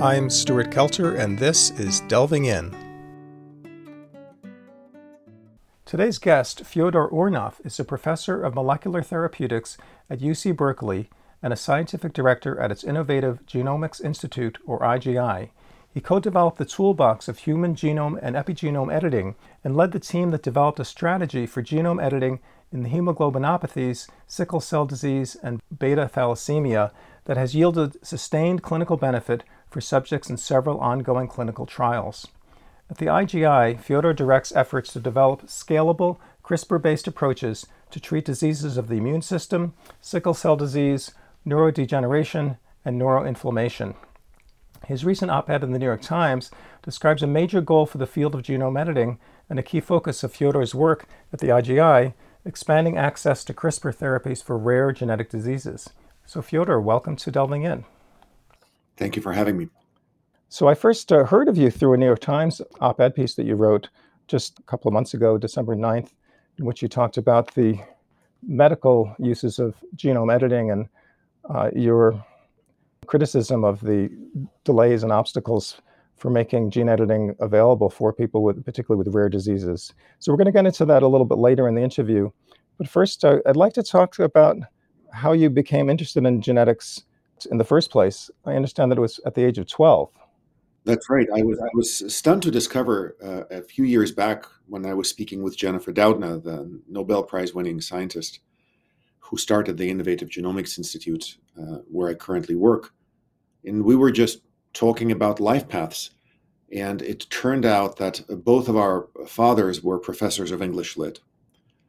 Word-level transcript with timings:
I'm 0.00 0.28
Stuart 0.28 0.70
Kelter, 0.70 1.18
and 1.18 1.38
this 1.38 1.70
is 1.70 2.00
Delving 2.02 2.44
In. 2.44 2.76
Today's 5.86 6.18
guest, 6.18 6.66
Fyodor 6.66 7.08
Urnov, 7.08 7.64
is 7.64 7.80
a 7.80 7.84
professor 7.84 8.42
of 8.42 8.54
molecular 8.54 9.00
therapeutics 9.00 9.78
at 10.10 10.18
UC 10.18 10.54
Berkeley 10.54 11.08
and 11.42 11.50
a 11.50 11.56
scientific 11.56 12.12
director 12.12 12.60
at 12.60 12.70
its 12.70 12.84
Innovative 12.84 13.40
Genomics 13.46 14.04
Institute, 14.04 14.58
or 14.66 14.80
IGI. 14.80 15.48
He 15.88 16.02
co 16.02 16.20
developed 16.20 16.58
the 16.58 16.66
toolbox 16.66 17.26
of 17.26 17.38
human 17.38 17.74
genome 17.74 18.18
and 18.20 18.36
epigenome 18.36 18.92
editing 18.92 19.34
and 19.64 19.74
led 19.74 19.92
the 19.92 19.98
team 19.98 20.30
that 20.32 20.42
developed 20.42 20.78
a 20.78 20.84
strategy 20.84 21.46
for 21.46 21.62
genome 21.62 22.04
editing 22.04 22.40
in 22.70 22.82
the 22.82 22.90
hemoglobinopathies, 22.90 24.10
sickle 24.26 24.60
cell 24.60 24.84
disease, 24.84 25.38
and 25.42 25.62
beta 25.78 26.10
thalassemia 26.12 26.90
that 27.24 27.38
has 27.38 27.54
yielded 27.54 27.96
sustained 28.04 28.62
clinical 28.62 28.98
benefit 28.98 29.42
for 29.70 29.80
subjects 29.80 30.30
in 30.30 30.36
several 30.36 30.78
ongoing 30.80 31.28
clinical 31.28 31.66
trials. 31.66 32.26
At 32.88 32.98
the 32.98 33.06
IGI, 33.06 33.80
Fyodor 33.80 34.12
directs 34.12 34.54
efforts 34.54 34.92
to 34.92 35.00
develop 35.00 35.46
scalable, 35.46 36.18
CRISPR 36.44 36.80
based 36.80 37.08
approaches 37.08 37.66
to 37.90 38.00
treat 38.00 38.24
diseases 38.24 38.76
of 38.76 38.88
the 38.88 38.96
immune 38.96 39.22
system, 39.22 39.74
sickle 40.00 40.34
cell 40.34 40.56
disease, 40.56 41.12
neurodegeneration, 41.46 42.58
and 42.84 43.00
neuroinflammation. 43.00 43.96
His 44.86 45.04
recent 45.04 45.32
op 45.32 45.50
ed 45.50 45.64
in 45.64 45.72
the 45.72 45.78
New 45.78 45.86
York 45.86 46.02
Times 46.02 46.50
describes 46.82 47.22
a 47.22 47.26
major 47.26 47.60
goal 47.60 47.86
for 47.86 47.98
the 47.98 48.06
field 48.06 48.34
of 48.36 48.42
genome 48.42 48.80
editing 48.80 49.18
and 49.50 49.58
a 49.58 49.64
key 49.64 49.80
focus 49.80 50.22
of 50.22 50.32
Fyodor's 50.32 50.74
work 50.74 51.06
at 51.32 51.40
the 51.40 51.48
IGI 51.48 52.14
expanding 52.44 52.96
access 52.96 53.42
to 53.44 53.52
CRISPR 53.52 53.96
therapies 53.96 54.42
for 54.42 54.56
rare 54.56 54.92
genetic 54.92 55.28
diseases. 55.28 55.90
So, 56.24 56.40
Fyodor, 56.40 56.80
welcome 56.80 57.16
to 57.16 57.32
Delving 57.32 57.64
In. 57.64 57.84
Thank 58.96 59.16
you 59.16 59.22
for 59.22 59.32
having 59.32 59.56
me. 59.56 59.68
So, 60.48 60.68
I 60.68 60.74
first 60.74 61.12
uh, 61.12 61.24
heard 61.24 61.48
of 61.48 61.58
you 61.58 61.70
through 61.70 61.94
a 61.94 61.96
New 61.96 62.06
York 62.06 62.20
Times 62.20 62.60
op 62.80 63.00
ed 63.00 63.14
piece 63.14 63.34
that 63.34 63.46
you 63.46 63.56
wrote 63.56 63.88
just 64.28 64.58
a 64.58 64.62
couple 64.62 64.88
of 64.88 64.94
months 64.94 65.14
ago, 65.14 65.38
December 65.38 65.76
9th, 65.76 66.10
in 66.58 66.64
which 66.64 66.82
you 66.82 66.88
talked 66.88 67.16
about 67.16 67.54
the 67.54 67.78
medical 68.46 69.14
uses 69.18 69.58
of 69.58 69.74
genome 69.96 70.32
editing 70.32 70.70
and 70.70 70.88
uh, 71.52 71.70
your 71.74 72.24
criticism 73.06 73.64
of 73.64 73.80
the 73.80 74.10
delays 74.64 75.02
and 75.02 75.12
obstacles 75.12 75.80
for 76.16 76.30
making 76.30 76.70
gene 76.70 76.88
editing 76.88 77.36
available 77.40 77.90
for 77.90 78.12
people 78.12 78.42
with, 78.42 78.64
particularly 78.64 78.98
with 78.98 79.14
rare 79.14 79.28
diseases. 79.28 79.92
So 80.18 80.32
we're 80.32 80.38
going 80.38 80.46
to 80.46 80.52
get 80.52 80.66
into 80.66 80.84
that 80.86 81.02
a 81.02 81.08
little 81.08 81.26
bit 81.26 81.38
later 81.38 81.68
in 81.68 81.74
the 81.74 81.82
interview. 81.82 82.30
But 82.78 82.88
first, 82.88 83.24
uh, 83.24 83.38
I'd 83.46 83.56
like 83.56 83.74
to 83.74 83.82
talk 83.82 84.18
about 84.18 84.56
how 85.12 85.32
you 85.32 85.50
became 85.50 85.90
interested 85.90 86.24
in 86.24 86.40
genetics 86.40 87.04
in 87.44 87.58
the 87.58 87.64
first 87.64 87.90
place. 87.90 88.30
I 88.46 88.54
understand 88.54 88.90
that 88.90 88.98
it 88.98 89.02
was 89.02 89.20
at 89.26 89.34
the 89.34 89.44
age 89.44 89.58
of 89.58 89.68
12. 89.68 90.10
That's 90.84 91.10
right. 91.10 91.26
I 91.34 91.42
was 91.42 91.58
I 91.58 91.68
was 91.74 92.14
stunned 92.14 92.42
to 92.44 92.50
discover 92.50 93.16
uh, 93.22 93.56
a 93.56 93.60
few 93.60 93.84
years 93.84 94.12
back 94.12 94.46
when 94.68 94.86
I 94.86 94.94
was 94.94 95.10
speaking 95.10 95.42
with 95.42 95.56
Jennifer 95.56 95.92
Doudna, 95.92 96.42
the 96.42 96.80
Nobel 96.88 97.24
Prize 97.24 97.52
winning 97.52 97.80
scientist 97.80 98.38
who 99.18 99.36
started 99.36 99.76
the 99.76 99.90
Innovative 99.90 100.28
Genomics 100.28 100.78
Institute, 100.78 101.38
uh, 101.60 101.78
where 101.90 102.08
I 102.08 102.14
currently 102.14 102.54
work, 102.54 102.92
and 103.64 103.84
we 103.84 103.96
were 103.96 104.12
just 104.12 104.42
talking 104.72 105.10
about 105.10 105.40
life 105.40 105.68
paths. 105.68 106.10
And 106.72 107.02
it 107.02 107.28
turned 107.30 107.64
out 107.64 107.96
that 107.96 108.22
both 108.28 108.68
of 108.68 108.76
our 108.76 109.08
fathers 109.26 109.82
were 109.82 109.98
professors 109.98 110.50
of 110.50 110.62
English 110.62 110.96
Lit, 110.96 111.20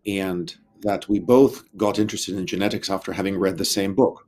and 0.06 0.56
that 0.82 1.08
we 1.10 1.20
both 1.20 1.64
got 1.76 2.00
interested 2.00 2.36
in 2.36 2.48
genetics 2.48 2.90
after 2.90 3.14
having 3.14 3.38
read 3.38 3.58
the 3.58 3.66
same 3.66 3.94
book. 3.94 4.27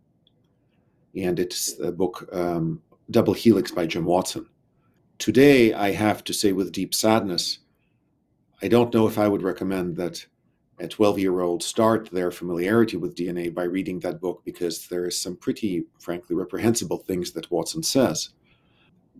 And 1.15 1.39
it's 1.39 1.75
the 1.75 1.91
book 1.91 2.27
um, 2.31 2.81
Double 3.11 3.33
Helix 3.33 3.71
by 3.71 3.85
Jim 3.85 4.05
Watson. 4.05 4.47
Today, 5.17 5.73
I 5.73 5.91
have 5.91 6.23
to 6.25 6.33
say 6.33 6.51
with 6.53 6.71
deep 6.71 6.93
sadness, 6.93 7.59
I 8.61 8.67
don't 8.67 8.93
know 8.93 9.07
if 9.07 9.17
I 9.17 9.27
would 9.27 9.41
recommend 9.41 9.97
that 9.97 10.25
a 10.79 10.87
12 10.87 11.19
year 11.19 11.41
old 11.41 11.61
start 11.61 12.09
their 12.11 12.31
familiarity 12.31 12.95
with 12.95 13.15
DNA 13.15 13.53
by 13.53 13.63
reading 13.63 13.99
that 13.99 14.21
book 14.21 14.41
because 14.45 14.87
there 14.87 15.05
is 15.05 15.19
some 15.19 15.35
pretty, 15.35 15.83
frankly, 15.99 16.35
reprehensible 16.35 16.99
things 16.99 17.31
that 17.31 17.51
Watson 17.51 17.83
says 17.83 18.29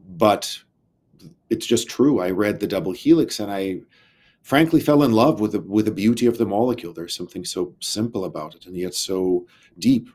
but 0.09 0.59
it's 1.49 1.65
just 1.65 1.89
true. 1.89 2.19
I 2.19 2.31
read 2.31 2.59
the 2.59 2.67
double 2.67 2.91
helix 2.91 3.39
and 3.39 3.51
I 3.51 3.81
frankly 4.41 4.79
fell 4.79 5.03
in 5.03 5.11
love 5.11 5.39
with 5.39 5.51
the 5.51 5.61
with 5.61 5.85
the 5.85 5.91
beauty 5.91 6.25
of 6.25 6.37
the 6.37 6.45
molecule. 6.45 6.93
There's 6.93 7.15
something 7.15 7.45
so 7.45 7.75
simple 7.79 8.25
about 8.25 8.55
it 8.55 8.65
and 8.65 8.75
yet 8.75 8.93
so 8.93 9.45
deep. 9.77 10.09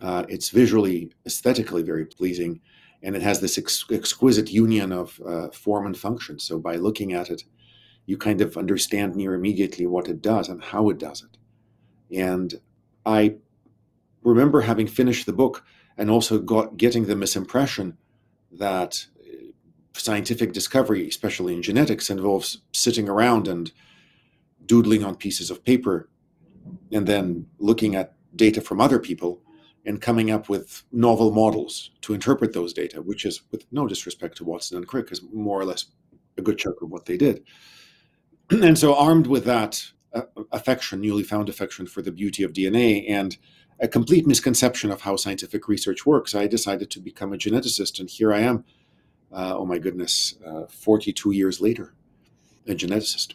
Uh, 0.00 0.24
it's 0.28 0.50
visually, 0.50 1.10
aesthetically 1.26 1.82
very 1.82 2.04
pleasing, 2.04 2.60
and 3.02 3.16
it 3.16 3.22
has 3.22 3.40
this 3.40 3.58
ex- 3.58 3.84
exquisite 3.90 4.50
union 4.50 4.92
of 4.92 5.20
uh, 5.26 5.48
form 5.48 5.86
and 5.86 5.96
function. 5.96 6.38
So 6.38 6.58
by 6.58 6.76
looking 6.76 7.12
at 7.12 7.30
it, 7.30 7.44
you 8.04 8.16
kind 8.16 8.40
of 8.40 8.56
understand 8.56 9.16
near 9.16 9.34
immediately 9.34 9.86
what 9.86 10.08
it 10.08 10.22
does 10.22 10.48
and 10.48 10.62
how 10.62 10.90
it 10.90 10.98
does 10.98 11.22
it. 11.24 12.16
And 12.16 12.54
I 13.04 13.36
remember 14.22 14.60
having 14.60 14.86
finished 14.86 15.26
the 15.26 15.32
book 15.32 15.64
and 15.96 16.10
also 16.10 16.38
got 16.38 16.76
getting 16.76 17.06
the 17.06 17.14
misimpression 17.14 17.96
that 18.52 19.06
uh, 19.20 19.46
scientific 19.94 20.52
discovery, 20.52 21.08
especially 21.08 21.54
in 21.54 21.62
genetics, 21.62 22.10
involves 22.10 22.58
sitting 22.72 23.08
around 23.08 23.48
and 23.48 23.72
doodling 24.66 25.04
on 25.04 25.16
pieces 25.16 25.50
of 25.50 25.64
paper 25.64 26.08
and 26.92 27.06
then 27.06 27.46
looking 27.58 27.94
at 27.94 28.14
data 28.34 28.60
from 28.60 28.80
other 28.80 28.98
people 28.98 29.40
and 29.86 30.02
coming 30.02 30.30
up 30.30 30.48
with 30.48 30.82
novel 30.90 31.30
models 31.30 31.92
to 32.02 32.12
interpret 32.12 32.52
those 32.52 32.72
data, 32.72 33.00
which 33.00 33.24
is, 33.24 33.42
with 33.52 33.64
no 33.70 33.86
disrespect 33.86 34.36
to 34.36 34.44
Watson 34.44 34.76
and 34.76 34.86
Crick, 34.86 35.12
is 35.12 35.22
more 35.32 35.60
or 35.60 35.64
less 35.64 35.86
a 36.36 36.42
good 36.42 36.58
chunk 36.58 36.82
of 36.82 36.90
what 36.90 37.06
they 37.06 37.16
did. 37.16 37.44
and 38.50 38.76
so, 38.76 38.94
armed 38.96 39.28
with 39.28 39.44
that 39.44 39.84
uh, 40.12 40.22
affection, 40.50 41.00
newly 41.00 41.22
found 41.22 41.48
affection 41.48 41.86
for 41.86 42.02
the 42.02 42.10
beauty 42.10 42.42
of 42.42 42.52
DNA 42.52 43.08
and 43.08 43.36
a 43.78 43.86
complete 43.86 44.26
misconception 44.26 44.90
of 44.90 45.02
how 45.02 45.16
scientific 45.16 45.68
research 45.68 46.04
works. 46.04 46.34
I 46.34 46.46
decided 46.46 46.90
to 46.90 47.00
become 47.00 47.32
a 47.32 47.36
geneticist, 47.36 48.00
and 48.00 48.10
here 48.10 48.32
I 48.32 48.40
am. 48.40 48.64
Uh, 49.32 49.54
oh 49.56 49.66
my 49.66 49.78
goodness, 49.78 50.34
uh, 50.46 50.66
42 50.68 51.32
years 51.32 51.60
later, 51.60 51.94
a 52.66 52.74
geneticist. 52.74 53.34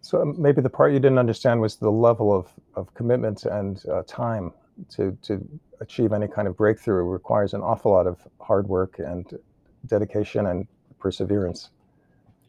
So 0.00 0.22
um, 0.22 0.40
maybe 0.40 0.62
the 0.62 0.70
part 0.70 0.92
you 0.92 1.00
didn't 1.00 1.18
understand 1.18 1.60
was 1.60 1.76
the 1.76 1.90
level 1.90 2.32
of, 2.32 2.48
of 2.74 2.92
commitment 2.94 3.44
and 3.44 3.82
uh, 3.90 4.02
time 4.06 4.52
to, 4.90 5.16
to 5.22 5.46
achieve 5.80 6.12
any 6.12 6.28
kind 6.28 6.48
of 6.48 6.56
breakthrough 6.56 7.02
requires 7.04 7.54
an 7.54 7.60
awful 7.60 7.92
lot 7.92 8.06
of 8.06 8.18
hard 8.40 8.68
work 8.68 8.98
and 8.98 9.38
dedication 9.86 10.46
and 10.46 10.66
perseverance. 10.98 11.70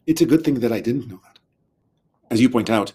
It's 0.06 0.20
a 0.20 0.26
good 0.26 0.44
thing 0.44 0.60
that 0.60 0.72
I 0.72 0.80
didn't 0.80 1.08
know 1.08 1.20
that. 1.24 1.38
As 2.30 2.40
you 2.40 2.48
point 2.48 2.70
out, 2.70 2.92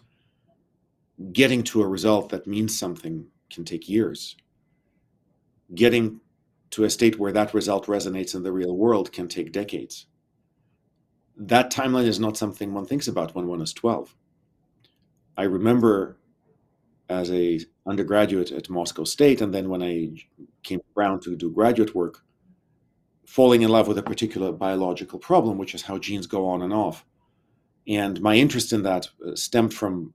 getting 1.31 1.63
to 1.63 1.81
a 1.81 1.87
result 1.87 2.29
that 2.29 2.47
means 2.47 2.77
something 2.77 3.27
can 3.49 3.65
take 3.65 3.87
years. 3.87 4.35
Getting 5.73 6.21
to 6.71 6.83
a 6.83 6.89
state 6.89 7.19
where 7.19 7.31
that 7.31 7.53
result 7.53 7.85
resonates 7.85 8.33
in 8.33 8.43
the 8.43 8.51
real 8.51 8.75
world 8.75 9.11
can 9.11 9.27
take 9.27 9.51
decades. 9.51 10.05
That 11.37 11.71
timeline 11.71 12.07
is 12.07 12.19
not 12.19 12.37
something 12.37 12.73
one 12.73 12.85
thinks 12.85 13.07
about 13.07 13.35
when 13.35 13.47
one 13.47 13.61
is 13.61 13.73
12. 13.73 14.15
I 15.37 15.43
remember 15.43 16.17
as 17.11 17.31
a 17.31 17.59
undergraduate 17.85 18.51
at 18.51 18.69
Moscow 18.69 19.03
State, 19.03 19.41
and 19.41 19.53
then 19.53 19.69
when 19.69 19.83
I 19.83 20.11
came 20.63 20.81
around 20.95 21.21
to 21.23 21.35
do 21.35 21.51
graduate 21.51 21.93
work, 21.93 22.23
falling 23.25 23.61
in 23.61 23.69
love 23.69 23.87
with 23.87 23.97
a 23.97 24.03
particular 24.03 24.51
biological 24.51 25.19
problem, 25.19 25.57
which 25.57 25.75
is 25.75 25.83
how 25.83 25.97
genes 25.97 26.27
go 26.27 26.47
on 26.47 26.61
and 26.61 26.73
off. 26.73 27.05
And 27.87 28.21
my 28.21 28.35
interest 28.35 28.73
in 28.73 28.83
that 28.83 29.09
uh, 29.25 29.35
stemmed 29.35 29.73
from 29.73 30.13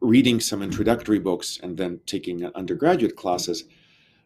reading 0.00 0.40
some 0.40 0.62
introductory 0.62 1.18
books 1.18 1.58
and 1.62 1.76
then 1.76 2.00
taking 2.06 2.44
undergraduate 2.54 3.16
classes 3.16 3.64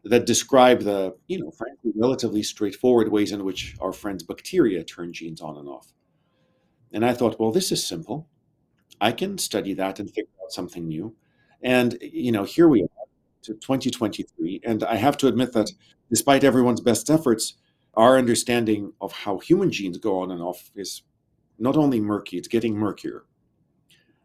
that 0.04 0.26
describe 0.26 0.80
the, 0.80 1.14
you 1.28 1.38
know, 1.38 1.50
frankly, 1.50 1.92
relatively 1.94 2.42
straightforward 2.42 3.10
ways 3.10 3.32
in 3.32 3.44
which 3.44 3.76
our 3.80 3.92
friends 3.92 4.22
bacteria 4.22 4.82
turn 4.82 5.12
genes 5.12 5.40
on 5.40 5.56
and 5.56 5.68
off. 5.68 5.92
And 6.92 7.04
I 7.04 7.14
thought, 7.14 7.38
well, 7.40 7.52
this 7.52 7.72
is 7.72 7.86
simple. 7.86 8.28
I 9.00 9.12
can 9.12 9.38
study 9.38 9.74
that 9.74 9.98
and 10.00 10.08
figure 10.08 10.30
out 10.42 10.52
something 10.52 10.86
new. 10.86 11.14
And, 11.62 11.98
you 12.00 12.32
know, 12.32 12.44
here 12.44 12.68
we 12.68 12.82
are 12.82 12.88
to 13.42 13.54
2023. 13.54 14.60
And 14.64 14.84
I 14.84 14.96
have 14.96 15.16
to 15.18 15.28
admit 15.28 15.52
that 15.52 15.70
despite 16.10 16.44
everyone's 16.44 16.80
best 16.80 17.10
efforts, 17.10 17.54
our 17.94 18.16
understanding 18.18 18.92
of 19.00 19.12
how 19.12 19.38
human 19.38 19.70
genes 19.70 19.98
go 19.98 20.20
on 20.20 20.30
and 20.30 20.40
off 20.40 20.70
is 20.74 21.02
not 21.58 21.76
only 21.76 22.00
murky, 22.00 22.38
it's 22.38 22.48
getting 22.48 22.76
murkier. 22.76 23.24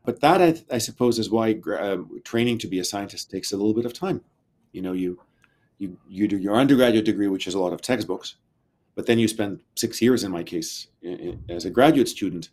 But 0.05 0.21
that, 0.21 0.41
I, 0.41 0.75
I 0.75 0.77
suppose, 0.77 1.19
is 1.19 1.29
why 1.29 1.59
uh, 1.69 1.97
training 2.23 2.59
to 2.59 2.67
be 2.67 2.79
a 2.79 2.83
scientist 2.83 3.29
takes 3.29 3.51
a 3.51 3.57
little 3.57 3.73
bit 3.73 3.85
of 3.85 3.93
time. 3.93 4.21
You 4.71 4.81
know, 4.81 4.93
you 4.93 5.19
you 5.79 5.97
you 6.07 6.27
do 6.27 6.37
your 6.37 6.55
undergraduate 6.55 7.05
degree, 7.05 7.27
which 7.27 7.45
is 7.45 7.53
a 7.53 7.59
lot 7.59 7.73
of 7.73 7.81
textbooks, 7.81 8.35
but 8.95 9.05
then 9.05 9.19
you 9.19 9.27
spend 9.27 9.59
six 9.75 10.01
years, 10.01 10.23
in 10.23 10.31
my 10.31 10.43
case, 10.43 10.87
in, 11.01 11.19
in, 11.19 11.43
as 11.49 11.65
a 11.65 11.69
graduate 11.69 12.07
student, 12.07 12.49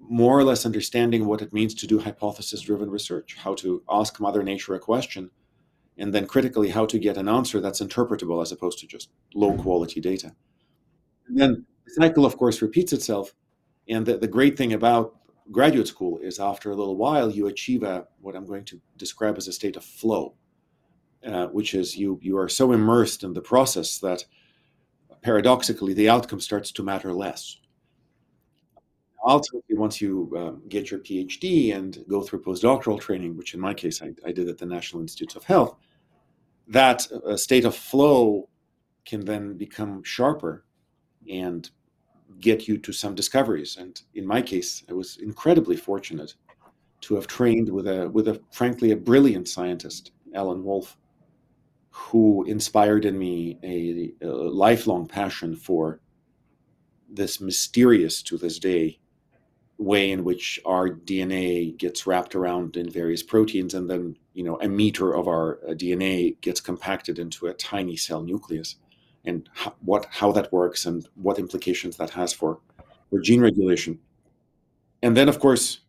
more 0.00 0.38
or 0.38 0.44
less 0.44 0.64
understanding 0.64 1.26
what 1.26 1.42
it 1.42 1.52
means 1.52 1.74
to 1.74 1.86
do 1.86 1.98
hypothesis-driven 1.98 2.90
research, 2.90 3.36
how 3.38 3.54
to 3.54 3.82
ask 3.90 4.20
Mother 4.20 4.42
Nature 4.42 4.74
a 4.74 4.78
question, 4.78 5.30
and 5.96 6.14
then 6.14 6.26
critically 6.26 6.68
how 6.68 6.86
to 6.86 6.98
get 6.98 7.16
an 7.16 7.28
answer 7.28 7.60
that's 7.60 7.80
interpretable 7.80 8.40
as 8.40 8.52
opposed 8.52 8.78
to 8.78 8.86
just 8.86 9.10
low-quality 9.34 10.00
data. 10.00 10.32
And 11.26 11.38
then 11.38 11.66
the 11.84 11.92
cycle, 11.92 12.24
of 12.24 12.36
course, 12.36 12.62
repeats 12.62 12.92
itself. 12.92 13.34
And 13.88 14.06
the, 14.06 14.18
the 14.18 14.28
great 14.28 14.56
thing 14.56 14.72
about 14.72 15.16
graduate 15.50 15.88
school 15.88 16.18
is 16.18 16.38
after 16.38 16.70
a 16.70 16.76
little 16.76 16.96
while, 16.96 17.30
you 17.30 17.46
achieve 17.46 17.82
a, 17.82 18.06
what 18.20 18.36
I'm 18.36 18.46
going 18.46 18.64
to 18.66 18.80
describe 18.96 19.36
as 19.36 19.48
a 19.48 19.52
state 19.52 19.76
of 19.76 19.84
flow, 19.84 20.34
uh, 21.26 21.46
which 21.46 21.74
is 21.74 21.96
you, 21.96 22.18
you 22.22 22.38
are 22.38 22.48
so 22.48 22.72
immersed 22.72 23.24
in 23.24 23.32
the 23.32 23.40
process 23.40 23.98
that 23.98 24.24
paradoxically, 25.22 25.94
the 25.94 26.08
outcome 26.08 26.40
starts 26.40 26.70
to 26.70 26.82
matter 26.82 27.12
less. 27.12 27.58
Ultimately, 29.28 29.76
once 29.76 30.00
you 30.00 30.32
um, 30.38 30.62
get 30.70 30.90
your 30.90 31.00
PhD 31.00 31.76
and 31.76 32.02
go 32.08 32.22
through 32.22 32.42
postdoctoral 32.42 32.98
training, 32.98 33.36
which 33.36 33.52
in 33.52 33.60
my 33.60 33.74
case 33.74 34.00
I, 34.00 34.14
I 34.24 34.32
did 34.32 34.48
at 34.48 34.56
the 34.56 34.64
National 34.64 35.02
Institutes 35.02 35.36
of 35.36 35.44
Health, 35.44 35.76
that 36.66 37.06
uh, 37.12 37.36
state 37.36 37.66
of 37.66 37.76
flow 37.76 38.48
can 39.04 39.26
then 39.26 39.58
become 39.58 40.02
sharper 40.02 40.64
and 41.30 41.70
get 42.40 42.66
you 42.66 42.78
to 42.78 42.90
some 42.90 43.14
discoveries. 43.14 43.76
And 43.76 44.00
in 44.14 44.26
my 44.26 44.40
case, 44.40 44.82
I 44.88 44.94
was 44.94 45.18
incredibly 45.18 45.76
fortunate 45.76 46.34
to 47.02 47.14
have 47.14 47.26
trained 47.26 47.68
with 47.68 47.86
a 47.86 48.08
with 48.08 48.28
a 48.28 48.40
frankly 48.50 48.92
a 48.92 48.96
brilliant 48.96 49.46
scientist, 49.46 50.12
Alan 50.34 50.64
Wolffe, 50.64 50.96
who 51.90 52.44
inspired 52.44 53.04
in 53.04 53.18
me 53.18 53.58
a, 53.62 54.12
a 54.24 54.30
lifelong 54.30 55.06
passion 55.06 55.54
for 55.54 56.00
this 57.10 57.42
mysterious 57.42 58.22
to 58.22 58.38
this 58.38 58.58
day 58.58 58.98
way 59.78 60.10
in 60.10 60.24
which 60.24 60.58
our 60.66 60.90
DNA 60.90 61.76
gets 61.78 62.06
wrapped 62.06 62.34
around 62.34 62.76
in 62.76 62.90
various 62.90 63.22
proteins, 63.22 63.74
and 63.74 63.88
then 63.88 64.16
you 64.34 64.42
know 64.42 64.58
a 64.60 64.68
meter 64.68 65.14
of 65.14 65.28
our 65.28 65.58
uh, 65.64 65.72
DNA 65.72 66.38
gets 66.40 66.60
compacted 66.60 67.18
into 67.18 67.46
a 67.46 67.54
tiny 67.54 67.96
cell 67.96 68.22
nucleus, 68.22 68.76
and 69.24 69.48
how, 69.54 69.74
what 69.80 70.06
how 70.10 70.32
that 70.32 70.52
works 70.52 70.84
and 70.84 71.08
what 71.14 71.38
implications 71.38 71.96
that 71.96 72.10
has 72.10 72.32
for 72.32 72.58
for 73.08 73.20
gene 73.20 73.40
regulation. 73.40 73.98
And 75.02 75.16
then, 75.16 75.28
of 75.28 75.38
course, 75.38 75.80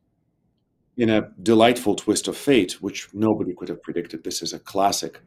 in 0.96 1.10
a 1.10 1.30
delightful 1.42 1.96
twist 1.96 2.28
of 2.28 2.38
fate, 2.38 2.74
which 2.82 3.10
nobody 3.14 3.54
could 3.56 3.70
have 3.70 3.82
predicted, 3.82 4.24
this 4.24 4.42
is 4.42 4.54
a 4.54 4.60
classic. 4.60 5.20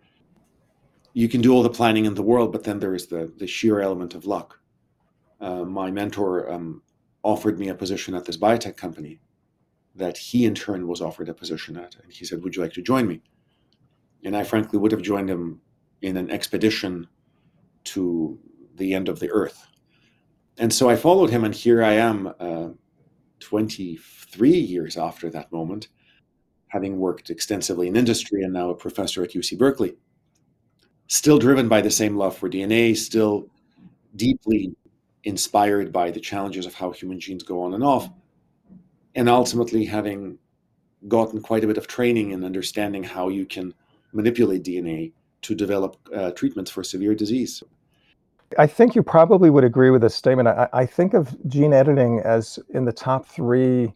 You 1.15 1.29
can 1.29 1.41
do 1.41 1.53
all 1.53 1.63
the 1.63 1.71
planning 1.71 2.05
in 2.05 2.15
the 2.15 2.23
world, 2.23 2.53
but 2.53 2.65
then 2.65 2.79
there 2.79 2.95
is 2.95 3.09
the 3.09 3.33
the 3.39 3.47
sheer 3.47 3.81
element 3.81 4.15
of 4.15 4.25
luck. 4.25 4.61
Uh, 5.41 5.65
my 5.65 5.91
mentor 5.91 6.53
um, 6.53 6.83
offered 7.23 7.59
me 7.59 7.69
a 7.69 7.75
position 7.75 8.15
at 8.15 8.25
this 8.25 8.37
biotech 8.37 8.77
company 8.77 9.21
that 9.95 10.17
he 10.17 10.45
in 10.45 10.55
turn 10.55 10.87
was 10.87 11.01
offered 11.01 11.29
a 11.29 11.35
position 11.35 11.77
at. 11.77 11.97
And 12.03 12.13
he 12.13 12.25
said, 12.25 12.43
Would 12.43 12.57
you 12.57 12.63
like 12.63 12.73
to 12.75 12.83
join 12.83 13.07
me? 13.07 13.23
And 14.25 14.37
I 14.37 14.45
frankly 14.45 14.79
would 14.79 14.93
have 14.93 15.03
joined 15.03 15.29
him 15.29 15.61
in 16.01 16.17
an 16.17 16.31
expedition 16.31 17.09
to 17.85 18.39
the 18.75 18.95
end 18.95 19.09
of 19.09 19.21
the 19.21 19.31
earth. 19.31 19.67
And 20.59 20.73
so 20.73 20.89
I 20.89 20.97
followed 20.97 21.31
him, 21.31 21.45
and 21.45 21.55
here 21.55 21.83
I 21.83 21.93
am, 21.93 22.33
uh, 22.39 22.69
23 23.41 24.51
years 24.51 24.97
after 24.97 25.29
that 25.31 25.53
moment, 25.53 25.89
having 26.69 26.99
worked 26.99 27.31
extensively 27.31 27.89
in 27.89 27.97
industry 27.97 28.43
and 28.43 28.53
now 28.53 28.71
a 28.71 28.75
professor 28.75 29.23
at 29.23 29.33
UC 29.33 29.59
Berkeley. 29.59 29.97
Still 31.09 31.39
driven 31.39 31.69
by 31.69 31.81
the 31.81 31.91
same 31.91 32.17
love 32.17 32.37
for 32.37 32.49
DNA, 32.49 32.97
still 32.97 33.49
deeply 34.15 34.75
inspired 35.25 35.93
by 35.93 36.11
the 36.11 36.21
challenges 36.21 36.67
of 36.67 36.75
how 36.75 36.91
human 36.91 37.21
genes 37.21 37.43
go 37.43 37.63
on 37.63 37.75
and 37.75 37.85
off, 37.85 38.09
and 39.15 39.29
ultimately 39.29 39.85
having 39.85 40.39
gotten 41.09 41.41
quite 41.41 41.65
a 41.65 41.67
bit 41.67 41.79
of 41.79 41.87
training 41.87 42.31
in 42.31 42.45
understanding 42.45 43.03
how 43.03 43.29
you 43.29 43.45
can 43.45 43.75
manipulate 44.13 44.63
DNA 44.63 45.13
to 45.43 45.55
develop 45.55 45.97
uh, 46.15 46.31
treatments 46.33 46.71
for 46.71 46.85
severe 46.85 47.15
disease. 47.15 47.63
I 48.59 48.67
think 48.67 48.95
you 48.95 49.03
probably 49.03 49.51
would 49.51 49.65
agree 49.65 49.91
with 49.91 50.03
this 50.03 50.15
statement. 50.15 50.49
I, 50.49 50.69
I, 50.73 50.87
think 50.87 51.15
of 51.15 51.35
gene 51.49 51.73
editing 51.73 52.21
as 52.21 52.59
in 52.75 52.85
the 52.85 52.93
top 52.93 53.27
three 53.27 53.93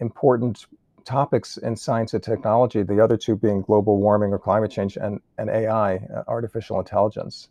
important 0.00 0.66
topics 1.04 1.56
in 1.58 1.76
science 1.76 2.12
and 2.12 2.22
technology, 2.22 2.82
the 2.82 3.00
other 3.02 3.16
two 3.16 3.36
being 3.36 3.62
global 3.62 3.98
warming 3.98 4.32
or 4.32 4.38
climate 4.38 4.70
change 4.70 4.96
and, 4.96 5.20
and 5.38 5.48
AI, 5.48 5.96
uh, 5.96 6.24
artificial 6.26 6.78
intelligence. 6.78 7.48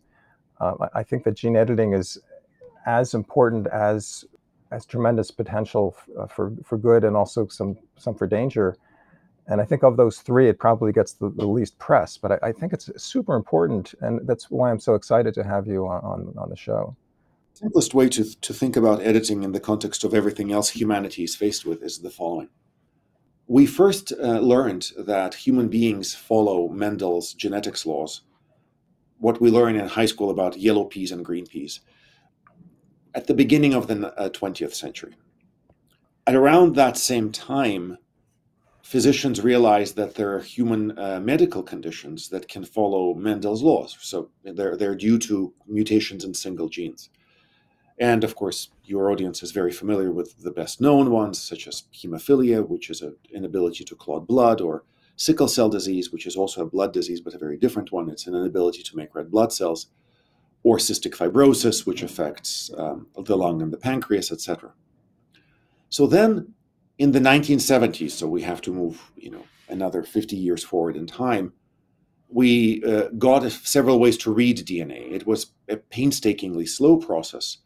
Uh, 0.59 0.73
I 0.93 1.03
think 1.03 1.23
that 1.23 1.35
gene 1.35 1.55
editing 1.55 1.93
is 1.93 2.17
as 2.85 3.13
important 3.13 3.67
as 3.67 4.25
as 4.71 4.85
tremendous 4.85 5.29
potential 5.31 5.95
f- 5.97 6.09
uh, 6.19 6.27
for 6.27 6.53
for 6.63 6.77
good 6.77 7.03
and 7.03 7.15
also 7.15 7.47
some 7.47 7.77
some 7.97 8.15
for 8.15 8.27
danger. 8.27 8.77
And 9.47 9.59
I 9.59 9.65
think 9.65 9.83
of 9.83 9.97
those 9.97 10.19
three, 10.19 10.47
it 10.47 10.57
probably 10.57 10.93
gets 10.93 11.13
the, 11.13 11.29
the 11.29 11.45
least 11.45 11.77
press, 11.77 12.17
but 12.17 12.31
I, 12.31 12.39
I, 12.43 12.51
think 12.53 12.71
it's 12.71 12.89
super 12.95 13.35
important, 13.35 13.93
and 13.99 14.25
that's 14.25 14.49
why 14.49 14.71
I'm 14.71 14.79
so 14.79 14.95
excited 14.95 15.33
to 15.33 15.43
have 15.43 15.67
you 15.67 15.85
on, 15.85 16.33
on, 16.37 16.49
the 16.49 16.55
show. 16.55 16.95
Simplest 17.53 17.93
way 17.93 18.07
to, 18.07 18.39
to 18.39 18.53
think 18.53 18.77
about 18.77 19.01
editing 19.01 19.43
in 19.43 19.51
the 19.51 19.59
context 19.59 20.05
of 20.05 20.13
everything 20.13 20.53
else 20.53 20.69
humanity 20.69 21.25
is 21.25 21.35
faced 21.35 21.65
with 21.65 21.83
is 21.83 21.99
the 21.99 22.09
following. 22.09 22.47
We 23.45 23.65
first 23.65 24.13
uh, 24.13 24.39
learned 24.39 24.91
that 24.97 25.33
human 25.33 25.67
beings 25.67 26.15
follow 26.15 26.69
Mendel's 26.69 27.33
genetics 27.33 27.85
laws, 27.85 28.21
what 29.19 29.41
we 29.41 29.51
learn 29.51 29.75
in 29.75 29.89
high 29.89 30.05
school 30.05 30.29
about 30.29 30.57
yellow 30.57 30.85
peas 30.85 31.11
and 31.11 31.25
green 31.25 31.47
peas 31.47 31.81
at 33.15 33.27
the 33.27 33.33
beginning 33.33 33.73
of 33.73 33.87
the 33.87 34.13
uh, 34.17 34.29
20th 34.29 34.73
century. 34.73 35.15
At 36.25 36.35
around 36.35 36.75
that 36.75 36.97
same 36.97 37.31
time, 37.31 37.97
physicians 38.81 39.41
realized 39.41 39.95
that 39.95 40.15
there 40.15 40.33
are 40.33 40.39
human 40.41 40.97
uh, 40.97 41.19
medical 41.19 41.63
conditions 41.63 42.29
that 42.29 42.47
can 42.47 42.63
follow 42.63 43.13
Mendel's 43.13 43.61
laws. 43.61 43.97
So 44.01 44.29
they're, 44.43 44.77
they're 44.77 44.95
due 44.95 45.17
to 45.19 45.53
mutations 45.67 46.23
in 46.23 46.33
single 46.33 46.69
genes. 46.69 47.09
And 47.99 48.23
of 48.23 48.35
course, 48.35 48.69
your 48.83 49.11
audience 49.11 49.43
is 49.43 49.51
very 49.51 49.71
familiar 49.71 50.11
with 50.11 50.41
the 50.41 50.51
best 50.51 50.81
known 50.81 51.11
ones, 51.11 51.41
such 51.41 51.67
as 51.67 51.83
hemophilia, 51.93 52.67
which 52.67 52.89
is 52.89 53.01
an 53.01 53.15
inability 53.31 53.83
to 53.85 53.95
clot 53.95 54.27
blood, 54.27 54.61
or 54.61 54.83
sickle 55.15 55.47
cell 55.47 55.69
disease, 55.69 56.11
which 56.11 56.25
is 56.25 56.35
also 56.35 56.63
a 56.63 56.69
blood 56.69 56.91
disease, 56.91 57.21
but 57.21 57.35
a 57.35 57.37
very 57.37 57.57
different 57.57 57.91
one. 57.91 58.09
It's 58.09 58.27
an 58.27 58.35
inability 58.35 58.81
to 58.83 58.97
make 58.97 59.13
red 59.13 59.29
blood 59.29 59.53
cells 59.53 59.87
or 60.63 60.77
cystic 60.77 61.15
fibrosis, 61.15 61.85
which 61.85 62.01
affects 62.01 62.71
um, 62.77 63.07
the 63.17 63.37
lung 63.37 63.61
and 63.61 63.71
the 63.71 63.77
pancreas, 63.77 64.31
etc. 64.31 64.71
So 65.89 66.07
then 66.07 66.53
in 66.97 67.11
the 67.11 67.19
1970s, 67.19 68.11
so 68.11 68.27
we 68.27 68.41
have 68.43 68.61
to 68.61 68.73
move, 68.73 69.11
you 69.15 69.29
know, 69.29 69.43
another 69.67 70.03
50 70.03 70.35
years 70.35 70.63
forward 70.63 70.95
in 70.95 71.05
time, 71.05 71.53
we 72.29 72.83
uh, 72.83 73.09
got 73.17 73.49
several 73.51 73.99
ways 73.99 74.17
to 74.17 74.33
read 74.33 74.57
DNA. 74.57 75.11
It 75.11 75.27
was 75.27 75.47
a 75.69 75.77
painstakingly 75.77 76.65
slow 76.65 76.97
process. 76.97 77.57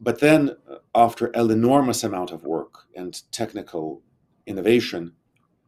But 0.00 0.20
then, 0.20 0.56
uh, 0.70 0.76
after 0.94 1.26
an 1.28 1.50
enormous 1.50 2.04
amount 2.04 2.30
of 2.30 2.44
work 2.44 2.86
and 2.94 3.20
technical 3.32 4.02
innovation, 4.46 5.12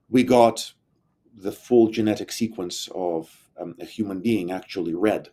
we 0.09 0.23
got 0.23 0.75
the 1.35 1.53
full 1.53 1.89
genetic 1.89 2.31
sequence 2.31 2.89
of 2.95 3.51
um, 3.61 3.75
a 3.81 3.85
human 3.85 4.21
being 4.21 4.53
actually 4.53 4.95
read 4.95 5.31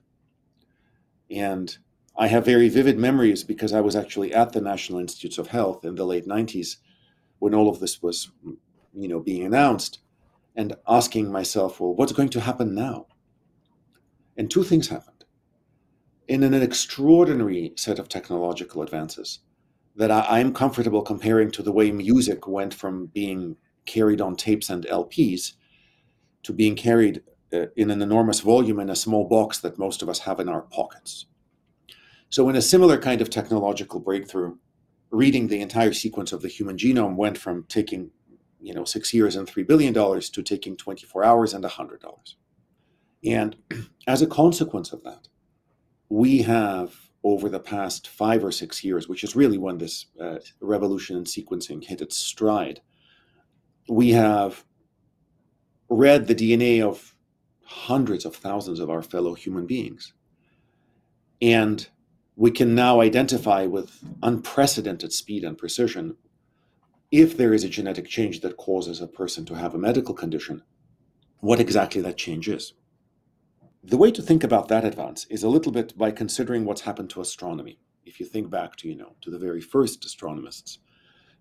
and 1.32 1.78
I 2.18 2.28
have 2.28 2.46
very 2.46 2.70
vivid 2.70 2.98
memories 3.00 3.44
because 3.44 3.74
I 3.74 3.82
was 3.82 3.96
actually 3.96 4.34
at 4.34 4.52
the 4.52 4.62
National 4.62 5.00
Institutes 5.00 5.38
of 5.38 5.48
Health 5.48 5.86
in 5.86 5.96
the 5.96 6.06
late 6.06 6.28
90s 6.28 6.78
when 7.40 7.54
all 7.54 7.70
of 7.70 7.80
this 7.80 8.02
was, 8.02 8.32
you 8.94 9.08
know, 9.08 9.20
being 9.20 9.46
announced 9.46 10.00
and 10.56 10.76
asking 10.88 11.32
myself, 11.32 11.80
well, 11.80 11.96
what's 11.96 12.12
going 12.12 12.30
to 12.30 12.42
happen 12.42 12.76
now? 12.76 13.08
And 14.38 14.52
two 14.52 14.64
things 14.64 14.90
happened. 14.90 15.26
In 16.28 16.44
an 16.44 16.54
extraordinary 16.54 17.74
set 17.76 18.00
of 18.00 18.10
technological 18.10 18.82
advances 18.82 19.40
that 19.96 20.12
I, 20.12 20.40
am 20.40 20.54
comfortable 20.54 21.02
comparing 21.02 21.52
to 21.52 21.64
the 21.64 21.72
way 21.72 21.92
music 21.92 22.48
went 22.48 22.74
from 22.74 23.08
being 23.08 23.58
carried 23.86 24.22
on 24.22 24.36
tapes 24.36 24.70
and 24.70 24.86
LPs 24.86 25.54
to 26.44 26.54
being 26.54 26.76
carried 26.76 27.24
uh, 27.54 27.68
in 27.76 27.92
an 27.92 28.02
enormous 28.02 28.40
volume 28.40 28.80
in 28.80 28.90
a 28.90 28.96
small 28.96 29.28
box 29.28 29.60
that 29.60 29.78
most 29.78 30.02
of 30.02 30.10
us 30.10 30.20
have 30.20 30.40
in 30.40 30.50
our 30.50 30.62
pockets. 30.62 31.26
So, 32.30 32.48
in 32.50 32.56
a 32.56 32.62
similar 32.62 32.98
kind 32.98 33.22
of 33.22 33.30
technological 33.30 34.00
breakthrough, 34.00 34.56
reading 35.10 35.48
the 35.48 35.62
entire 35.62 35.94
sequence 35.94 36.32
of 36.32 36.42
the 36.42 36.48
human 36.48 36.78
genome 36.78 37.16
went 37.16 37.38
from 37.38 37.66
taking, 37.68 38.12
you 38.62 38.74
know, 38.74 38.86
six 38.86 39.14
years 39.14 39.36
and 39.36 39.48
three 39.48 39.64
billion 39.64 39.94
dollars 39.94 40.30
to 40.30 40.42
taking 40.42 40.78
24 40.78 41.26
hours 41.26 41.54
and 41.54 41.66
a 41.66 41.70
hundred 41.70 42.02
dollars. 42.02 42.38
And 43.24 43.58
as 44.08 44.22
a 44.22 44.28
consequence 44.28 44.94
of 44.94 45.04
that, 45.04 45.28
we 46.10 46.44
have 46.44 46.96
over 47.24 47.50
the 47.50 47.60
past 47.60 48.08
five 48.08 48.44
or 48.44 48.52
six 48.52 48.84
years, 48.84 49.08
which 49.08 49.24
is 49.24 49.36
really 49.36 49.58
when 49.58 49.78
this 49.78 50.08
uh, 50.20 50.38
revolution 50.60 51.18
in 51.18 51.24
sequencing 51.24 51.84
hit 51.84 52.02
its 52.02 52.18
stride, 52.18 52.82
we 53.88 54.12
have 54.12 54.66
read 55.90 56.28
the 56.28 56.36
DNA 56.36 56.82
of 56.82 57.16
hundreds 57.72 58.26
of 58.26 58.36
thousands 58.36 58.80
of 58.80 58.90
our 58.90 59.02
fellow 59.02 59.34
human 59.34 59.66
beings. 59.66 60.14
And 61.42 61.88
we 62.36 62.52
can 62.52 62.76
now 62.76 63.02
identify 63.02 63.66
with 63.66 64.04
unprecedented 64.22 65.14
speed 65.14 65.44
and 65.44 65.58
precision 65.58 66.18
if 67.12 67.36
there 67.36 67.54
is 67.54 67.64
a 67.64 67.70
genetic 67.70 68.08
change 68.08 68.42
that 68.42 68.58
causes 68.58 69.02
a 69.02 69.08
person 69.08 69.46
to 69.46 69.56
have 69.56 69.74
a 69.74 69.78
medical 69.78 70.14
condition, 70.14 70.64
what 71.40 71.60
exactly 71.60 72.02
that 72.02 72.18
change 72.18 72.48
is. 72.48 72.74
The 73.84 73.98
way 73.98 74.12
to 74.12 74.22
think 74.22 74.44
about 74.44 74.68
that 74.68 74.86
advance 74.86 75.26
is 75.30 75.44
a 75.44 75.50
little 75.50 75.72
bit 75.72 75.98
by 75.98 76.12
considering 76.12 76.66
what's 76.66 76.82
happened 76.82 77.10
to 77.12 77.22
astronomy. 77.22 77.80
if 78.06 78.20
you 78.20 78.26
think 78.26 78.50
back 78.50 78.76
to, 78.76 78.90
you 78.90 78.96
know, 78.96 79.16
to 79.22 79.30
the 79.30 79.40
very 79.40 79.62
first 79.62 80.04
astronomers 80.04 80.80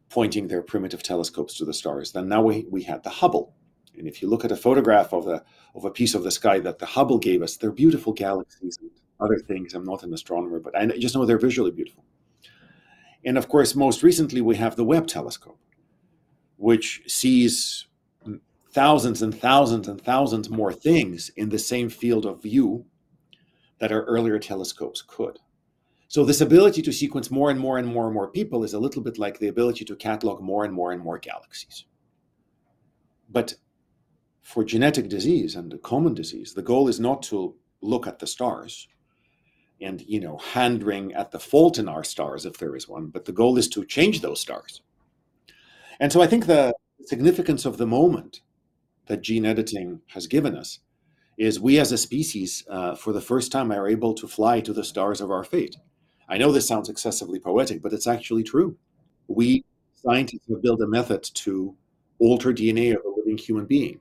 pointing 0.08 0.48
their 0.48 0.62
primitive 0.62 1.02
telescopes 1.02 1.56
to 1.56 1.64
the 1.64 1.72
stars, 1.72 2.12
then 2.12 2.28
now 2.28 2.42
we, 2.42 2.66
we 2.70 2.82
had 2.82 3.02
the 3.02 3.10
Hubble. 3.10 3.54
And 3.98 4.06
if 4.08 4.22
you 4.22 4.28
look 4.28 4.44
at 4.44 4.52
a 4.52 4.56
photograph 4.56 5.12
of 5.12 5.24
the 5.24 5.44
of 5.74 5.84
a 5.84 5.90
piece 5.90 6.14
of 6.14 6.24
the 6.24 6.30
sky 6.30 6.58
that 6.60 6.78
the 6.78 6.86
Hubble 6.86 7.18
gave 7.18 7.42
us, 7.42 7.56
they're 7.56 7.70
beautiful 7.70 8.12
galaxies 8.12 8.78
and 8.80 8.90
other 9.20 9.38
things. 9.38 9.74
I'm 9.74 9.84
not 9.84 10.02
an 10.02 10.14
astronomer, 10.14 10.60
but 10.60 10.76
I 10.76 10.86
just 10.86 11.14
know 11.14 11.26
they're 11.26 11.38
visually 11.38 11.70
beautiful. 11.70 12.04
And 13.24 13.36
of 13.36 13.48
course, 13.48 13.74
most 13.74 14.02
recently 14.02 14.40
we 14.40 14.56
have 14.56 14.76
the 14.76 14.84
Webb 14.84 15.06
telescope, 15.06 15.60
which 16.56 17.02
sees 17.06 17.86
thousands 18.72 19.20
and 19.20 19.38
thousands 19.38 19.88
and 19.88 20.00
thousands 20.00 20.48
more 20.48 20.72
things 20.72 21.30
in 21.36 21.48
the 21.48 21.58
same 21.58 21.88
field 21.88 22.24
of 22.24 22.42
view 22.42 22.86
that 23.78 23.92
our 23.92 24.02
earlier 24.04 24.38
telescopes 24.38 25.02
could. 25.02 25.38
So 26.08 26.24
this 26.24 26.40
ability 26.40 26.82
to 26.82 26.92
sequence 26.92 27.30
more 27.30 27.50
and 27.50 27.60
more 27.60 27.78
and 27.78 27.86
more 27.86 28.06
and 28.06 28.14
more 28.14 28.28
people 28.28 28.64
is 28.64 28.74
a 28.74 28.78
little 28.78 29.02
bit 29.02 29.18
like 29.18 29.38
the 29.38 29.48
ability 29.48 29.84
to 29.86 29.96
catalog 29.96 30.40
more 30.40 30.64
and 30.64 30.72
more 30.72 30.92
and 30.92 31.02
more 31.02 31.18
galaxies. 31.18 31.84
But 33.28 33.54
for 34.50 34.64
genetic 34.64 35.08
disease 35.08 35.54
and 35.54 35.80
common 35.82 36.12
disease, 36.12 36.54
the 36.54 36.62
goal 36.62 36.88
is 36.88 36.98
not 36.98 37.22
to 37.22 37.54
look 37.82 38.08
at 38.08 38.18
the 38.18 38.26
stars 38.26 38.88
and 39.80 40.02
you 40.02 40.18
know 40.18 40.38
hand 40.38 40.82
wring 40.82 41.12
at 41.14 41.30
the 41.30 41.38
fault 41.38 41.78
in 41.78 41.88
our 41.88 42.02
stars 42.02 42.44
if 42.44 42.58
there 42.58 42.74
is 42.74 42.88
one, 42.88 43.06
but 43.06 43.26
the 43.26 43.32
goal 43.32 43.56
is 43.56 43.68
to 43.68 43.84
change 43.84 44.20
those 44.20 44.40
stars. 44.40 44.82
And 46.00 46.12
so 46.12 46.20
I 46.20 46.26
think 46.26 46.46
the 46.46 46.74
significance 47.04 47.64
of 47.64 47.76
the 47.76 47.86
moment 47.86 48.40
that 49.06 49.22
gene 49.22 49.46
editing 49.46 50.00
has 50.08 50.26
given 50.26 50.56
us 50.56 50.80
is 51.38 51.60
we 51.60 51.78
as 51.78 51.92
a 51.92 51.96
species, 51.96 52.64
uh, 52.68 52.96
for 52.96 53.12
the 53.12 53.20
first 53.20 53.52
time, 53.52 53.70
are 53.70 53.88
able 53.88 54.14
to 54.14 54.26
fly 54.26 54.60
to 54.60 54.72
the 54.72 54.84
stars 54.84 55.20
of 55.20 55.30
our 55.30 55.44
fate. 55.44 55.76
I 56.28 56.38
know 56.38 56.50
this 56.50 56.66
sounds 56.66 56.88
excessively 56.88 57.38
poetic, 57.38 57.82
but 57.82 57.92
it's 57.92 58.08
actually 58.08 58.42
true. 58.42 58.76
We 59.28 59.64
scientists 59.94 60.48
have 60.48 60.60
built 60.60 60.80
a 60.80 60.88
method 60.88 61.22
to 61.22 61.76
alter 62.18 62.52
DNA 62.52 62.96
of 62.96 63.04
a 63.04 63.14
living 63.16 63.38
human 63.38 63.66
being 63.66 64.00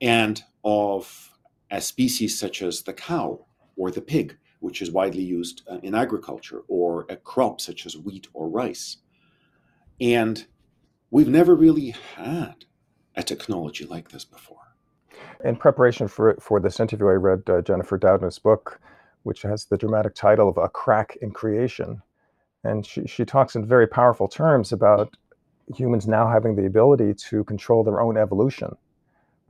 and 0.00 0.42
of 0.64 1.30
a 1.70 1.80
species 1.80 2.38
such 2.38 2.62
as 2.62 2.82
the 2.82 2.92
cow 2.92 3.44
or 3.76 3.90
the 3.90 4.00
pig, 4.00 4.36
which 4.60 4.82
is 4.82 4.90
widely 4.90 5.22
used 5.22 5.62
uh, 5.70 5.78
in 5.82 5.94
agriculture, 5.94 6.62
or 6.68 7.06
a 7.08 7.16
crop 7.16 7.60
such 7.60 7.86
as 7.86 7.96
wheat 7.96 8.26
or 8.34 8.48
rice. 8.48 8.98
And 10.00 10.46
we've 11.10 11.28
never 11.28 11.54
really 11.54 11.94
had 12.16 12.64
a 13.16 13.22
technology 13.22 13.84
like 13.84 14.10
this 14.10 14.24
before. 14.24 14.56
In 15.44 15.56
preparation 15.56 16.08
for, 16.08 16.36
for 16.40 16.60
this 16.60 16.80
interview, 16.80 17.08
I 17.08 17.12
read 17.12 17.48
uh, 17.48 17.62
Jennifer 17.62 17.98
Doudna's 17.98 18.38
book, 18.38 18.80
which 19.22 19.42
has 19.42 19.64
the 19.64 19.76
dramatic 19.78 20.14
title 20.14 20.48
of 20.48 20.58
A 20.58 20.68
Crack 20.68 21.16
in 21.22 21.30
Creation. 21.30 22.02
And 22.64 22.84
she, 22.84 23.06
she 23.06 23.24
talks 23.24 23.56
in 23.56 23.66
very 23.66 23.86
powerful 23.86 24.28
terms 24.28 24.72
about 24.72 25.16
humans 25.74 26.06
now 26.06 26.28
having 26.28 26.56
the 26.56 26.66
ability 26.66 27.14
to 27.14 27.44
control 27.44 27.84
their 27.84 28.00
own 28.00 28.16
evolution, 28.16 28.76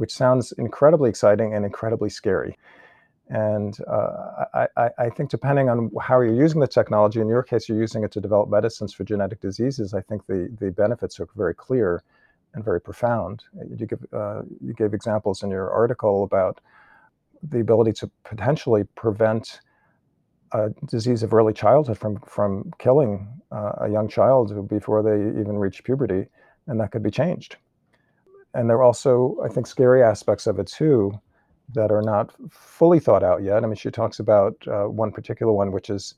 which 0.00 0.14
sounds 0.14 0.52
incredibly 0.52 1.10
exciting 1.10 1.52
and 1.54 1.62
incredibly 1.66 2.08
scary. 2.08 2.56
And 3.28 3.76
uh, 3.86 4.46
I, 4.54 4.88
I, 4.98 5.10
think 5.10 5.28
depending 5.28 5.68
on 5.68 5.90
how 6.00 6.22
you're 6.22 6.34
using 6.34 6.58
the 6.58 6.66
technology, 6.66 7.20
in 7.20 7.28
your 7.28 7.42
case, 7.42 7.68
you're 7.68 7.78
using 7.78 8.02
it 8.02 8.10
to 8.12 8.20
develop 8.20 8.48
medicines 8.48 8.94
for 8.94 9.04
genetic 9.04 9.40
diseases. 9.40 9.92
I 9.92 10.00
think 10.00 10.26
the, 10.26 10.48
the 10.58 10.70
benefits 10.70 11.20
are 11.20 11.28
very 11.36 11.54
clear 11.54 12.02
and 12.54 12.64
very 12.64 12.80
profound. 12.80 13.44
You, 13.78 13.86
give, 13.86 14.04
uh, 14.12 14.40
you 14.60 14.72
gave 14.72 14.94
examples 14.94 15.42
in 15.42 15.50
your 15.50 15.70
article 15.70 16.24
about 16.24 16.60
the 17.42 17.60
ability 17.60 17.92
to 18.00 18.10
potentially 18.24 18.84
prevent 18.94 19.60
a 20.52 20.70
disease 20.86 21.22
of 21.22 21.34
early 21.34 21.52
childhood 21.52 21.98
from 21.98 22.18
from 22.26 22.72
killing 22.78 23.28
uh, 23.52 23.72
a 23.82 23.88
young 23.88 24.08
child 24.08 24.68
before 24.68 25.02
they 25.02 25.40
even 25.40 25.56
reach 25.58 25.84
puberty, 25.84 26.26
and 26.66 26.80
that 26.80 26.90
could 26.90 27.02
be 27.02 27.10
changed. 27.10 27.56
And 28.54 28.68
there 28.68 28.78
are 28.78 28.82
also, 28.82 29.36
I 29.44 29.48
think, 29.48 29.66
scary 29.66 30.02
aspects 30.02 30.46
of 30.46 30.58
it 30.58 30.66
too 30.66 31.20
that 31.72 31.92
are 31.92 32.02
not 32.02 32.34
fully 32.50 32.98
thought 32.98 33.22
out 33.22 33.42
yet. 33.42 33.62
I 33.62 33.66
mean, 33.66 33.76
she 33.76 33.90
talks 33.90 34.18
about 34.18 34.56
uh, 34.66 34.84
one 34.84 35.12
particular 35.12 35.52
one, 35.52 35.70
which 35.70 35.88
is 35.88 36.14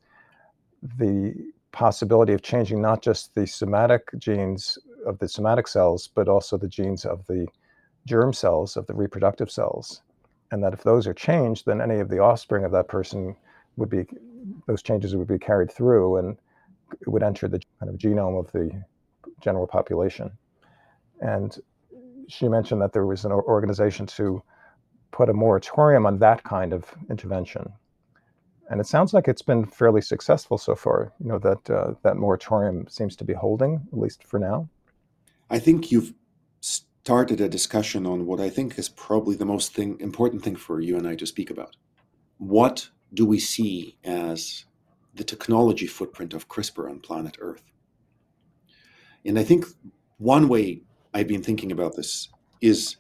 the 0.99 1.35
possibility 1.73 2.33
of 2.33 2.43
changing 2.43 2.81
not 2.81 3.03
just 3.03 3.35
the 3.35 3.47
somatic 3.47 4.09
genes 4.19 4.79
of 5.07 5.19
the 5.19 5.29
somatic 5.29 5.69
cells, 5.69 6.09
but 6.15 6.29
also 6.29 6.57
the 6.57 6.69
genes 6.69 7.05
of 7.05 7.27
the 7.27 7.47
germ 8.07 8.33
cells, 8.33 8.77
of 8.77 8.87
the 8.87 8.95
reproductive 8.95 9.51
cells 9.51 10.03
and 10.53 10.63
that 10.63 10.75
if 10.75 10.85
those 10.85 11.07
are 11.07 11.15
changed, 11.15 11.67
then 11.67 11.81
any 11.81 11.99
of 11.99 12.11
the 12.11 12.19
offspring 12.19 12.65
of 12.65 12.71
that 12.73 12.87
person 12.87 13.35
would 13.77 13.89
be 13.89 14.05
those 14.67 14.83
changes 14.83 15.17
would 15.17 15.27
be 15.27 15.39
carried 15.39 15.73
through 15.73 16.19
and 16.19 16.37
it 17.01 17.09
would 17.09 17.23
enter 17.23 17.49
the 17.49 17.61
kind 17.81 17.89
of 17.91 17.99
genome 17.99 18.39
of 18.39 18.53
the 18.53 18.71
general 19.41 19.67
population. 19.67 20.31
And 21.21 21.59
she 22.33 22.49
mentioned 22.49 22.81
that 22.81 22.93
there 22.93 23.07
was 23.07 23.25
an 23.25 23.33
organization 23.33 24.07
to 24.07 24.43
put 25.11 25.29
a 25.29 25.35
moratorium 25.35 26.07
on 26.07 26.19
that 26.19 26.43
kind 26.45 26.73
of 26.73 26.95
intervention. 27.11 27.71
And 28.71 28.81
it 28.81 28.87
sounds 28.87 29.13
like 29.13 29.29
it's 29.29 29.43
been 29.43 29.67
fairly 29.67 30.01
successful 30.01 30.57
so 30.57 30.75
far. 30.75 31.13
You 31.21 31.29
know 31.29 31.39
that 31.41 31.69
uh, 31.69 31.93
that 32.03 32.17
moratorium 32.17 32.87
seems 32.89 33.17
to 33.17 33.25
be 33.25 33.35
holding, 33.35 33.87
at 33.93 33.99
least 33.99 34.25
for 34.25 34.39
now. 34.39 34.69
I 35.51 35.59
think 35.59 35.93
you've 35.93 36.15
started 36.61 37.41
a 37.41 37.49
discussion 37.49 38.07
on 38.07 38.25
what 38.25 38.41
I 38.41 38.49
think 38.49 38.79
is 38.79 38.89
probably 38.89 39.37
the 39.37 39.45
most 39.45 39.75
thing, 39.75 40.01
important 40.01 40.43
thing 40.43 40.57
for 40.57 40.81
you 40.81 40.97
and 40.97 41.07
I 41.07 41.17
to 41.17 41.27
speak 41.27 41.51
about. 41.51 41.77
What 42.39 42.89
do 43.13 43.27
we 43.27 43.39
see 43.39 43.99
as 44.05 44.65
the 45.15 45.25
technology 45.25 45.87
footprint 45.87 46.33
of 46.33 46.49
CRISPR 46.49 46.89
on 46.89 47.01
planet 47.01 47.37
Earth? 47.41 47.65
And 49.27 49.39
I 49.39 49.45
think 49.45 49.67
one 50.17 50.49
way 50.49 50.83
I've 51.15 51.29
been 51.29 51.43
thinking 51.43 51.73
about 51.73 51.97
this 51.97 52.29
is 52.61 52.97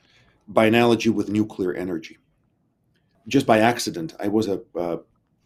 by 0.48 0.66
analogy 0.66 1.08
with 1.08 1.30
nuclear 1.30 1.72
energy. 1.72 2.18
Just 3.28 3.46
by 3.46 3.58
accident, 3.58 4.14
I 4.20 4.28
was 4.28 4.48
a, 4.48 4.60
uh, 4.76 4.98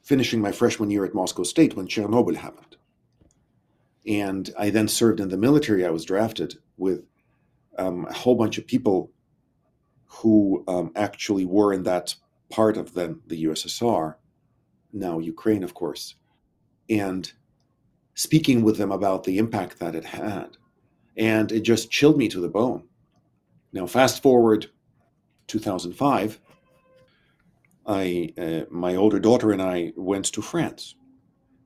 finishing 0.03 0.41
my 0.41 0.53
freshman 0.53 0.91
year 0.91 1.05
at 1.05 1.15
Moscow 1.15 1.43
State 1.43 1.77
when 1.77 1.87
Chernobyl 1.87 2.37
happened. 2.37 2.77
And 4.07 4.51
I 4.59 4.71
then 4.71 4.89
served 4.89 5.21
in 5.21 5.29
the 5.29 5.37
military. 5.37 5.85
I 5.85 5.91
was 5.91 6.05
drafted 6.05 6.55
with 6.77 7.05
um, 7.77 8.07
a 8.07 8.13
whole 8.13 8.35
bunch 8.35 8.57
of 8.57 8.67
people 8.67 9.11
who 10.07 10.65
um, 10.69 10.93
actually 10.97 11.45
were 11.45 11.73
in 11.73 11.83
that 11.83 12.15
part 12.51 12.77
of 12.77 12.95
the, 12.95 13.19
the 13.27 13.45
USSR, 13.45 14.15
now 14.93 15.19
Ukraine, 15.19 15.63
of 15.63 15.75
course, 15.75 16.15
and 16.89 17.31
speaking 18.15 18.63
with 18.63 18.79
them 18.79 18.93
about 18.93 19.25
the 19.25 19.39
impact 19.39 19.79
that 19.81 19.95
it 19.95 20.05
had. 20.05 20.57
And 21.17 21.51
it 21.53 21.61
just 21.61 21.91
chilled 21.91 22.19
me 22.19 22.29
to 22.29 22.41
the 22.41 22.49
bone. 22.49 22.85
Now, 23.73 23.87
fast 23.87 24.23
forward 24.23 24.71
2005, 25.47 26.41
I, 27.87 28.33
uh, 28.37 28.61
my 28.71 28.97
older 28.97 29.19
daughter 29.19 29.53
and 29.53 29.63
I 29.63 29.93
went 29.97 30.27
to 30.27 30.43
France. 30.43 30.95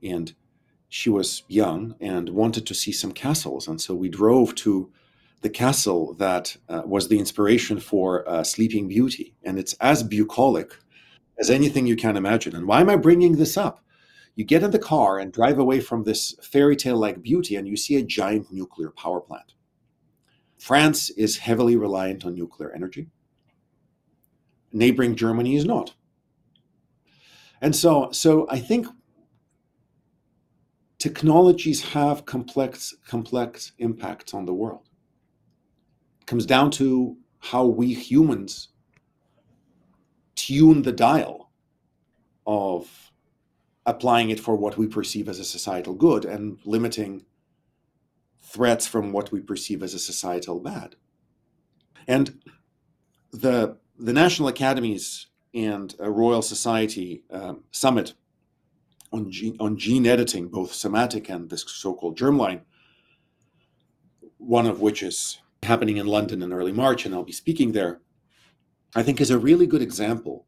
And 0.02 0.35
she 0.88 1.09
was 1.09 1.45
young 1.49 1.95
and 2.00 2.28
wanted 2.30 2.66
to 2.66 2.75
see 2.75 2.92
some 2.92 3.12
castles. 3.12 3.69
And 3.69 3.80
so 3.80 3.95
we 3.95 4.09
drove 4.09 4.54
to 4.57 4.90
the 5.40 5.50
castle 5.50 6.14
that 6.14 6.57
uh, 6.69 6.83
was 6.85 7.09
the 7.09 7.19
inspiration 7.19 7.80
for 7.80 8.28
uh, 8.28 8.45
Sleeping 8.45 8.88
Beauty. 8.88 9.35
And 9.42 9.59
it's 9.59 9.75
as 9.75 10.02
bucolic 10.02 10.76
as 11.38 11.49
anything 11.49 11.87
you 11.87 11.97
can 11.97 12.16
imagine. 12.16 12.54
And 12.54 12.66
why 12.66 12.80
am 12.80 12.90
I 12.90 12.97
bringing 12.97 13.37
this 13.37 13.57
up? 13.57 13.83
You 14.37 14.44
get 14.44 14.62
in 14.62 14.70
the 14.70 14.78
car 14.78 15.18
and 15.18 15.32
drive 15.32 15.58
away 15.58 15.80
from 15.80 16.04
this 16.04 16.34
fairy 16.42 16.76
tale 16.76 16.96
like 16.96 17.22
beauty, 17.22 17.56
and 17.56 17.68
you 17.68 17.76
see 17.76 17.96
a 17.96 18.02
giant 18.02 18.52
nuclear 18.52 18.90
power 18.90 19.20
plant. 19.20 19.54
France 20.58 21.10
is 21.10 21.38
heavily 21.38 21.76
reliant 21.76 22.25
on 22.25 22.34
nuclear 22.34 22.70
energy. 22.72 23.08
Neighboring 24.72 25.16
Germany 25.16 25.56
is 25.56 25.64
not. 25.64 25.94
And 27.60 27.75
so, 27.75 28.10
so 28.12 28.46
I 28.49 28.58
think 28.58 28.87
technologies 30.99 31.82
have 31.82 32.26
complex, 32.26 32.94
complex 33.06 33.72
impacts 33.78 34.34
on 34.34 34.44
the 34.46 34.54
world 34.54 34.88
It 36.20 36.26
comes 36.26 36.46
down 36.46 36.70
to 36.72 37.16
how 37.38 37.66
we 37.66 37.92
humans 37.92 38.68
tune 40.34 40.82
the 40.82 40.92
dial 40.92 41.50
of 42.46 43.10
applying 43.87 44.30
it 44.30 44.40
for 44.40 44.56
what 44.56 44.76
we 44.76 44.87
perceive 44.87 45.28
as 45.28 45.38
a 45.38 45.44
societal 45.44 45.94
good 45.94 46.25
and 46.25 46.58
limiting 46.64 47.25
threats 48.42 48.87
from 48.87 49.12
what 49.12 49.32
we 49.32 49.40
perceive 49.40 49.82
as 49.82 49.94
a 49.94 49.99
societal 49.99 50.60
bad. 50.60 50.96
And 52.06 52.40
the 53.32 53.78
the 53.99 54.12
National 54.12 54.49
Academies 54.49 55.26
and 55.54 55.94
Royal 55.99 56.42
Society 56.42 57.22
um, 57.30 57.64
summit 57.70 58.14
on 59.12 59.30
gene, 59.30 59.56
on 59.60 59.76
gene 59.76 60.06
editing, 60.06 60.49
both 60.49 60.72
somatic 60.72 61.28
and 61.28 61.50
this 61.50 61.64
so-called 61.68 62.18
germline, 62.18 62.62
one 64.38 64.66
of 64.66 64.80
which 64.80 65.02
is 65.02 65.38
happening 65.62 65.99
in 65.99 66.06
London 66.06 66.42
in 66.42 66.52
early 66.52 66.72
March, 66.72 67.04
and 67.04 67.14
I'll 67.14 67.25
be 67.25 67.32
speaking 67.32 67.72
there, 67.72 68.00
I 68.94 69.02
think 69.02 69.20
is 69.20 69.30
a 69.30 69.38
really 69.38 69.66
good 69.66 69.82
example 69.82 70.46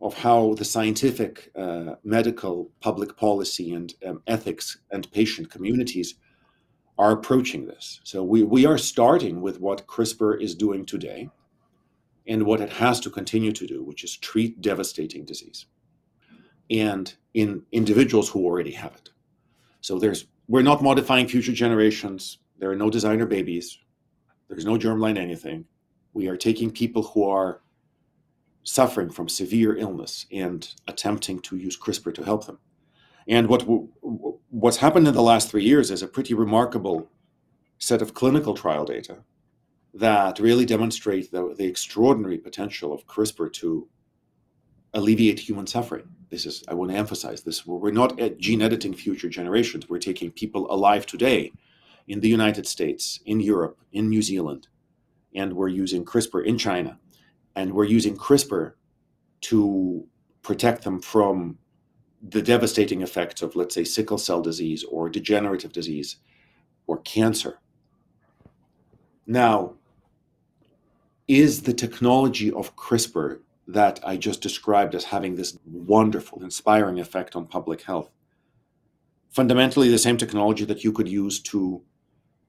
of 0.00 0.14
how 0.14 0.54
the 0.54 0.64
scientific, 0.64 1.50
uh, 1.56 1.94
medical, 2.04 2.70
public 2.80 3.16
policy, 3.16 3.72
and 3.72 3.94
um, 4.06 4.22
ethics 4.26 4.78
and 4.90 5.10
patient 5.12 5.50
communities 5.50 6.14
are 6.96 7.12
approaching 7.12 7.66
this. 7.66 8.00
So 8.04 8.22
we, 8.22 8.42
we 8.42 8.66
are 8.66 8.78
starting 8.78 9.40
with 9.40 9.60
what 9.60 9.86
CRISPR 9.86 10.40
is 10.40 10.54
doing 10.54 10.84
today 10.84 11.30
and 12.26 12.44
what 12.44 12.60
it 12.60 12.72
has 12.74 13.00
to 13.00 13.10
continue 13.10 13.52
to 13.52 13.66
do, 13.66 13.82
which 13.82 14.04
is 14.04 14.16
treat 14.16 14.60
devastating 14.60 15.24
disease 15.24 15.66
and 16.70 17.14
in 17.34 17.62
individuals 17.72 18.28
who 18.28 18.44
already 18.44 18.72
have 18.72 18.94
it. 18.94 19.10
So 19.80 19.98
there's 19.98 20.26
we're 20.48 20.62
not 20.62 20.82
modifying 20.82 21.28
future 21.28 21.52
generations. 21.52 22.38
There 22.58 22.70
are 22.70 22.76
no 22.76 22.90
designer 22.90 23.26
babies. 23.26 23.78
There's 24.48 24.64
no 24.64 24.76
germline 24.76 25.18
anything. 25.18 25.66
We 26.14 26.28
are 26.28 26.36
taking 26.36 26.70
people 26.70 27.02
who 27.02 27.24
are 27.24 27.60
suffering 28.62 29.10
from 29.10 29.28
severe 29.28 29.76
illness 29.76 30.26
and 30.32 30.74
attempting 30.86 31.40
to 31.40 31.56
use 31.56 31.78
CRISPR 31.78 32.14
to 32.14 32.24
help 32.24 32.46
them. 32.46 32.58
And 33.26 33.48
what 33.48 33.62
what's 34.50 34.78
happened 34.78 35.06
in 35.06 35.14
the 35.14 35.22
last 35.22 35.50
three 35.50 35.64
years 35.64 35.90
is 35.90 36.02
a 36.02 36.08
pretty 36.08 36.34
remarkable 36.34 37.10
set 37.78 38.02
of 38.02 38.14
clinical 38.14 38.54
trial 38.54 38.84
data 38.84 39.18
that 39.94 40.38
really 40.38 40.64
demonstrate 40.64 41.30
the, 41.30 41.54
the 41.56 41.66
extraordinary 41.66 42.38
potential 42.38 42.92
of 42.92 43.06
CRISPR 43.06 43.52
to 43.54 43.88
alleviate 44.94 45.40
human 45.40 45.66
suffering. 45.66 46.08
This 46.30 46.46
is 46.46 46.64
I 46.68 46.74
want 46.74 46.90
to 46.90 46.96
emphasize 46.96 47.42
this. 47.42 47.66
We're 47.66 47.90
not 47.90 48.18
gene 48.38 48.62
editing 48.62 48.94
future 48.94 49.28
generations. 49.28 49.88
We're 49.88 49.98
taking 49.98 50.30
people 50.30 50.66
alive 50.70 51.06
today 51.06 51.52
in 52.06 52.20
the 52.20 52.28
United 52.28 52.66
States, 52.66 53.20
in 53.26 53.40
Europe, 53.40 53.78
in 53.92 54.08
New 54.08 54.22
Zealand, 54.22 54.68
and 55.34 55.52
we're 55.52 55.68
using 55.68 56.04
CRISPR 56.04 56.44
in 56.44 56.56
China, 56.56 56.98
and 57.58 57.72
we're 57.74 57.84
using 57.84 58.16
CRISPR 58.16 58.74
to 59.40 60.06
protect 60.42 60.84
them 60.84 61.00
from 61.00 61.58
the 62.22 62.40
devastating 62.40 63.02
effects 63.02 63.42
of, 63.42 63.56
let's 63.56 63.74
say, 63.74 63.82
sickle 63.82 64.16
cell 64.16 64.40
disease 64.40 64.84
or 64.84 65.08
degenerative 65.08 65.72
disease 65.72 66.18
or 66.86 66.98
cancer. 66.98 67.58
Now, 69.26 69.74
is 71.26 71.62
the 71.62 71.74
technology 71.74 72.52
of 72.52 72.76
CRISPR 72.76 73.40
that 73.66 73.98
I 74.04 74.16
just 74.16 74.40
described 74.40 74.94
as 74.94 75.04
having 75.04 75.34
this 75.34 75.58
wonderful, 75.66 76.42
inspiring 76.44 77.00
effect 77.00 77.34
on 77.34 77.44
public 77.46 77.82
health 77.82 78.10
fundamentally 79.30 79.90
the 79.90 79.98
same 79.98 80.16
technology 80.16 80.64
that 80.64 80.84
you 80.84 80.92
could 80.92 81.08
use 81.08 81.40
to 81.40 81.82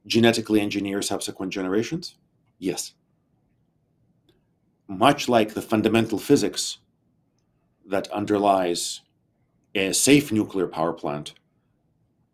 genetically 0.05 0.61
engineer 0.61 1.01
subsequent 1.01 1.51
generations? 1.51 2.15
Yes. 2.59 2.93
Much 4.89 5.29
like 5.29 5.53
the 5.53 5.61
fundamental 5.61 6.17
physics 6.17 6.79
that 7.85 8.11
underlies 8.11 9.01
a 9.75 9.93
safe 9.93 10.31
nuclear 10.31 10.65
power 10.65 10.93
plant 10.93 11.35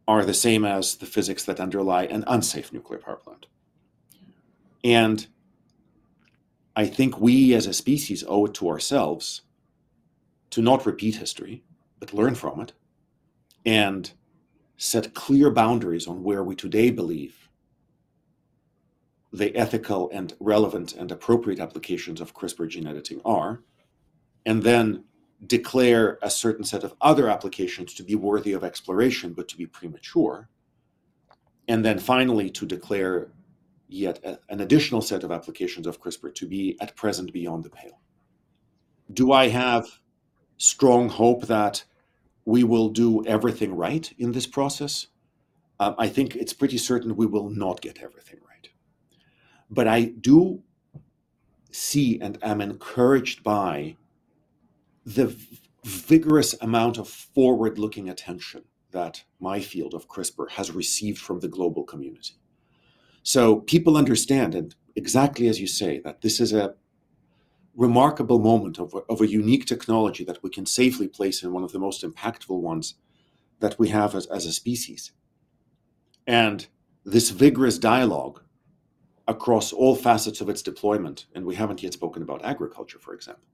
are 0.07 0.23
the 0.23 0.33
same 0.33 0.63
as 0.63 0.95
the 0.95 1.05
physics 1.05 1.43
that 1.43 1.59
underlie 1.59 2.05
an 2.05 2.23
unsafe 2.27 2.71
nuclear 2.71 2.97
power 2.97 3.17
plant. 3.17 3.47
And 4.85 5.27
I 6.77 6.85
think 6.85 7.19
we 7.19 7.53
as 7.53 7.67
a 7.67 7.73
species 7.73 8.23
owe 8.25 8.45
it 8.45 8.53
to 8.53 8.69
ourselves 8.69 9.41
to 10.51 10.61
not 10.61 10.85
repeat 10.85 11.15
history, 11.15 11.61
but 11.99 12.13
learn 12.13 12.35
from 12.35 12.61
it 12.61 12.71
and 13.65 14.13
set 14.77 15.13
clear 15.13 15.51
boundaries 15.51 16.07
on 16.07 16.23
where 16.23 16.43
we 16.43 16.55
today 16.55 16.89
believe 16.89 17.44
the 19.33 19.55
ethical 19.55 20.09
and 20.11 20.33
relevant 20.39 20.93
and 20.93 21.11
appropriate 21.11 21.59
applications 21.59 22.21
of 22.21 22.33
CRISPR 22.33 22.69
gene 22.69 22.87
editing 22.87 23.21
are, 23.25 23.61
and 24.45 24.63
then 24.63 25.03
declare 25.45 26.17
a 26.21 26.29
certain 26.29 26.63
set 26.63 26.83
of 26.83 26.93
other 27.01 27.29
applications 27.29 27.93
to 27.93 28.03
be 28.03 28.15
worthy 28.15 28.53
of 28.53 28.63
exploration 28.63 29.33
but 29.33 29.47
to 29.49 29.57
be 29.57 29.65
premature, 29.65 30.49
and 31.67 31.83
then 31.83 31.99
finally 31.99 32.49
to 32.49 32.65
declare 32.65 33.31
yet 33.87 34.23
a, 34.23 34.39
an 34.49 34.61
additional 34.61 35.01
set 35.01 35.23
of 35.23 35.31
applications 35.31 35.87
of 35.87 36.01
CRISPR 36.01 36.33
to 36.35 36.47
be 36.47 36.77
at 36.79 36.95
present 36.95 37.33
beyond 37.33 37.63
the 37.63 37.69
pale. 37.69 37.99
Do 39.13 39.31
I 39.31 39.49
have 39.49 39.85
strong 40.57 41.09
hope 41.09 41.47
that 41.47 41.83
we 42.45 42.63
will 42.63 42.89
do 42.89 43.25
everything 43.25 43.75
right 43.75 44.11
in 44.17 44.31
this 44.31 44.47
process? 44.47 45.07
Um, 45.79 45.95
I 45.97 46.07
think 46.07 46.35
it's 46.35 46.53
pretty 46.53 46.77
certain 46.77 47.15
we 47.15 47.25
will 47.25 47.49
not 47.49 47.81
get 47.81 48.01
everything 48.01 48.39
right. 48.47 48.54
But 49.69 49.87
I 49.87 50.05
do 50.05 50.63
see 51.71 52.19
and 52.19 52.37
am 52.41 52.61
encouraged 52.61 53.43
by 53.43 53.97
the 55.05 55.35
vigorous 55.83 56.55
amount 56.61 56.97
of 56.97 57.07
forward 57.07 57.77
looking 57.77 58.09
attention 58.09 58.63
that 58.91 59.23
my 59.39 59.59
field 59.59 59.93
of 59.93 60.07
CRISPR 60.07 60.51
has 60.51 60.71
received 60.71 61.19
from 61.19 61.39
the 61.41 61.47
global 61.47 61.83
community. 61.83 62.35
So 63.23 63.57
people 63.57 63.97
understand, 63.97 64.55
and 64.55 64.73
exactly 64.95 65.47
as 65.47 65.59
you 65.59 65.67
say, 65.67 65.99
that 65.99 66.21
this 66.21 66.39
is 66.39 66.53
a 66.53 66.75
remarkable 67.75 68.39
moment 68.39 68.79
of, 68.79 68.95
of 69.09 69.19
a 69.21 69.27
unique 69.27 69.65
technology 69.65 70.23
that 70.23 70.41
we 70.41 70.49
can 70.49 70.65
safely 70.65 71.07
place 71.07 71.43
in 71.43 71.51
one 71.51 71.63
of 71.63 71.71
the 71.71 71.79
most 71.79 72.03
impactful 72.03 72.59
ones 72.61 72.95
that 73.59 73.77
we 73.77 73.89
have 73.89 74.15
as, 74.15 74.25
as 74.27 74.45
a 74.45 74.53
species. 74.53 75.11
And 76.25 76.67
this 77.03 77.29
vigorous 77.31 77.77
dialogue 77.77 78.41
across 79.27 79.73
all 79.73 79.95
facets 79.95 80.41
of 80.41 80.49
its 80.49 80.61
deployment, 80.61 81.25
and 81.33 81.45
we 81.45 81.55
haven't 81.55 81.81
yet 81.81 81.93
spoken 81.93 82.21
about 82.21 82.45
agriculture, 82.45 82.99
for 82.99 83.13
example, 83.13 83.47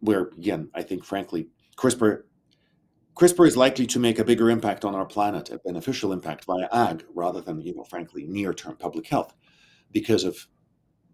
where, 0.00 0.30
again, 0.38 0.70
I 0.74 0.82
think, 0.82 1.04
frankly, 1.04 1.48
CRISPR 1.76 2.22
CRISPR 3.16 3.46
is 3.46 3.56
likely 3.56 3.86
to 3.86 4.00
make 4.00 4.18
a 4.18 4.24
bigger 4.24 4.50
impact 4.50 4.84
on 4.84 4.94
our 4.94 5.06
planet, 5.06 5.48
a 5.50 5.58
beneficial 5.58 6.12
impact 6.12 6.44
via 6.46 6.68
ag, 6.72 7.04
rather 7.14 7.40
than, 7.40 7.60
you 7.60 7.72
know, 7.72 7.84
frankly, 7.84 8.24
near-term 8.24 8.76
public 8.76 9.06
health, 9.06 9.34
because 9.92 10.24
of 10.24 10.48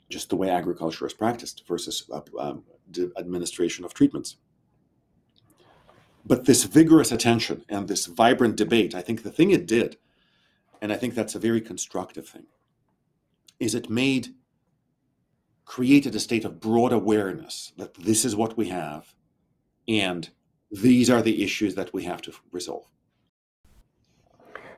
just 0.08 0.30
the 0.30 0.36
way 0.36 0.48
agriculture 0.48 1.06
is 1.06 1.12
practiced 1.12 1.64
versus 1.68 2.08
uh, 2.10 2.22
um, 2.38 2.64
administration 3.18 3.84
of 3.84 3.92
treatments. 3.92 4.36
But 6.24 6.46
this 6.46 6.64
vigorous 6.64 7.12
attention 7.12 7.64
and 7.68 7.86
this 7.86 8.06
vibrant 8.06 8.56
debate, 8.56 8.94
I 8.94 9.02
think 9.02 9.22
the 9.22 9.30
thing 9.30 9.50
it 9.50 9.66
did, 9.66 9.98
and 10.80 10.92
I 10.92 10.96
think 10.96 11.14
that's 11.14 11.34
a 11.34 11.38
very 11.38 11.60
constructive 11.60 12.26
thing, 12.26 12.46
is 13.60 13.74
it 13.74 13.90
made 13.90 14.28
created 15.64 16.16
a 16.16 16.20
state 16.20 16.44
of 16.44 16.58
broad 16.58 16.92
awareness 16.92 17.72
that 17.76 17.94
this 17.94 18.24
is 18.24 18.34
what 18.34 18.56
we 18.56 18.68
have, 18.68 19.14
and 19.86 20.30
these 20.70 21.08
are 21.08 21.22
the 21.22 21.44
issues 21.44 21.76
that 21.76 21.92
we 21.92 22.02
have 22.02 22.20
to 22.22 22.32
resolve. 22.50 22.90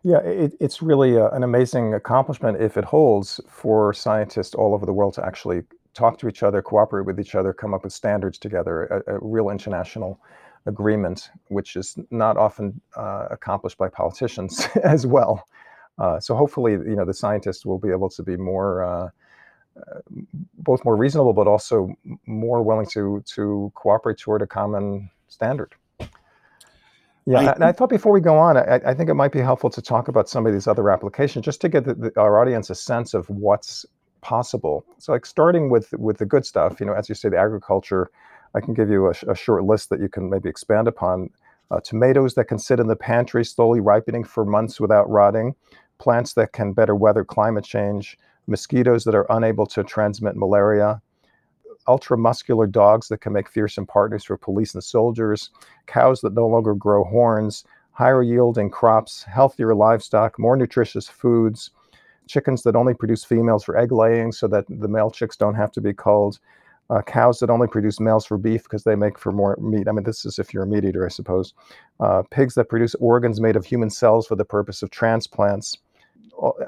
Yeah, 0.02 0.18
it, 0.18 0.54
it's 0.60 0.82
really 0.82 1.16
a, 1.16 1.30
an 1.30 1.44
amazing 1.44 1.94
accomplishment 1.94 2.60
if 2.60 2.76
it 2.76 2.84
holds 2.84 3.40
for 3.48 3.94
scientists 3.94 4.54
all 4.54 4.74
over 4.74 4.84
the 4.84 4.92
world 4.92 5.14
to 5.14 5.24
actually 5.24 5.62
talk 5.94 6.18
to 6.18 6.28
each 6.28 6.42
other, 6.42 6.60
cooperate 6.60 7.06
with 7.06 7.20
each 7.20 7.34
other, 7.34 7.52
come 7.52 7.72
up 7.72 7.84
with 7.84 7.92
standards 7.92 8.36
together, 8.36 9.02
a, 9.06 9.14
a 9.14 9.18
real 9.22 9.50
international 9.50 10.20
agreement, 10.66 11.30
which 11.48 11.76
is 11.76 11.96
not 12.10 12.36
often 12.36 12.80
uh, 12.96 13.28
accomplished 13.30 13.78
by 13.78 13.88
politicians 13.88 14.66
as 14.84 15.06
well. 15.06 15.46
Uh, 15.98 16.18
so 16.18 16.34
hopefully, 16.34 16.72
you 16.72 16.96
know, 16.96 17.04
the 17.04 17.14
scientists 17.14 17.66
will 17.66 17.78
be 17.78 17.90
able 17.90 18.08
to 18.10 18.22
be 18.22 18.36
more, 18.36 18.82
uh, 18.82 19.08
uh 19.76 20.00
both 20.58 20.84
more 20.84 20.96
reasonable, 20.96 21.32
but 21.32 21.46
also 21.46 21.94
more 22.26 22.62
willing 22.62 22.86
to 22.86 23.22
to 23.26 23.70
cooperate 23.74 24.18
toward 24.18 24.42
a 24.42 24.46
common 24.46 25.10
standard. 25.28 25.74
Yeah, 27.24 27.38
I, 27.38 27.52
and 27.52 27.64
I 27.64 27.72
thought 27.72 27.88
before 27.88 28.12
we 28.12 28.20
go 28.20 28.36
on, 28.36 28.56
I, 28.56 28.80
I, 28.84 28.94
think 28.94 29.08
it 29.08 29.14
might 29.14 29.30
be 29.30 29.38
helpful 29.38 29.70
to 29.70 29.80
talk 29.80 30.08
about 30.08 30.28
some 30.28 30.44
of 30.44 30.52
these 30.52 30.66
other 30.66 30.90
applications, 30.90 31.44
just 31.44 31.60
to 31.60 31.68
get 31.68 31.84
the, 31.84 31.94
the, 31.94 32.20
our 32.20 32.40
audience 32.40 32.68
a 32.68 32.74
sense 32.74 33.14
of 33.14 33.30
what's 33.30 33.86
possible. 34.22 34.84
So, 34.98 35.12
like 35.12 35.24
starting 35.24 35.70
with 35.70 35.92
with 35.92 36.18
the 36.18 36.26
good 36.26 36.44
stuff, 36.44 36.80
you 36.80 36.86
know, 36.86 36.94
as 36.94 37.08
you 37.08 37.14
say, 37.14 37.28
the 37.28 37.38
agriculture. 37.38 38.10
I 38.54 38.60
can 38.60 38.74
give 38.74 38.90
you 38.90 39.06
a, 39.06 39.14
a 39.28 39.34
short 39.34 39.64
list 39.64 39.88
that 39.90 40.00
you 40.00 40.08
can 40.08 40.28
maybe 40.28 40.48
expand 40.48 40.88
upon. 40.88 41.30
Uh, 41.70 41.80
tomatoes 41.80 42.34
that 42.34 42.44
can 42.44 42.58
sit 42.58 42.78
in 42.78 42.86
the 42.86 42.96
pantry, 42.96 43.44
slowly 43.44 43.80
ripening 43.80 44.24
for 44.24 44.44
months 44.44 44.78
without 44.78 45.08
rotting. 45.08 45.54
Plants 45.98 46.34
that 46.34 46.52
can 46.52 46.72
better 46.72 46.94
weather 46.94 47.24
climate 47.24 47.64
change. 47.64 48.18
Mosquitoes 48.46 49.04
that 49.04 49.14
are 49.14 49.26
unable 49.30 49.66
to 49.66 49.84
transmit 49.84 50.36
malaria 50.36 51.00
ultramuscular 51.88 52.70
dogs 52.70 53.08
that 53.08 53.20
can 53.20 53.32
make 53.32 53.48
fearsome 53.48 53.86
partners 53.86 54.24
for 54.24 54.36
police 54.36 54.74
and 54.74 54.84
soldiers, 54.84 55.50
cows 55.86 56.20
that 56.20 56.34
no 56.34 56.46
longer 56.46 56.74
grow 56.74 57.04
horns, 57.04 57.64
higher 57.92 58.22
yielding 58.22 58.70
crops, 58.70 59.22
healthier 59.24 59.74
livestock, 59.74 60.38
more 60.38 60.56
nutritious 60.56 61.08
foods, 61.08 61.70
chickens 62.26 62.62
that 62.62 62.76
only 62.76 62.94
produce 62.94 63.24
females 63.24 63.64
for 63.64 63.76
egg 63.76 63.92
laying 63.92 64.32
so 64.32 64.46
that 64.48 64.64
the 64.68 64.88
male 64.88 65.10
chicks 65.10 65.36
don't 65.36 65.54
have 65.54 65.72
to 65.72 65.80
be 65.80 65.92
culled, 65.92 66.38
uh, 66.90 67.02
cows 67.02 67.38
that 67.38 67.50
only 67.50 67.66
produce 67.68 68.00
males 68.00 68.26
for 68.26 68.36
beef 68.38 68.64
because 68.64 68.84
they 68.84 68.94
make 68.94 69.18
for 69.18 69.32
more 69.32 69.56
meat. 69.60 69.88
I 69.88 69.92
mean, 69.92 70.04
this 70.04 70.24
is 70.24 70.38
if 70.38 70.52
you're 70.52 70.64
a 70.64 70.66
meat 70.66 70.84
eater, 70.84 71.06
I 71.06 71.08
suppose. 71.08 71.54
Uh, 72.00 72.22
pigs 72.30 72.54
that 72.54 72.68
produce 72.68 72.94
organs 72.96 73.40
made 73.40 73.56
of 73.56 73.64
human 73.64 73.90
cells 73.90 74.26
for 74.26 74.36
the 74.36 74.44
purpose 74.44 74.82
of 74.82 74.90
transplants 74.90 75.78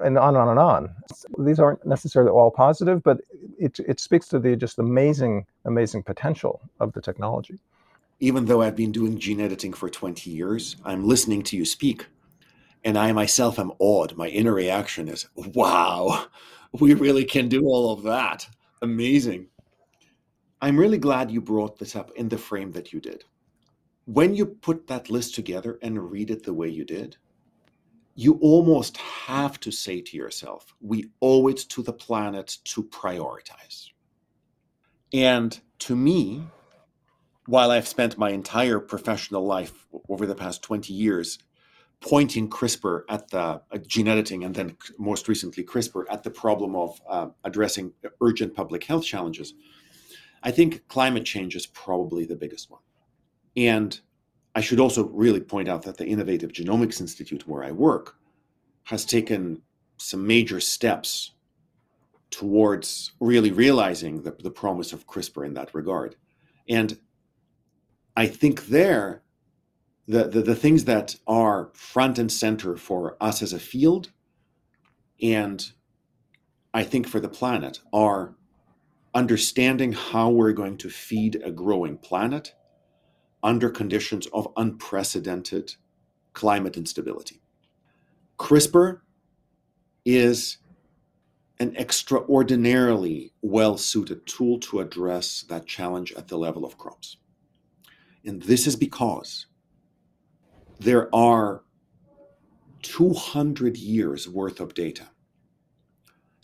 and 0.04 0.18
on 0.18 0.36
and 0.36 0.36
on 0.36 0.48
and 0.48 0.58
on. 0.58 0.94
These 1.38 1.58
aren't 1.58 1.84
necessarily 1.84 2.30
all 2.30 2.50
positive, 2.50 3.02
but 3.02 3.20
it, 3.58 3.80
it 3.80 3.98
speaks 4.00 4.28
to 4.28 4.38
the 4.38 4.56
just 4.56 4.78
amazing, 4.78 5.46
amazing 5.64 6.02
potential 6.04 6.60
of 6.80 6.92
the 6.92 7.00
technology. 7.00 7.58
even 8.20 8.46
though 8.46 8.62
I've 8.62 8.76
been 8.76 8.92
doing 8.92 9.18
gene 9.18 9.40
editing 9.40 9.72
for 9.72 9.88
20 9.88 10.30
years, 10.30 10.76
I'm 10.84 11.06
listening 11.06 11.42
to 11.44 11.56
you 11.56 11.64
speak, 11.64 12.06
and 12.84 12.96
I 12.98 13.12
myself 13.12 13.58
am 13.58 13.72
awed. 13.78 14.16
My 14.16 14.28
inner 14.28 14.54
reaction 14.54 15.08
is, 15.08 15.28
wow, 15.36 16.26
we 16.72 16.94
really 16.94 17.24
can 17.24 17.48
do 17.48 17.64
all 17.66 17.92
of 17.92 18.02
that. 18.04 18.48
Amazing. 18.82 19.48
I'm 20.64 20.78
really 20.78 20.96
glad 20.96 21.30
you 21.30 21.42
brought 21.42 21.78
this 21.78 21.94
up 21.94 22.10
in 22.12 22.30
the 22.30 22.38
frame 22.38 22.72
that 22.72 22.90
you 22.90 22.98
did. 22.98 23.24
When 24.06 24.34
you 24.34 24.46
put 24.46 24.86
that 24.86 25.10
list 25.10 25.34
together 25.34 25.78
and 25.82 26.10
read 26.10 26.30
it 26.30 26.44
the 26.44 26.54
way 26.54 26.70
you 26.70 26.86
did, 26.86 27.18
you 28.14 28.38
almost 28.40 28.96
have 28.96 29.60
to 29.60 29.70
say 29.70 30.00
to 30.00 30.16
yourself, 30.16 30.74
we 30.80 31.10
owe 31.20 31.48
it 31.48 31.58
to 31.68 31.82
the 31.82 31.92
planet 31.92 32.56
to 32.64 32.82
prioritize. 32.82 33.90
And 35.12 35.60
to 35.80 35.94
me, 35.94 36.44
while 37.44 37.70
I've 37.70 37.86
spent 37.86 38.16
my 38.16 38.30
entire 38.30 38.80
professional 38.80 39.44
life 39.44 39.86
over 40.08 40.24
the 40.24 40.34
past 40.34 40.62
20 40.62 40.94
years 40.94 41.38
pointing 42.00 42.48
CRISPR 42.48 43.02
at 43.10 43.28
the 43.28 43.38
uh, 43.38 43.60
gene 43.86 44.08
editing 44.08 44.44
and 44.44 44.54
then 44.54 44.78
most 44.98 45.28
recently 45.28 45.62
CRISPR 45.62 46.04
at 46.10 46.22
the 46.22 46.30
problem 46.30 46.74
of 46.74 47.02
uh, 47.06 47.26
addressing 47.44 47.92
urgent 48.22 48.54
public 48.54 48.84
health 48.84 49.04
challenges, 49.04 49.52
I 50.44 50.50
think 50.50 50.86
climate 50.88 51.24
change 51.24 51.56
is 51.56 51.66
probably 51.66 52.26
the 52.26 52.36
biggest 52.36 52.70
one. 52.70 52.82
And 53.56 53.98
I 54.54 54.60
should 54.60 54.78
also 54.78 55.08
really 55.08 55.40
point 55.40 55.68
out 55.68 55.82
that 55.82 55.96
the 55.96 56.06
Innovative 56.06 56.52
Genomics 56.52 57.00
Institute, 57.00 57.48
where 57.48 57.64
I 57.64 57.72
work, 57.72 58.16
has 58.84 59.06
taken 59.06 59.62
some 59.96 60.26
major 60.26 60.60
steps 60.60 61.32
towards 62.30 63.12
really 63.20 63.52
realizing 63.52 64.22
the, 64.22 64.36
the 64.42 64.50
promise 64.50 64.92
of 64.92 65.06
CRISPR 65.06 65.46
in 65.46 65.54
that 65.54 65.74
regard. 65.74 66.16
And 66.68 66.98
I 68.16 68.26
think 68.26 68.66
there, 68.66 69.22
the, 70.06 70.28
the, 70.28 70.42
the 70.42 70.54
things 70.54 70.84
that 70.84 71.16
are 71.26 71.70
front 71.72 72.18
and 72.18 72.30
center 72.30 72.76
for 72.76 73.16
us 73.20 73.40
as 73.40 73.52
a 73.52 73.58
field, 73.58 74.10
and 75.22 75.72
I 76.74 76.82
think 76.82 77.08
for 77.08 77.20
the 77.20 77.28
planet, 77.28 77.80
are 77.92 78.34
understanding 79.14 79.92
how 79.92 80.30
we're 80.30 80.52
going 80.52 80.76
to 80.78 80.90
feed 80.90 81.40
a 81.44 81.50
growing 81.50 81.96
planet 81.96 82.54
under 83.42 83.70
conditions 83.70 84.26
of 84.32 84.48
unprecedented 84.56 85.74
climate 86.32 86.76
instability. 86.76 87.40
CRISPR 88.38 89.00
is 90.04 90.58
an 91.60 91.76
extraordinarily 91.76 93.32
well 93.42 93.78
suited 93.78 94.26
tool 94.26 94.58
to 94.58 94.80
address 94.80 95.44
that 95.48 95.66
challenge 95.66 96.12
at 96.14 96.28
the 96.28 96.36
level 96.36 96.64
of 96.64 96.76
crops. 96.76 97.16
And 98.24 98.42
this 98.42 98.66
is 98.66 98.74
because 98.74 99.46
there 100.80 101.14
are 101.14 101.62
200 102.82 103.76
years 103.76 104.28
worth 104.28 104.60
of 104.60 104.74
data, 104.74 105.08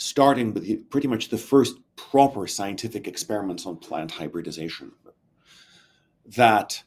starting 0.01 0.55
with 0.55 0.89
pretty 0.89 1.07
much 1.07 1.29
the 1.29 1.37
first 1.37 1.77
proper 1.95 2.47
scientific 2.47 3.07
experiments 3.07 3.67
on 3.67 3.77
plant 3.77 4.11
hybridization, 4.11 4.91
that 6.25 6.83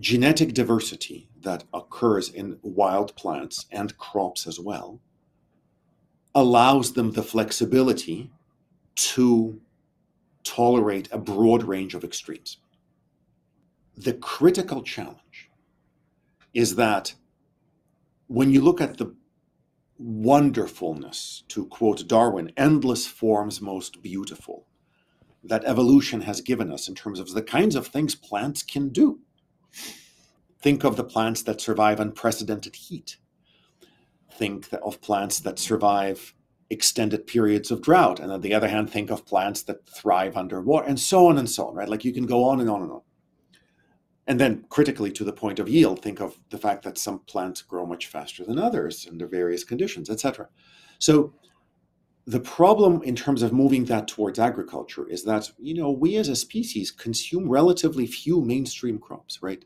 genetic 0.00 0.54
diversity 0.54 1.28
that 1.42 1.62
occurs 1.74 2.30
in 2.30 2.58
wild 2.62 3.14
plants 3.16 3.66
and 3.70 3.98
crops 3.98 4.46
as 4.46 4.58
well 4.58 4.98
allows 6.34 6.94
them 6.94 7.12
the 7.12 7.22
flexibility 7.22 8.30
to 8.96 9.60
tolerate 10.42 11.06
a 11.12 11.18
broad 11.18 11.62
range 11.62 11.94
of 11.94 12.02
extremes. 12.02 12.56
The 13.94 14.14
critical 14.14 14.82
challenge 14.82 15.50
is 16.54 16.76
that 16.76 17.14
when 18.26 18.50
you 18.50 18.62
look 18.62 18.80
at 18.80 18.96
the 18.96 19.14
wonderfulness, 19.98 21.44
to 21.48 21.66
quote 21.66 22.06
Darwin, 22.08 22.52
endless 22.56 23.06
forms 23.06 23.60
most 23.60 24.02
beautiful, 24.02 24.66
that 25.42 25.64
evolution 25.64 26.22
has 26.22 26.40
given 26.40 26.72
us 26.72 26.88
in 26.88 26.94
terms 26.94 27.20
of 27.20 27.30
the 27.32 27.42
kinds 27.42 27.76
of 27.76 27.86
things 27.86 28.14
plants 28.14 28.62
can 28.62 28.88
do. 28.88 29.20
Think 30.60 30.84
of 30.84 30.96
the 30.96 31.04
plants 31.04 31.42
that 31.42 31.60
survive 31.60 32.00
unprecedented 32.00 32.76
heat. 32.76 33.18
Think 34.32 34.68
of 34.82 35.00
plants 35.00 35.38
that 35.40 35.58
survive 35.58 36.34
extended 36.70 37.26
periods 37.26 37.70
of 37.70 37.82
drought. 37.82 38.18
And 38.18 38.32
on 38.32 38.40
the 38.40 38.54
other 38.54 38.68
hand, 38.68 38.90
think 38.90 39.10
of 39.10 39.26
plants 39.26 39.62
that 39.64 39.86
thrive 39.86 40.36
underwater 40.36 40.86
and 40.86 40.98
so 40.98 41.28
on 41.28 41.38
and 41.38 41.48
so 41.48 41.68
on, 41.68 41.74
right? 41.74 41.88
Like 41.88 42.04
you 42.04 42.12
can 42.12 42.26
go 42.26 42.44
on 42.44 42.60
and 42.60 42.70
on 42.70 42.82
and 42.82 42.90
on. 42.90 43.02
And 44.26 44.40
then 44.40 44.64
critically 44.70 45.12
to 45.12 45.24
the 45.24 45.32
point 45.32 45.58
of 45.58 45.68
yield, 45.68 46.02
think 46.02 46.20
of 46.20 46.38
the 46.50 46.58
fact 46.58 46.82
that 46.84 46.96
some 46.96 47.18
plants 47.20 47.60
grow 47.60 47.84
much 47.84 48.06
faster 48.06 48.44
than 48.44 48.58
others 48.58 49.06
under 49.10 49.26
various 49.26 49.64
conditions, 49.64 50.08
etc. 50.08 50.48
So 50.98 51.34
the 52.26 52.40
problem 52.40 53.02
in 53.02 53.14
terms 53.14 53.42
of 53.42 53.52
moving 53.52 53.84
that 53.84 54.08
towards 54.08 54.38
agriculture 54.38 55.06
is 55.08 55.24
that, 55.24 55.50
you 55.58 55.74
know, 55.74 55.90
we 55.90 56.16
as 56.16 56.28
a 56.28 56.36
species 56.36 56.90
consume 56.90 57.50
relatively 57.50 58.06
few 58.06 58.40
mainstream 58.40 58.98
crops, 58.98 59.42
right? 59.42 59.62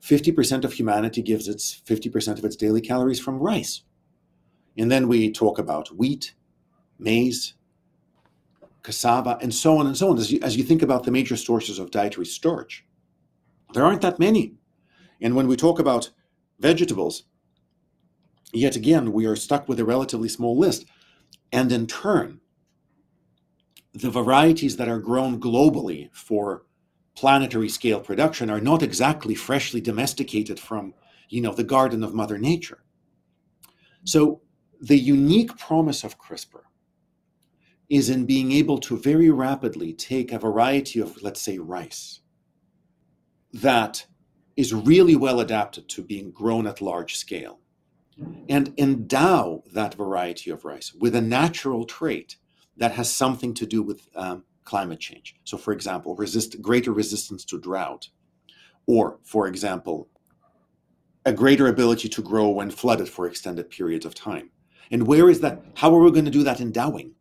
50% 0.00 0.64
of 0.64 0.72
humanity 0.72 1.20
gives 1.20 1.48
its 1.48 1.82
50% 1.84 2.38
of 2.38 2.44
its 2.44 2.56
daily 2.56 2.80
calories 2.80 3.20
from 3.20 3.38
rice. 3.38 3.82
And 4.78 4.90
then 4.90 5.08
we 5.08 5.32
talk 5.32 5.58
about 5.58 5.88
wheat, 5.88 6.34
maize, 6.98 7.54
cassava, 8.82 9.38
and 9.42 9.52
so 9.52 9.76
on 9.76 9.86
and 9.86 9.96
so 9.96 10.10
on. 10.10 10.18
As 10.18 10.30
you, 10.30 10.38
as 10.42 10.56
you 10.56 10.62
think 10.62 10.82
about 10.82 11.02
the 11.02 11.10
major 11.10 11.36
sources 11.36 11.78
of 11.78 11.90
dietary 11.90 12.24
starch, 12.24 12.84
there 13.72 13.84
aren't 13.84 14.02
that 14.02 14.18
many. 14.18 14.54
And 15.20 15.34
when 15.34 15.46
we 15.46 15.56
talk 15.56 15.78
about 15.78 16.10
vegetables, 16.58 17.24
yet 18.52 18.76
again, 18.76 19.12
we 19.12 19.26
are 19.26 19.36
stuck 19.36 19.68
with 19.68 19.80
a 19.80 19.84
relatively 19.84 20.28
small 20.28 20.58
list. 20.58 20.86
And 21.52 21.70
in 21.72 21.86
turn, 21.86 22.40
the 23.92 24.10
varieties 24.10 24.76
that 24.76 24.88
are 24.88 25.00
grown 25.00 25.40
globally 25.40 26.10
for 26.12 26.64
planetary 27.16 27.68
scale 27.68 28.00
production 28.00 28.50
are 28.50 28.60
not 28.60 28.82
exactly 28.82 29.34
freshly 29.34 29.80
domesticated 29.80 30.60
from, 30.60 30.94
you 31.28 31.40
know, 31.40 31.52
the 31.52 31.64
garden 31.64 32.02
of 32.04 32.14
Mother 32.14 32.38
Nature. 32.38 32.82
So 34.04 34.40
the 34.80 34.98
unique 34.98 35.56
promise 35.58 36.04
of 36.04 36.18
CRISPR 36.18 36.62
is 37.90 38.08
in 38.08 38.24
being 38.24 38.52
able 38.52 38.78
to 38.78 38.96
very 38.96 39.30
rapidly 39.30 39.92
take 39.92 40.32
a 40.32 40.38
variety 40.38 41.00
of, 41.00 41.20
let's 41.22 41.40
say, 41.40 41.58
rice, 41.58 42.19
that 43.52 44.06
is 44.56 44.72
really 44.72 45.16
well 45.16 45.40
adapted 45.40 45.88
to 45.88 46.02
being 46.02 46.30
grown 46.30 46.66
at 46.66 46.80
large 46.80 47.16
scale 47.16 47.60
and 48.48 48.74
endow 48.76 49.62
that 49.72 49.94
variety 49.94 50.50
of 50.50 50.64
rice 50.64 50.92
with 50.92 51.14
a 51.14 51.20
natural 51.20 51.84
trait 51.84 52.36
that 52.76 52.92
has 52.92 53.10
something 53.10 53.54
to 53.54 53.66
do 53.66 53.82
with 53.82 54.08
um, 54.14 54.44
climate 54.64 55.00
change. 55.00 55.36
So, 55.44 55.56
for 55.56 55.72
example, 55.72 56.14
resist 56.16 56.60
greater 56.60 56.92
resistance 56.92 57.44
to 57.46 57.58
drought, 57.58 58.08
or, 58.86 59.18
for 59.22 59.46
example, 59.46 60.08
a 61.24 61.32
greater 61.32 61.66
ability 61.68 62.08
to 62.08 62.22
grow 62.22 62.48
when 62.48 62.70
flooded 62.70 63.08
for 63.08 63.26
extended 63.26 63.70
periods 63.70 64.06
of 64.06 64.14
time. 64.14 64.50
And 64.90 65.06
where 65.06 65.30
is 65.30 65.40
that? 65.40 65.62
How 65.74 65.94
are 65.94 66.00
we 66.00 66.10
going 66.10 66.24
to 66.24 66.30
do 66.30 66.42
that 66.44 66.60
endowing? 66.60 67.14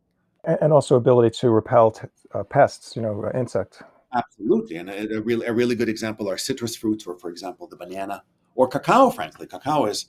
And 0.45 0.71
also 0.71 0.95
ability 0.95 1.37
to 1.41 1.49
repel 1.49 1.91
t- 1.91 2.07
uh, 2.33 2.43
pests, 2.43 2.95
you 2.95 3.01
know, 3.01 3.23
uh, 3.23 3.37
insect. 3.37 3.83
Absolutely, 4.13 4.77
and 4.77 4.89
a, 4.89 5.17
a, 5.17 5.49
a 5.49 5.53
really 5.53 5.75
good 5.75 5.89
example 5.89 6.29
are 6.29 6.37
citrus 6.37 6.75
fruits, 6.75 7.05
or 7.05 7.17
for 7.17 7.29
example, 7.29 7.67
the 7.67 7.75
banana 7.75 8.23
or 8.55 8.67
cacao. 8.67 9.09
Frankly, 9.11 9.45
cacao 9.45 9.85
is, 9.85 10.07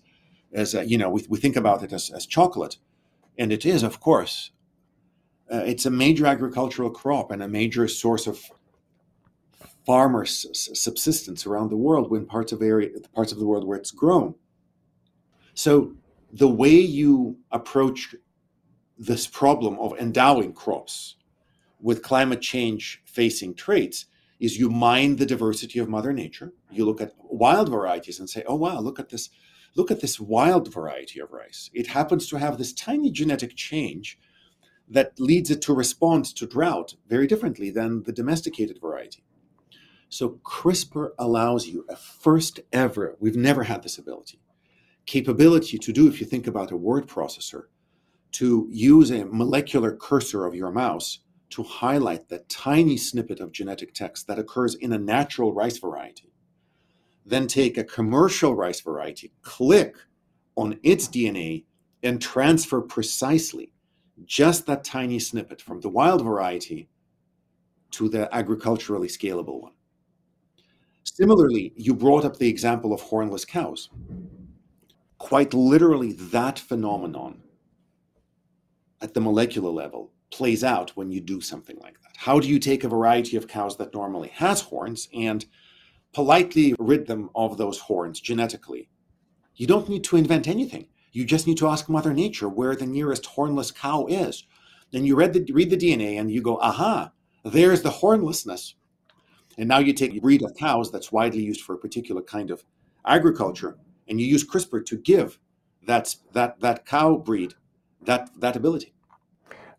is 0.53 0.75
uh, 0.75 0.81
you 0.81 0.97
know, 0.97 1.11
we, 1.11 1.25
we 1.29 1.39
think 1.39 1.57
about 1.57 1.83
it 1.83 1.93
as, 1.93 2.11
as 2.11 2.27
chocolate, 2.27 2.79
and 3.39 3.53
it 3.53 3.67
is, 3.67 3.83
of 3.83 4.01
course, 4.01 4.53
uh, 5.53 5.63
it's 5.67 5.85
a 5.85 5.91
major 5.91 6.27
agricultural 6.27 6.91
crop 6.91 7.31
and 7.31 7.43
a 7.43 7.49
major 7.49 7.87
source 7.89 8.27
of 8.27 8.41
farmers' 9.85 10.47
subsistence 10.79 11.47
around 11.47 11.69
the 11.69 11.77
world 11.77 12.11
when 12.11 12.25
parts 12.25 12.53
of 12.53 12.63
area 12.63 12.89
parts 13.15 13.33
of 13.33 13.39
the 13.39 13.47
world 13.47 13.67
where 13.67 13.79
it's 13.79 13.91
grown. 13.91 14.35
So 15.55 15.95
the 16.33 16.49
way 16.49 16.71
you 16.71 17.37
approach 17.51 18.15
this 18.99 19.27
problem 19.27 19.79
of 19.79 19.99
endowing 19.99 20.53
crops 20.53 21.17
with 21.81 22.03
climate 22.03 22.41
change 22.41 23.03
facing 23.05 23.55
traits 23.55 24.07
is 24.39 24.59
you 24.59 24.71
mine 24.71 25.17
the 25.17 25.27
diversity 25.27 25.79
of 25.79 25.89
mother 25.89 26.13
nature. 26.13 26.53
You 26.71 26.87
look 26.87 27.01
at 27.01 27.13
wild 27.19 27.69
varieties 27.69 28.19
and 28.19 28.29
say 28.29 28.43
oh 28.47 28.57
wow 28.57 28.81
look 28.81 28.99
at 28.99 29.11
this 29.11 29.31
look 29.77 29.91
at 29.91 30.01
this 30.01 30.19
wild 30.19 30.73
variety 30.73 31.21
of 31.21 31.31
rice. 31.33 31.71
It 31.73 31.89
happens 31.89 32.29
to 32.29 32.39
have 32.39 32.59
this 32.59 32.73
tiny 32.73 33.11
genetic 33.11 33.55
change 33.55 34.19
that 34.89 35.21
leads 35.21 35.51
it 35.51 35.63
to 35.63 35.73
respond 35.73 36.25
to 36.25 36.47
drought 36.47 36.95
very 37.09 37.27
differently 37.27 37.71
than 37.71 38.03
the 38.03 38.13
domesticated 38.13 38.81
variety. 38.81 39.23
So 40.09 40.41
crispr 40.45 41.11
allows 41.19 41.69
you 41.69 41.85
a 41.89 41.95
first 41.95 42.61
ever 42.73 43.17
we've 43.21 43.37
never 43.37 43.65
had 43.65 43.83
this 43.83 43.99
ability 43.99 44.41
capability 45.07 45.79
to 45.79 45.93
do 45.93 46.07
if 46.07 46.21
you 46.21 46.27
think 46.27 46.47
about 46.47 46.71
a 46.71 46.77
word 46.77 47.09
processor 47.09 47.65
to 48.33 48.69
use 48.71 49.11
a 49.11 49.25
molecular 49.25 49.97
cursor 49.97 50.47
of 50.47 50.55
your 50.55 50.71
mouse 50.71 51.21
to 51.51 51.63
highlight 51.63 52.29
that 52.29 52.49
tiny 52.49 52.97
snippet 52.97 53.41
of 53.41 53.53
genetic 53.53 53.93
text 53.93 54.27
that 54.27 54.39
occurs 54.39 54.75
in 54.77 54.93
a 54.93 54.99
natural 54.99 55.53
rice 55.53 55.79
variety, 55.79 56.33
then 57.27 57.47
take 57.47 57.77
a 57.77 57.85
commercial 57.85 58.55
rice 58.55 58.81
variety, 58.81 59.33
click 59.43 59.97
on 60.57 60.79
its 60.83 61.09
DNA, 61.09 61.65
and 62.03 62.21
transfer 62.21 62.81
precisely 62.81 63.73
just 64.25 64.67
that 64.67 64.85
tiny 64.85 65.19
snippet 65.19 65.61
from 65.61 65.81
the 65.81 65.89
wild 65.89 66.23
variety 66.23 66.89
to 67.91 68.09
the 68.09 68.33
agriculturally 68.35 69.09
scalable 69.09 69.61
one. 69.61 69.73
Similarly, 71.05 71.73
you 71.77 71.95
brought 71.95 72.25
up 72.25 72.37
the 72.37 72.49
example 72.49 72.93
of 72.93 73.01
hornless 73.01 73.45
cows. 73.45 73.91
Quite 75.19 75.53
literally, 75.53 76.13
that 76.13 76.59
phenomenon 76.59 77.43
at 79.01 79.15
the 79.15 79.21
molecular 79.21 79.71
level 79.71 80.13
plays 80.31 80.63
out 80.65 80.91
when 80.91 81.11
you 81.11 81.21
do 81.21 81.41
something 81.41 81.77
like 81.81 82.01
that. 82.03 82.17
How 82.17 82.39
do 82.41 82.49
you 82.49 82.59
take 82.59 82.85
a 82.85 82.89
variety 82.89 83.37
of 83.37 83.49
cows 83.49 83.77
that 83.79 83.95
normally 83.95 84.29
has 84.29 84.61
horns 84.61 85.09
and 85.15 85.45
politely 86.13 86.75
rid 86.79 87.07
them 87.07 87.31
of 87.35 87.57
those 87.57 87.79
horns 87.79 88.21
genetically? 88.21 88.89
You 89.57 89.67
don't 89.67 89.89
need 89.89 90.05
to 90.05 90.17
invent 90.17 90.49
anything. 90.49 90.89
You 91.13 91.25
just 91.25 91.47
need 91.47 91.59
to 91.59 91.69
ask 91.69 91.89
Mother 91.89 92.13
Nature 92.13 92.49
where 92.49 92.77
the 92.77 92.87
nearest 92.87 93.25
hornless 93.27 93.73
cow 93.75 94.07
is. 94.07 94.45
Then 94.93 95.05
you 95.05 95.17
read 95.17 95.33
the, 95.33 95.45
read 95.53 95.71
the 95.71 95.77
DNA 95.77 96.19
and 96.19 96.31
you 96.31 96.43
go, 96.43 96.59
aha, 96.59 97.13
there's 97.45 97.83
the 97.83 97.91
hornlessness. 97.91 98.75
And 99.59 99.69
now 99.69 99.79
you 99.79 99.93
take 99.93 100.15
a 100.15 100.21
breed 100.21 100.43
of 100.43 100.55
cows 100.55 100.91
that's 100.91 101.13
widely 101.13 101.43
used 101.43 101.63
for 101.63 101.75
a 101.75 101.79
particular 101.79 102.23
kind 102.23 102.51
of 102.51 102.65
agriculture, 103.05 103.77
and 104.09 104.21
you 104.21 104.27
use 104.27 104.49
CRISPR 104.49 104.85
to 104.87 104.97
give 104.97 105.39
that, 105.87 106.15
that, 106.33 106.61
that 106.61 106.87
cow 106.87 107.17
breed 107.17 107.55
that, 108.03 108.31
that 108.41 108.57
ability. 108.57 108.95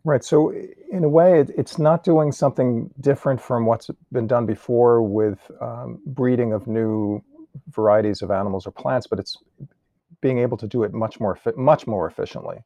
Right. 0.04 0.24
So, 0.24 0.52
in 0.90 1.04
a 1.04 1.08
way, 1.08 1.40
it, 1.40 1.50
it's 1.56 1.78
not 1.78 2.02
doing 2.02 2.32
something 2.32 2.90
different 3.00 3.40
from 3.40 3.66
what's 3.66 3.88
been 4.10 4.26
done 4.26 4.46
before 4.46 5.00
with 5.00 5.48
um, 5.60 6.00
breeding 6.06 6.52
of 6.52 6.66
new 6.66 7.22
varieties 7.68 8.20
of 8.20 8.30
animals 8.32 8.66
or 8.66 8.72
plants, 8.72 9.06
but 9.06 9.20
it's 9.20 9.38
being 10.20 10.38
able 10.38 10.56
to 10.56 10.66
do 10.66 10.82
it 10.82 10.92
much 10.92 11.20
more 11.20 11.38
much 11.56 11.86
more 11.86 12.06
efficiently. 12.08 12.58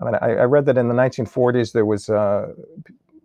I 0.00 0.04
mean, 0.04 0.14
I, 0.20 0.30
I 0.36 0.44
read 0.44 0.66
that 0.66 0.76
in 0.76 0.88
the 0.88 0.94
1940s 0.94 1.72
there 1.72 1.86
was 1.86 2.08
uh, 2.10 2.52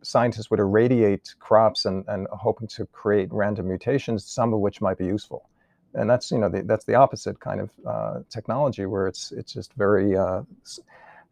scientists 0.01 0.49
would 0.49 0.60
irradiate 0.60 1.36
crops 1.39 1.86
and, 1.86 2.03
and 2.08 2.27
hoping 2.32 2.67
to 2.67 2.86
create 2.88 3.29
random 3.32 3.67
mutations, 3.67 4.25
some 4.25 4.53
of 4.53 4.60
which 4.60 4.82
might 4.82 4.97
be 4.97 5.06
useful. 5.06 5.49
And 5.93 6.10
that's 6.10 6.32
you 6.32 6.39
know 6.39 6.49
the, 6.49 6.63
that's 6.63 6.86
the 6.86 6.95
opposite 6.95 7.39
kind 7.41 7.62
of 7.62 7.69
uh, 7.86 8.19
technology 8.29 8.86
where 8.86 9.08
it's 9.08 9.32
it's 9.32 9.53
just 9.53 9.73
very 9.73 10.15
uh, 10.15 10.41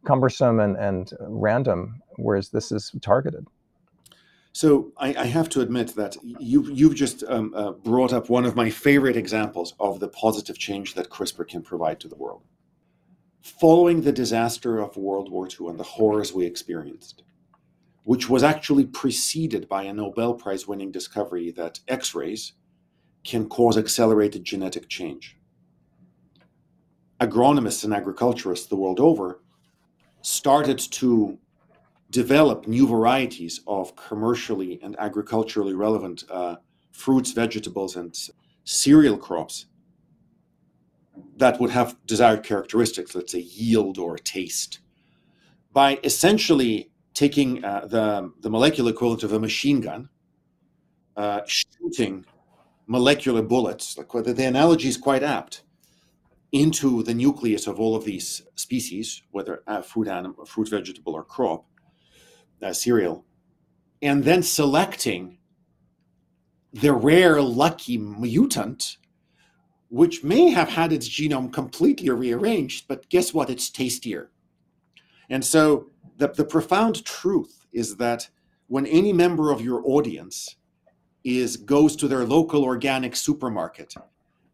cumbersome 0.06 0.60
and, 0.60 0.76
and 0.78 1.12
random, 1.20 2.02
whereas 2.18 2.50
this 2.50 2.72
is 2.72 2.92
targeted. 3.02 3.48
So 4.54 4.92
I, 4.98 5.16
I, 5.16 5.26
have 5.28 5.48
to 5.50 5.62
admit 5.62 5.96
that 5.96 6.18
you, 6.24 6.70
you've 6.70 6.96
just 6.96 7.24
um, 7.30 7.54
uh, 7.56 7.72
brought 7.72 8.12
up 8.12 8.30
one 8.30 8.44
of 8.44 8.56
my 8.56 8.70
favorite 8.70 9.16
examples 9.16 9.74
of 9.80 10.02
the 10.02 10.10
positive 10.10 10.58
change 10.58 10.94
that 10.96 11.10
CRISPR 11.10 11.48
can 11.48 11.62
provide 11.62 12.02
to 12.02 12.10
the 12.10 12.18
world. 12.18 12.44
Following 13.42 14.02
the 14.02 14.12
disaster 14.12 14.80
of 14.80 14.98
World 14.98 15.32
War 15.32 15.48
II 15.48 15.70
and 15.70 15.80
the 15.80 15.84
horrors 15.84 16.34
we 16.34 16.46
experienced, 16.46 17.24
which 18.04 18.30
was 18.30 18.44
actually 18.44 18.86
preceded 18.86 19.70
by 19.70 19.84
a 19.84 19.94
Nobel 19.94 20.34
Prize 20.34 20.68
winning 20.68 20.92
discovery 20.92 21.52
that 21.52 21.80
X 21.88 22.14
rays 22.14 22.54
can 23.24 23.48
cause 23.48 23.78
accelerated 23.78 24.44
genetic 24.44 24.90
change. 24.90 25.38
Agronomists 27.22 27.86
and 27.86 27.94
agriculturists 27.94 28.68
the 28.68 28.76
world 28.76 29.00
over 29.00 29.42
started 30.22 30.80
to 30.80 31.38
develop 32.10 32.68
new 32.68 32.88
varieties 32.88 33.62
of 33.68 33.96
commercially 33.96 34.80
and 34.84 34.96
agriculturally 35.00 35.74
relevant 35.74 36.24
uh, 36.30 36.56
fruits, 36.92 37.32
vegetables, 37.32 37.96
and 37.96 38.16
cereal 38.64 39.18
crops 39.18 39.68
that 41.38 41.60
would 41.60 41.70
have 41.70 41.96
desired 42.06 42.44
characteristics, 42.44 43.16
let's 43.16 43.32
say 43.32 43.40
yield 43.40 43.98
or 43.98 44.18
taste, 44.18 44.80
by 45.74 46.00
essentially 46.04 46.92
taking 47.14 47.64
uh, 47.64 47.88
the, 47.88 48.32
the 48.42 48.50
molecular 48.50 48.92
equivalent 48.92 49.24
of 49.24 49.34
a 49.34 49.40
machine 49.40 49.82
gun, 49.82 50.10
uh, 51.18 51.42
shooting 51.46 52.26
molecular 52.88 53.42
bullets. 53.42 53.98
Like 53.98 54.10
the 54.26 54.46
analogy 54.46 54.90
is 54.90 54.98
quite 54.98 55.24
apt 55.24 55.64
into 56.52 57.02
the 57.04 57.14
nucleus 57.14 57.68
of 57.68 57.80
all 57.80 57.96
of 57.96 58.04
these 58.04 58.44
species, 58.56 59.24
whether 59.32 59.64
uh, 59.68 59.82
fruit, 59.82 60.08
animal, 60.08 60.46
fruit, 60.46 60.70
vegetable, 60.70 61.14
or 61.14 61.24
crop, 61.24 61.66
uh, 62.62 62.74
cereal, 62.74 63.26
and 64.02 64.24
then 64.24 64.44
selecting 64.44 65.38
the 66.74 66.94
rare 66.94 67.42
lucky 67.42 67.98
mutant, 67.98 68.98
which 69.90 70.24
may 70.24 70.50
have 70.50 70.70
had 70.70 70.92
its 70.94 71.08
genome 71.08 71.52
completely 71.52 72.10
rearranged, 72.10 72.88
but 72.88 73.08
guess 73.10 73.34
what? 73.34 73.50
It's 73.50 73.70
tastier. 73.70 74.30
And 75.30 75.44
so 75.44 75.90
the, 76.18 76.28
the 76.30 76.46
profound 76.46 77.06
truth 77.06 77.66
is 77.72 77.98
that 77.98 78.30
when 78.68 78.86
any 78.86 79.12
member 79.14 79.52
of 79.52 79.62
your 79.62 79.82
audience 79.86 80.56
is 81.24 81.58
goes 81.58 81.96
to 81.98 82.08
their 82.08 82.26
local 82.26 82.64
organic 82.64 83.16
supermarket 83.16 83.94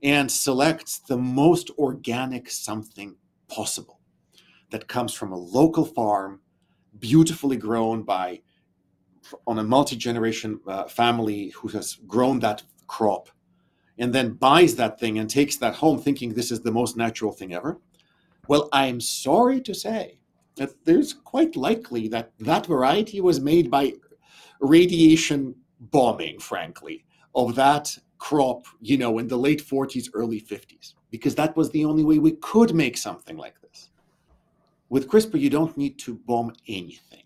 and 0.03 0.31
selects 0.31 0.99
the 0.99 1.17
most 1.17 1.71
organic 1.77 2.49
something 2.49 3.15
possible 3.47 3.99
that 4.69 4.87
comes 4.87 5.13
from 5.13 5.31
a 5.31 5.37
local 5.37 5.85
farm, 5.85 6.41
beautifully 6.99 7.57
grown 7.57 8.03
by 8.03 8.41
on 9.45 9.59
a 9.59 9.63
multi-generation 9.63 10.59
uh, 10.67 10.85
family 10.85 11.49
who 11.49 11.67
has 11.69 11.95
grown 12.07 12.39
that 12.39 12.63
crop 12.87 13.29
and 13.97 14.13
then 14.13 14.33
buys 14.33 14.75
that 14.75 14.99
thing 14.99 15.17
and 15.19 15.29
takes 15.29 15.57
that 15.57 15.75
home 15.75 15.99
thinking 15.99 16.33
this 16.33 16.51
is 16.51 16.61
the 16.61 16.71
most 16.71 16.95
natural 16.95 17.31
thing 17.31 17.53
ever. 17.53 17.79
Well 18.47 18.69
i'm 18.71 19.01
sorry 19.01 19.59
to 19.61 19.73
say 19.75 20.19
that 20.55 20.69
there's 20.85 21.13
quite 21.13 21.55
likely 21.55 22.07
that 22.07 22.31
that 22.39 22.65
variety 22.65 23.19
was 23.19 23.41
made 23.41 23.69
by 23.69 23.93
radiation 24.61 25.55
bombing 25.79 26.39
frankly 26.39 27.05
of 27.35 27.55
that 27.55 27.97
crop, 28.17 28.65
you 28.81 28.97
know, 28.97 29.19
in 29.19 29.27
the 29.27 29.37
late 29.37 29.63
40s, 29.63 30.09
early 30.13 30.41
50s, 30.41 30.93
because 31.11 31.35
that 31.35 31.55
was 31.55 31.69
the 31.71 31.85
only 31.85 32.03
way 32.03 32.19
we 32.19 32.31
could 32.31 32.73
make 32.73 32.97
something 32.97 33.37
like 33.37 33.59
this. 33.61 33.89
With 34.89 35.07
CRISPR, 35.09 35.39
you 35.39 35.49
don't 35.49 35.77
need 35.77 35.99
to 35.99 36.15
bomb 36.15 36.53
anything. 36.67 37.23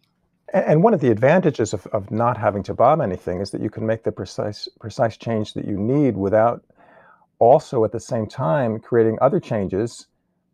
And 0.53 0.83
one 0.83 0.93
of 0.93 0.99
the 0.99 1.11
advantages 1.11 1.73
of, 1.73 1.87
of 1.87 2.11
not 2.11 2.37
having 2.37 2.63
to 2.63 2.73
bomb 2.73 3.01
anything 3.01 3.39
is 3.39 3.51
that 3.51 3.61
you 3.61 3.69
can 3.69 3.85
make 3.85 4.03
the 4.03 4.11
precise 4.11 4.67
precise 4.79 5.15
change 5.15 5.53
that 5.53 5.65
you 5.65 5.77
need 5.77 6.17
without 6.17 6.61
also 7.39 7.85
at 7.85 7.93
the 7.93 7.99
same 7.99 8.27
time 8.27 8.79
creating 8.79 9.17
other 9.21 9.39
changes 9.39 10.07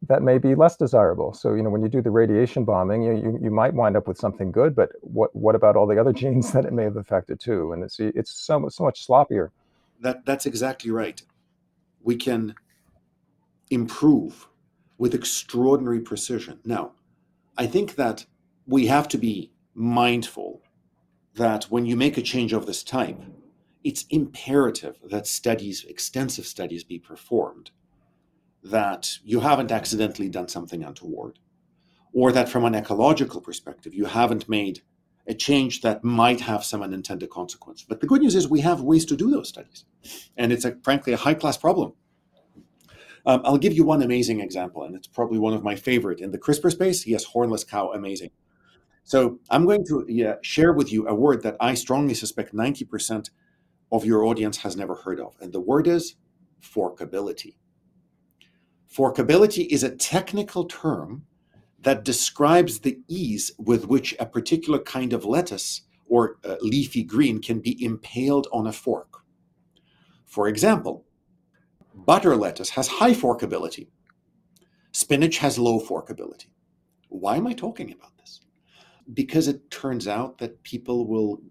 that 0.07 0.21
may 0.21 0.37
be 0.37 0.53
less 0.53 0.77
desirable. 0.77 1.33
So, 1.33 1.55
you 1.55 1.63
know, 1.63 1.71
when 1.71 1.81
you 1.81 1.89
do 1.89 2.01
the 2.01 2.11
radiation 2.11 2.63
bombing, 2.63 3.01
you, 3.01 3.13
you, 3.13 3.39
you, 3.41 3.51
might 3.51 3.73
wind 3.73 3.97
up 3.97 4.07
with 4.07 4.17
something 4.17 4.51
good, 4.51 4.75
but 4.75 4.91
what, 5.01 5.35
what 5.35 5.55
about 5.55 5.75
all 5.75 5.87
the 5.87 5.99
other 5.99 6.13
genes 6.21 6.53
that 6.53 6.65
it 6.65 6.73
may 6.73 6.83
have 6.83 6.97
affected 6.97 7.39
too? 7.39 7.73
And 7.73 7.83
it's, 7.83 7.99
it's 7.99 8.31
so, 8.31 8.67
so 8.69 8.83
much 8.83 9.07
sloppier 9.07 9.49
that 10.01 10.25
that's 10.25 10.45
exactly 10.45 10.91
right. 10.91 11.21
We 12.01 12.15
can 12.15 12.55
improve 13.69 14.47
with 14.97 15.13
extraordinary 15.13 15.99
precision. 15.99 16.59
Now, 16.63 16.93
I 17.57 17.67
think 17.67 17.95
that 17.95 18.25
we 18.65 18.87
have 18.87 19.07
to 19.09 19.17
be 19.17 19.51
mindful 19.73 20.61
that 21.35 21.65
when 21.65 21.85
you 21.85 21.95
make 21.95 22.17
a 22.17 22.21
change 22.21 22.53
of 22.53 22.65
this 22.65 22.83
type, 22.83 23.21
it's 23.83 24.05
imperative 24.09 24.97
that 25.09 25.27
studies, 25.27 25.85
extensive 25.85 26.45
studies, 26.45 26.83
be 26.83 26.99
performed, 26.99 27.71
that 28.63 29.19
you 29.23 29.41
haven't 29.41 29.71
accidentally 29.71 30.29
done 30.29 30.47
something 30.47 30.83
untoward, 30.83 31.39
or 32.11 32.31
that 32.31 32.49
from 32.49 32.65
an 32.65 32.75
ecological 32.75 33.39
perspective, 33.39 33.93
you 33.93 34.05
haven't 34.05 34.49
made 34.49 34.81
a 35.27 35.33
change 35.33 35.81
that 35.81 36.03
might 36.03 36.39
have 36.41 36.63
some 36.63 36.81
unintended 36.81 37.29
consequence. 37.29 37.83
But 37.87 37.99
the 37.99 38.07
good 38.07 38.21
news 38.21 38.35
is 38.35 38.47
we 38.47 38.61
have 38.61 38.81
ways 38.81 39.05
to 39.05 39.17
do 39.17 39.29
those 39.29 39.49
studies. 39.49 39.85
And 40.37 40.53
it's 40.53 40.65
a, 40.65 40.77
frankly 40.83 41.13
a 41.13 41.17
high 41.17 41.33
class 41.33 41.57
problem. 41.57 41.93
Um, 43.25 43.41
I'll 43.43 43.57
give 43.57 43.73
you 43.73 43.83
one 43.83 44.01
amazing 44.01 44.39
example, 44.39 44.83
and 44.83 44.95
it's 44.95 45.07
probably 45.07 45.37
one 45.37 45.53
of 45.53 45.61
my 45.61 45.75
favorite 45.75 46.21
in 46.21 46.31
the 46.31 46.37
CRISPR 46.37 46.71
space. 46.71 47.05
Yes, 47.05 47.25
hornless 47.25 47.65
cow, 47.65 47.91
amazing. 47.91 48.31
So 49.03 49.39
I'm 49.49 49.65
going 49.65 49.85
to 49.87 50.05
yeah, 50.07 50.35
share 50.41 50.71
with 50.71 50.93
you 50.93 51.07
a 51.07 51.13
word 51.13 51.43
that 51.43 51.57
I 51.59 51.73
strongly 51.73 52.13
suspect 52.13 52.55
90% 52.55 53.29
of 53.91 54.05
your 54.05 54.23
audience 54.23 54.57
has 54.57 54.77
never 54.77 54.95
heard 54.95 55.19
of. 55.19 55.35
And 55.41 55.51
the 55.51 55.59
word 55.59 55.87
is 55.87 56.15
forkability. 56.61 57.55
Forkability 58.89 59.67
is 59.69 59.83
a 59.83 59.95
technical 59.95 60.65
term 60.65 61.26
that 61.81 62.03
describes 62.03 62.79
the 62.79 62.99
ease 63.07 63.51
with 63.57 63.87
which 63.87 64.15
a 64.19 64.25
particular 64.25 64.79
kind 64.79 65.13
of 65.13 65.25
lettuce 65.25 65.81
or 66.07 66.37
uh, 66.45 66.55
leafy 66.61 67.03
green 67.03 67.41
can 67.41 67.59
be 67.59 67.83
impaled 67.83 68.47
on 68.51 68.67
a 68.67 68.71
fork. 68.71 69.21
For 70.25 70.47
example, 70.47 71.05
butter 71.93 72.35
lettuce 72.35 72.69
has 72.71 72.87
high 72.87 73.13
forkability. 73.13 73.87
Spinach 74.91 75.37
has 75.37 75.59
low 75.59 75.79
forkability. 75.79 76.47
Why 77.09 77.37
am 77.37 77.47
I 77.47 77.53
talking 77.53 77.91
about 77.91 78.17
this? 78.17 78.41
because 79.13 79.47
it 79.47 79.69
turns 79.71 80.07
out 80.07 80.37
that 80.37 80.61
people 80.63 81.07
will 81.07 81.41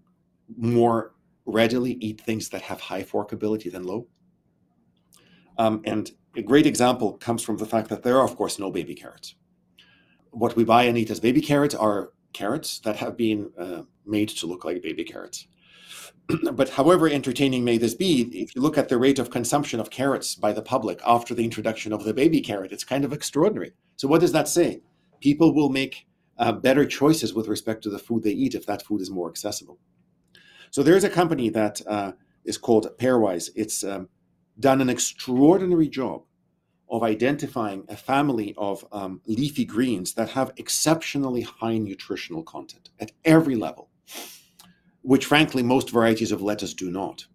more 0.57 1.13
readily 1.45 1.93
eat 1.93 2.21
things 2.21 2.49
that 2.49 2.61
have 2.61 2.79
high 2.79 3.03
forkability 3.03 3.71
than 3.71 3.83
low. 3.83 4.07
Um, 5.57 5.81
and 5.85 6.11
a 6.35 6.41
great 6.41 6.67
example 6.67 7.13
comes 7.13 7.41
from 7.41 7.57
the 7.57 7.65
fact 7.65 7.89
that 7.89 8.03
there 8.03 8.17
are, 8.17 8.23
of 8.23 8.35
course, 8.35 8.59
no 8.59 8.69
baby 8.69 8.93
carrots. 8.93 9.35
What 10.31 10.55
we 10.55 10.63
buy 10.63 10.83
and 10.83 10.97
eat 10.97 11.09
as 11.09 11.19
baby 11.19 11.41
carrots 11.41 11.75
are 11.75 12.11
carrots 12.33 12.79
that 12.79 12.97
have 12.97 13.17
been 13.17 13.51
uh, 13.57 13.83
made 14.05 14.29
to 14.29 14.47
look 14.47 14.65
like 14.65 14.81
baby 14.81 15.03
carrots. 15.03 15.47
but 16.53 16.69
however 16.69 17.07
entertaining 17.07 17.63
may 17.63 17.77
this 17.77 17.93
be, 17.93 18.21
if 18.33 18.55
you 18.55 18.61
look 18.61 18.77
at 18.77 18.89
the 18.89 18.97
rate 18.97 19.19
of 19.19 19.29
consumption 19.29 19.79
of 19.79 19.89
carrots 19.89 20.35
by 20.35 20.51
the 20.51 20.61
public 20.61 20.99
after 21.05 21.33
the 21.33 21.43
introduction 21.43 21.93
of 21.93 22.03
the 22.03 22.13
baby 22.13 22.41
carrot, 22.41 22.71
it's 22.71 22.83
kind 22.83 23.05
of 23.05 23.13
extraordinary. 23.13 23.71
So, 23.95 24.07
what 24.07 24.21
does 24.21 24.33
that 24.33 24.47
say? 24.47 24.81
People 25.21 25.53
will 25.53 25.69
make 25.69 26.05
uh, 26.37 26.51
better 26.51 26.85
choices 26.85 27.33
with 27.33 27.47
respect 27.47 27.81
to 27.83 27.89
the 27.89 27.99
food 27.99 28.23
they 28.23 28.31
eat 28.31 28.55
if 28.55 28.65
that 28.65 28.83
food 28.83 29.01
is 29.01 29.09
more 29.09 29.29
accessible. 29.29 29.79
So, 30.71 30.83
there's 30.83 31.03
a 31.03 31.09
company 31.09 31.49
that 31.49 31.81
uh, 31.87 32.11
is 32.45 32.57
called 32.57 32.87
Pairwise. 32.99 33.49
It's 33.55 33.83
um, 33.83 34.09
done 34.59 34.81
an 34.81 34.89
extraordinary 34.89 35.87
job 35.87 36.23
of 36.89 37.03
identifying 37.03 37.83
a 37.89 37.95
family 37.95 38.53
of 38.57 38.85
um, 38.91 39.21
leafy 39.25 39.65
greens 39.65 40.13
that 40.13 40.29
have 40.29 40.53
exceptionally 40.57 41.41
high 41.41 41.77
nutritional 41.77 42.43
content 42.43 42.89
at 42.99 43.11
every 43.25 43.55
level 43.55 43.89
which 45.07 45.25
frankly 45.25 45.63
most 45.63 45.89
varieties 45.89 46.33
of 46.33 46.41
lettuce 46.41 46.73
do 46.73 46.91
not, 46.91 47.25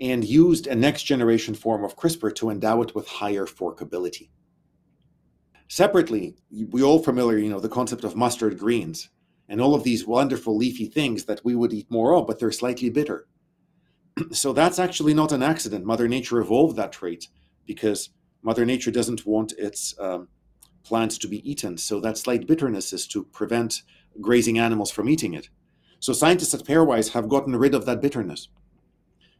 and 0.00 0.24
used 0.24 0.66
a 0.66 0.74
next 0.74 1.04
generation 1.04 1.54
form 1.54 1.84
of 1.84 1.96
CRISPR 1.96 2.34
to 2.34 2.50
endow 2.50 2.82
it 2.82 2.96
with 2.96 3.06
higher 3.06 3.46
forkability. 3.46 4.28
Separately, 5.68 6.36
we 6.70 6.82
all 6.82 6.98
familiar, 6.98 7.38
you 7.38 7.48
know, 7.48 7.60
the 7.60 7.68
concept 7.68 8.02
of 8.02 8.16
mustard 8.16 8.58
greens 8.58 9.08
and 9.48 9.60
all 9.60 9.76
of 9.76 9.84
these 9.84 10.04
wonderful 10.04 10.56
leafy 10.56 10.86
things 10.86 11.26
that 11.26 11.44
we 11.44 11.54
would 11.54 11.72
eat 11.72 11.88
more 11.92 12.12
of, 12.16 12.26
but 12.26 12.40
they're 12.40 12.50
slightly 12.50 12.90
bitter. 12.90 13.28
so 14.32 14.52
that's 14.52 14.80
actually 14.80 15.14
not 15.14 15.30
an 15.30 15.44
accident. 15.44 15.84
Mother 15.84 16.08
Nature 16.08 16.40
evolved 16.40 16.74
that 16.74 16.90
trait 16.90 17.28
because 17.66 18.10
Mother 18.44 18.64
Nature 18.64 18.90
doesn't 18.90 19.26
want 19.26 19.52
its 19.58 19.98
um, 19.98 20.28
plants 20.84 21.18
to 21.18 21.28
be 21.28 21.50
eaten. 21.50 21.78
So 21.78 21.98
that 22.00 22.18
slight 22.18 22.46
bitterness 22.46 22.92
is 22.92 23.06
to 23.08 23.24
prevent 23.24 23.82
grazing 24.20 24.58
animals 24.58 24.90
from 24.90 25.08
eating 25.08 25.34
it. 25.34 25.48
So 25.98 26.12
scientists 26.12 26.54
at 26.54 26.64
Pairwise 26.64 27.12
have 27.12 27.28
gotten 27.28 27.56
rid 27.56 27.74
of 27.74 27.86
that 27.86 28.02
bitterness. 28.02 28.48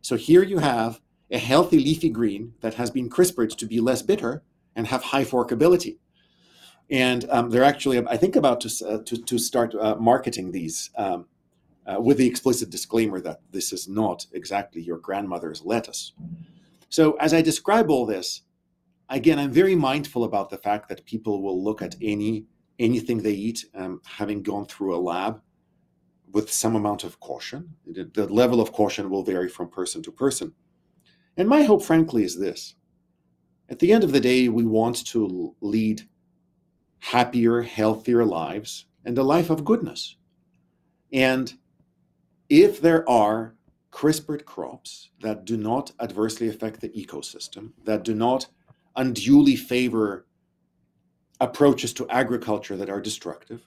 So 0.01 0.17
here 0.17 0.43
you 0.43 0.59
have 0.59 1.01
a 1.31 1.39
healthy 1.39 1.79
leafy 1.79 2.09
green 2.09 2.55
that 2.63 2.75
has 2.75 2.91
been 2.91 3.11
CRISPRed 3.11 3.57
to 3.57 3.67
be 3.67 3.81
less 3.81 4.03
bitter 4.03 4.43
and 4.75 4.87
have 4.87 5.03
high 5.03 5.25
forkability. 5.25 5.99
And 6.91 7.27
um, 7.31 7.51
they're 7.51 7.65
actually, 7.65 7.99
I 8.07 8.17
think, 8.17 8.37
about 8.37 8.61
to, 8.63 8.87
uh, 8.87 8.99
to, 9.05 9.23
to, 9.23 9.39
start 9.39 9.75
uh, 9.75 9.97
marketing 9.97 10.53
these 10.53 10.91
um, 10.97 11.27
uh, 11.87 12.01
with 12.01 12.19
the 12.19 12.27
explicit 12.27 12.71
disclaimer 12.71 13.21
that 13.21 13.41
this 13.53 13.73
is 13.73 13.89
not 13.89 14.27
exactly 14.33 14.83
your 14.83 14.99
grandmother's 14.99 15.63
lettuce. 15.63 16.13
So, 16.91 17.13
as 17.13 17.33
I 17.33 17.41
describe 17.41 17.91
all 17.91 18.05
this, 18.05 18.43
again, 19.09 19.39
I'm 19.39 19.53
very 19.53 19.75
mindful 19.75 20.25
about 20.25 20.51
the 20.51 20.59
fact 20.59 20.89
that 20.89 21.05
people 21.05 21.43
will 21.43 21.63
look 21.63 21.83
at 21.83 21.97
any 22.01 22.47
anything 22.81 23.19
they 23.19 23.33
eat, 23.33 23.65
um, 23.77 24.01
having 24.05 24.43
gone 24.43 24.67
through 24.67 24.97
a 24.97 24.99
lab, 24.99 25.41
with 26.33 26.51
some 26.51 26.75
amount 26.75 27.05
of 27.05 27.21
caution. 27.21 27.69
The, 27.87 28.11
the 28.13 28.27
level 28.27 28.61
of 28.61 28.73
caution 28.73 29.09
will 29.09 29.23
vary 29.23 29.49
from 29.49 29.69
person 29.69 30.03
to 30.03 30.11
person. 30.11 30.53
And 31.37 31.49
my 31.49 31.63
hope, 31.63 31.85
frankly, 31.85 32.25
is 32.25 32.37
this 32.37 32.75
at 33.69 33.79
the 33.79 33.93
end 33.93 34.05
of 34.05 34.13
the 34.13 34.21
day, 34.21 34.49
we 34.49 34.65
want 34.65 35.07
to 35.07 35.55
lead 35.61 36.03
happier, 36.99 37.63
healthier 37.63 38.25
lives 38.25 38.87
and 39.05 39.17
a 39.17 39.23
life 39.23 39.51
of 39.51 39.65
goodness. 39.65 40.17
And 41.13 41.55
if 42.49 42.81
there 42.81 43.09
are 43.09 43.55
CRISPRed 43.91 44.45
crops 44.45 45.11
that 45.21 45.45
do 45.45 45.57
not 45.57 45.93
adversely 46.01 46.49
affect 46.49 46.81
the 46.81 46.89
ecosystem, 46.91 47.73
that 47.85 48.05
do 48.05 48.15
not 48.15 48.49
unduly 48.97 49.57
favor 49.57 50.27
approaches 51.41 51.93
to 51.95 52.09
agriculture 52.09 52.77
that 52.77 52.91
are 52.91 53.01
destructive, 53.01 53.67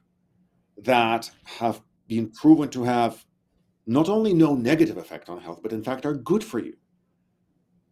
that 0.77 1.29
have 1.43 1.81
been 2.07 2.29
proven 2.31 2.69
to 2.69 2.83
have 2.83 3.25
not 3.85 4.09
only 4.09 4.33
no 4.33 4.55
negative 4.55 4.97
effect 4.97 5.29
on 5.29 5.41
health, 5.41 5.61
but 5.61 5.73
in 5.73 5.83
fact 5.83 6.05
are 6.05 6.13
good 6.13 6.43
for 6.43 6.59
you. 6.59 6.75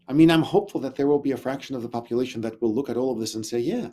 I 0.08 0.14
mean, 0.14 0.30
I'm 0.30 0.44
hopeful 0.44 0.82
that 0.82 0.96
there 0.96 1.08
will 1.08 1.20
be 1.20 1.32
a 1.32 1.38
fraction 1.38 1.76
of 1.76 1.82
the 1.82 1.90
population 1.90 2.42
that 2.42 2.62
will 2.62 2.74
look 2.74 2.90
at 2.90 2.98
all 2.98 3.12
of 3.12 3.20
this 3.20 3.36
and 3.36 3.46
say, 3.46 3.60
yeah, 3.60 3.90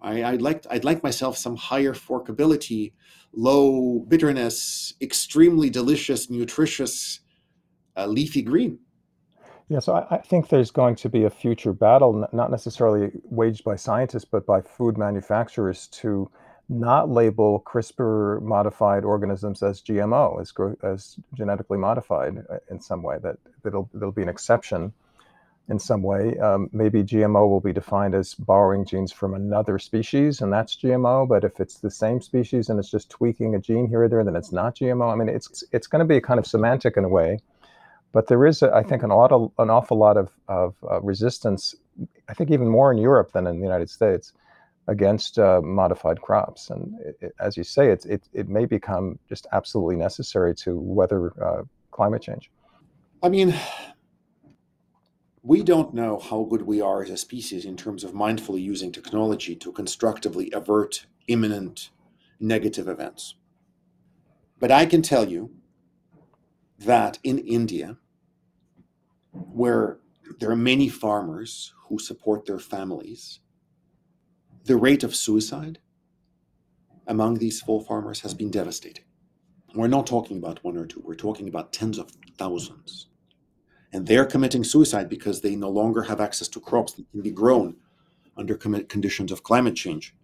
I, 0.00 0.32
would 0.32 0.42
like 0.42 0.66
I'd 0.70 0.84
like 0.84 1.02
myself 1.02 1.38
some 1.38 1.56
higher 1.56 1.94
forkability, 1.94 2.92
low 3.32 4.00
bitterness, 4.00 4.92
extremely 5.00 5.70
delicious, 5.70 6.28
nutritious, 6.28 7.20
uh, 7.96 8.06
leafy 8.06 8.42
green. 8.42 8.80
Yeah, 9.68 9.78
so 9.78 9.94
I, 9.94 10.16
I, 10.16 10.18
think 10.18 10.48
there's 10.48 10.70
going 10.70 10.96
to 10.96 11.08
be 11.08 11.24
a 11.24 11.30
future 11.30 11.72
battle, 11.72 12.28
not 12.32 12.50
necessarily 12.50 13.12
waged 13.24 13.64
by 13.64 13.76
scientists, 13.76 14.26
but 14.26 14.44
by 14.44 14.60
food 14.60 14.98
manufacturers 14.98 15.86
to 15.88 16.30
not 16.68 17.10
label 17.10 17.62
CRISPR 17.66 18.42
modified 18.42 19.04
organisms 19.04 19.62
as 19.62 19.80
GMO, 19.80 20.40
as, 20.40 20.52
as 20.82 21.16
genetically 21.34 21.78
modified 21.78 22.44
uh, 22.50 22.58
in 22.70 22.80
some 22.80 23.02
way, 23.02 23.18
that 23.22 23.36
that'll, 23.62 23.88
there'll 23.94 24.12
be 24.12 24.22
an 24.22 24.28
exception 24.28 24.92
in 25.68 25.78
some 25.78 26.02
way. 26.02 26.38
Um, 26.38 26.68
maybe 26.72 27.02
GMO 27.02 27.48
will 27.48 27.60
be 27.60 27.72
defined 27.72 28.14
as 28.14 28.34
borrowing 28.34 28.84
genes 28.84 29.12
from 29.12 29.34
another 29.34 29.78
species, 29.78 30.40
and 30.40 30.52
that's 30.52 30.76
GMO. 30.76 31.26
But 31.26 31.44
if 31.44 31.58
it's 31.58 31.78
the 31.78 31.90
same 31.90 32.20
species 32.20 32.68
and 32.68 32.78
it's 32.78 32.90
just 32.90 33.10
tweaking 33.10 33.54
a 33.54 33.58
gene 33.58 33.88
here 33.88 34.02
or 34.02 34.08
there, 34.08 34.24
then 34.24 34.36
it's 34.36 34.52
not 34.52 34.76
GMO. 34.76 35.10
I 35.10 35.16
mean, 35.16 35.28
it's 35.28 35.64
it's 35.72 35.86
going 35.86 36.00
to 36.00 36.14
be 36.14 36.20
kind 36.20 36.38
of 36.38 36.46
semantic 36.46 36.96
in 36.96 37.04
a 37.04 37.08
way. 37.08 37.40
But 38.14 38.28
there 38.28 38.46
is, 38.46 38.62
I 38.62 38.84
think, 38.84 39.02
an, 39.02 39.10
awful, 39.10 39.52
an 39.58 39.70
awful 39.70 39.98
lot 39.98 40.16
of, 40.16 40.30
of 40.46 40.76
uh, 40.88 41.00
resistance. 41.02 41.74
I 42.28 42.34
think 42.34 42.52
even 42.52 42.68
more 42.68 42.92
in 42.92 42.98
Europe 42.98 43.32
than 43.32 43.48
in 43.48 43.56
the 43.56 43.64
United 43.64 43.90
States 43.90 44.32
against 44.86 45.36
uh, 45.36 45.60
modified 45.60 46.22
crops. 46.22 46.70
And 46.70 46.94
it, 47.00 47.16
it, 47.20 47.34
as 47.40 47.56
you 47.56 47.64
say, 47.64 47.88
it, 47.88 48.06
it, 48.06 48.22
it 48.32 48.48
may 48.48 48.66
become 48.66 49.18
just 49.28 49.48
absolutely 49.50 49.96
necessary 49.96 50.54
to 50.56 50.78
weather 50.78 51.32
uh, 51.42 51.62
climate 51.90 52.22
change. 52.22 52.52
I 53.20 53.30
mean, 53.30 53.52
we 55.42 55.64
don't 55.64 55.92
know 55.92 56.20
how 56.20 56.44
good 56.44 56.62
we 56.62 56.80
are 56.80 57.02
as 57.02 57.10
a 57.10 57.16
species 57.16 57.64
in 57.64 57.76
terms 57.76 58.04
of 58.04 58.12
mindfully 58.12 58.62
using 58.62 58.92
technology 58.92 59.56
to 59.56 59.72
constructively 59.72 60.52
avert 60.52 61.06
imminent 61.26 61.90
negative 62.38 62.86
events. 62.86 63.34
But 64.60 64.70
I 64.70 64.86
can 64.86 65.02
tell 65.02 65.28
you 65.28 65.50
that 66.78 67.18
in 67.24 67.38
India, 67.38 67.98
where 69.34 69.98
there 70.38 70.50
are 70.50 70.56
many 70.56 70.88
farmers 70.88 71.72
who 71.88 71.98
support 71.98 72.46
their 72.46 72.58
families 72.58 73.40
the 74.64 74.76
rate 74.76 75.04
of 75.04 75.14
suicide 75.14 75.78
among 77.06 77.36
these 77.36 77.60
full 77.60 77.82
farmers 77.82 78.20
has 78.20 78.32
been 78.32 78.50
devastating. 78.50 79.04
We're 79.74 79.88
not 79.88 80.06
talking 80.06 80.38
about 80.38 80.62
one 80.64 80.76
or 80.76 80.86
two, 80.86 81.02
we're 81.04 81.14
talking 81.14 81.48
about 81.48 81.72
tens 81.72 81.98
of 81.98 82.10
thousands. 82.38 83.08
And 83.92 84.06
they're 84.06 84.24
committing 84.24 84.64
suicide 84.64 85.08
because 85.08 85.40
they 85.40 85.54
no 85.54 85.68
longer 85.68 86.02
have 86.02 86.20
access 86.20 86.48
to 86.48 86.60
crops 86.60 86.94
that 86.94 87.10
can 87.10 87.20
be 87.20 87.30
grown 87.30 87.76
under 88.36 88.54
conditions 88.56 89.30
of 89.30 89.42
climate 89.42 89.76
change 89.76 90.14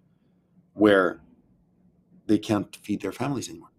where 0.72 1.20
they 2.26 2.38
can't 2.38 2.74
feed 2.76 3.02
their 3.02 3.12
families 3.12 3.48
anymore. 3.48 3.69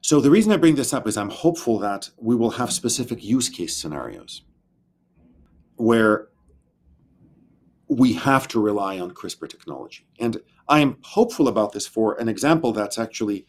So, 0.00 0.20
the 0.20 0.30
reason 0.30 0.52
I 0.52 0.56
bring 0.56 0.76
this 0.76 0.94
up 0.94 1.06
is 1.08 1.16
I'm 1.16 1.30
hopeful 1.30 1.78
that 1.80 2.10
we 2.16 2.36
will 2.36 2.50
have 2.50 2.72
specific 2.72 3.22
use 3.24 3.48
case 3.48 3.76
scenarios 3.76 4.42
where 5.76 6.28
we 7.88 8.12
have 8.12 8.46
to 8.48 8.60
rely 8.60 8.98
on 8.98 9.12
CRISPR 9.12 9.48
technology. 9.48 10.06
And 10.20 10.40
I 10.68 10.80
am 10.80 10.98
hopeful 11.02 11.48
about 11.48 11.72
this 11.72 11.86
for 11.86 12.14
an 12.20 12.28
example 12.28 12.72
that's 12.72 12.98
actually 12.98 13.46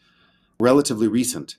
relatively 0.58 1.08
recent, 1.08 1.56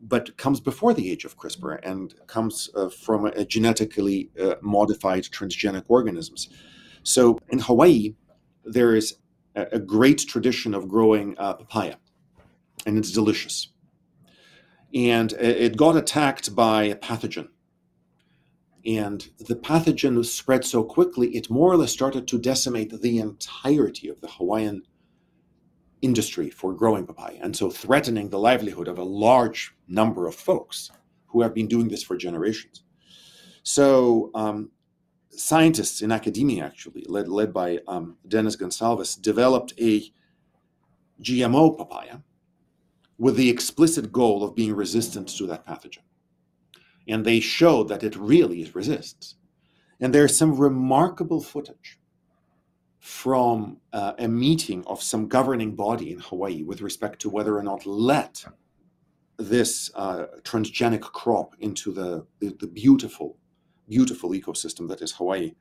but 0.00 0.36
comes 0.36 0.60
before 0.60 0.92
the 0.92 1.10
age 1.10 1.24
of 1.24 1.38
CRISPR 1.38 1.78
and 1.82 2.14
comes 2.26 2.68
uh, 2.74 2.88
from 2.88 3.26
a 3.26 3.44
genetically 3.44 4.30
uh, 4.40 4.56
modified 4.60 5.24
transgenic 5.24 5.84
organisms. 5.88 6.48
So 7.02 7.38
in 7.48 7.60
Hawaii, 7.60 8.14
there 8.64 8.96
is 8.96 9.18
a, 9.54 9.78
great 9.78 10.18
tradition 10.18 10.74
of 10.74 10.88
growing 10.88 11.34
uh, 11.38 11.54
papaya, 11.54 11.96
and 12.84 12.98
it's 12.98 13.12
delicious. 13.12 13.68
And 14.94 15.32
it 15.32 15.76
got 15.76 15.96
attacked 15.96 16.54
by 16.54 16.84
a 16.84 16.96
pathogen 16.96 17.48
and 18.86 19.28
the 19.38 19.56
pathogen 19.56 20.24
spread 20.24 20.64
so 20.64 20.84
quickly, 20.84 21.34
it 21.36 21.50
more 21.50 21.72
or 21.72 21.76
less 21.76 21.90
started 21.90 22.28
to 22.28 22.38
decimate 22.38 23.02
the 23.02 23.18
entirety 23.18 24.08
of 24.08 24.20
the 24.20 24.28
Hawaiian 24.28 24.82
industry 26.02 26.50
for 26.50 26.72
growing 26.72 27.04
papaya, 27.04 27.38
and 27.40 27.56
so 27.56 27.68
threatening 27.68 28.28
the 28.28 28.38
livelihood 28.38 28.86
of 28.86 28.98
a 28.98 29.04
large 29.04 29.74
number 29.88 30.28
of 30.28 30.36
folks 30.36 30.92
who 31.26 31.42
have 31.42 31.52
been 31.52 31.66
doing 31.66 31.88
this 31.88 32.04
for 32.04 32.16
generations. 32.16 32.84
So, 33.64 34.30
um, 34.34 34.70
scientists 35.30 36.00
in 36.00 36.12
academia, 36.12 36.64
actually, 36.64 37.04
led, 37.08 37.26
led 37.26 37.52
by 37.52 37.80
um, 37.88 38.18
Dennis 38.28 38.54
Gonsalves, 38.54 39.20
developed 39.20 39.72
a 39.80 40.04
GMO 41.20 41.76
papaya 41.76 42.18
with 43.18 43.36
the 43.36 43.50
explicit 43.50 44.12
goal 44.12 44.44
of 44.44 44.54
being 44.54 44.74
resistant 44.74 45.28
to 45.28 45.46
that 45.46 45.66
pathogen. 45.66 46.02
And 47.08 47.24
they 47.24 47.40
showed 47.40 47.88
that 47.88 48.02
it 48.02 48.16
really 48.16 48.70
resists. 48.74 49.36
And 50.00 50.14
there's 50.14 50.36
some 50.36 50.56
remarkable 50.56 51.40
footage 51.40 51.98
from 52.98 53.78
uh, 53.92 54.12
a 54.18 54.28
meeting 54.28 54.84
of 54.86 55.02
some 55.02 55.28
governing 55.28 55.76
body 55.76 56.10
in 56.12 56.18
Hawaii 56.18 56.62
with 56.62 56.80
respect 56.80 57.20
to 57.20 57.30
whether 57.30 57.56
or 57.56 57.62
not 57.62 57.86
let 57.86 58.44
this 59.38 59.90
uh, 59.94 60.26
transgenic 60.42 61.02
crop 61.02 61.54
into 61.60 61.92
the, 61.92 62.26
the, 62.40 62.56
the 62.58 62.66
beautiful, 62.66 63.38
beautiful 63.88 64.30
ecosystem 64.30 64.88
that 64.88 65.02
is 65.02 65.12
Hawaii. 65.12 65.54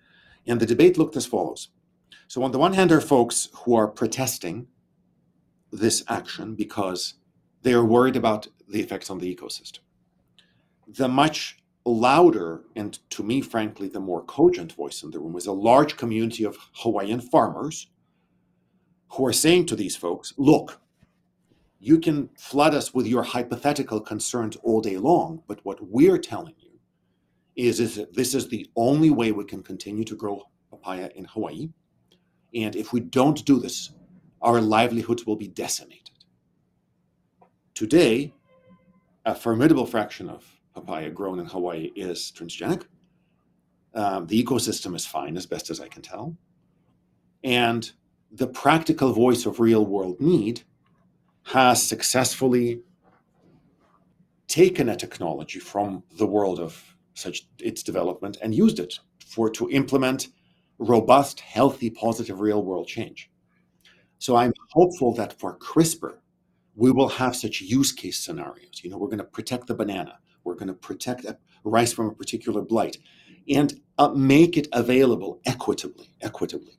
And 0.48 0.60
the 0.60 0.66
debate 0.66 0.98
looked 0.98 1.16
as 1.16 1.26
follows. 1.26 1.70
So, 2.28 2.42
on 2.44 2.52
the 2.52 2.58
one 2.58 2.74
hand, 2.74 2.92
are 2.92 3.02
folks 3.02 3.50
who 3.54 3.76
are 3.76 3.88
protesting 3.88 4.68
this 5.72 6.04
action 6.08 6.56
because 6.56 7.16
they 7.66 7.74
are 7.74 7.84
worried 7.84 8.16
about 8.16 8.48
the 8.70 8.80
effects 8.80 9.10
on 9.10 9.18
the 9.18 9.36
ecosystem. 9.36 9.80
The 10.88 11.08
much 11.08 11.58
louder 11.84 12.62
and 12.76 13.00
to 13.10 13.24
me, 13.24 13.42
frankly, 13.42 13.88
the 13.88 14.00
more 14.00 14.24
cogent 14.24 14.74
voice 14.74 15.02
in 15.02 15.10
the 15.10 15.20
room 15.20 15.36
is 15.36 15.48
a 15.48 15.52
large 15.52 15.98
community 15.98 16.44
of 16.44 16.60
Hawaiian 16.74 17.22
farmers 17.22 17.88
who 19.14 19.26
are 19.26 19.34
saying 19.34 19.66
to 19.66 19.76
these 19.76 19.96
folks, 19.96 20.32
look, 20.38 20.80
you 21.80 21.98
can 21.98 22.30
flood 22.38 22.76
us 22.76 22.94
with 22.94 23.08
your 23.08 23.24
hypothetical 23.24 24.00
concerns 24.00 24.56
all 24.58 24.80
day 24.80 24.98
long, 24.98 25.42
but 25.48 25.66
what 25.66 25.80
we're 25.82 26.20
telling 26.20 26.54
you 26.60 26.80
is, 27.56 27.80
is 27.80 27.96
that 27.96 28.14
this 28.14 28.36
is 28.36 28.48
the 28.48 28.70
only 28.76 29.10
way 29.10 29.32
we 29.32 29.44
can 29.44 29.64
continue 29.64 30.04
to 30.04 30.16
grow 30.16 30.44
papaya 30.70 31.10
in 31.16 31.26
Hawaii. 31.26 31.70
And 32.54 32.76
if 32.76 32.94
we 32.94 33.00
don't 33.00 33.44
do 33.44 33.60
this, 33.60 33.90
our 34.44 34.62
livelihoods 34.62 35.26
will 35.26 35.36
be 35.36 35.48
decimated. 35.48 36.05
Today, 37.76 38.34
a 39.26 39.36
formidable 39.36 39.86
fraction 39.86 40.30
of 40.30 40.46
papaya 40.74 41.10
grown 41.10 41.40
in 41.40 41.46
Hawaii 41.46 41.92
is 41.94 42.32
transgenic. 42.34 42.84
Um, 43.94 44.28
the 44.28 44.42
ecosystem 44.42 44.96
is 44.96 45.06
fine, 45.06 45.36
as 45.36 45.46
best 45.46 45.70
as 45.70 45.82
I 45.82 45.90
can 45.90 46.02
tell. 46.02 46.38
And 47.44 47.92
the 48.32 48.48
practical 48.48 49.12
voice 49.12 49.46
of 49.46 49.60
real 49.60 49.86
world 49.86 50.22
need 50.22 50.62
has 51.44 51.86
successfully 51.86 52.80
taken 54.48 54.88
a 54.88 54.96
technology 54.96 55.60
from 55.60 56.02
the 56.18 56.26
world 56.26 56.62
of 56.62 56.82
such 57.14 57.46
its 57.60 57.84
development 57.84 58.38
and 58.42 58.56
used 58.56 58.80
it 58.80 59.00
for 59.26 59.50
to 59.50 59.70
implement 59.70 60.30
robust, 60.80 61.42
healthy, 61.42 61.90
positive 61.90 62.40
real 62.40 62.64
world 62.64 62.88
change. 62.88 63.30
So 64.18 64.38
I'm 64.38 64.54
hopeful 64.72 65.14
that 65.16 65.38
for 65.38 65.58
CRISPR, 65.58 66.20
we 66.76 66.92
will 66.92 67.10
have 67.10 67.36
such 67.36 67.62
use 67.62 67.92
case 67.92 68.20
scenarios. 68.20 68.82
You 68.84 68.90
know, 68.90 68.98
we're 68.98 69.08
going 69.08 69.20
to 69.20 69.24
protect 69.24 69.68
the 69.68 69.76
banana, 69.76 70.20
we're 70.44 70.56
going 70.56 70.68
to 70.68 70.74
protect 70.74 71.26
rice 71.64 71.94
from 71.94 72.08
a 72.08 72.12
particular 72.14 72.62
blight, 72.62 72.98
and 73.50 73.74
uh, 73.98 74.10
make 74.10 74.58
it 74.58 74.68
available 74.74 75.42
equitably. 75.46 76.12
Equitably. 76.22 76.74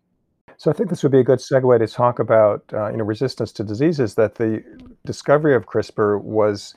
So 0.59 0.71
I 0.71 0.75
think 0.75 0.89
this 0.89 1.03
would 1.03 1.13
be 1.13 1.21
a 1.21 1.25
good 1.25 1.39
segue 1.39 1.79
to 1.79 1.87
talk 1.87 2.19
about 2.19 2.65
uh, 2.73 2.91
you 2.91 2.97
know 2.97 3.05
resistance 3.05 3.53
to 3.53 3.65
diseases. 3.65 4.15
That 4.15 4.37
the 4.37 4.63
discovery 5.05 5.55
of 5.55 5.67
CRISPR 5.67 6.23
was 6.23 6.75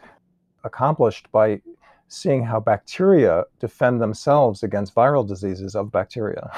accomplished 0.63 1.31
by 1.31 1.61
seeing 2.09 2.43
how 2.43 2.59
bacteria 2.59 3.45
defend 3.59 4.01
themselves 4.01 4.63
against 4.63 4.95
viral 4.95 5.25
diseases 5.25 5.75
of 5.75 5.91
bacteria. 5.91 6.49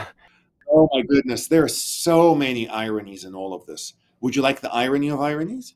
Oh 0.73 0.87
my 0.93 1.01
goodness, 1.01 1.47
there 1.47 1.65
are 1.65 1.67
so 1.67 2.33
many 2.33 2.69
ironies 2.69 3.25
in 3.25 3.35
all 3.35 3.53
of 3.53 3.65
this. 3.65 3.93
Would 4.21 4.37
you 4.37 4.41
like 4.41 4.61
the 4.61 4.73
irony 4.73 5.09
of 5.09 5.19
ironies? 5.19 5.75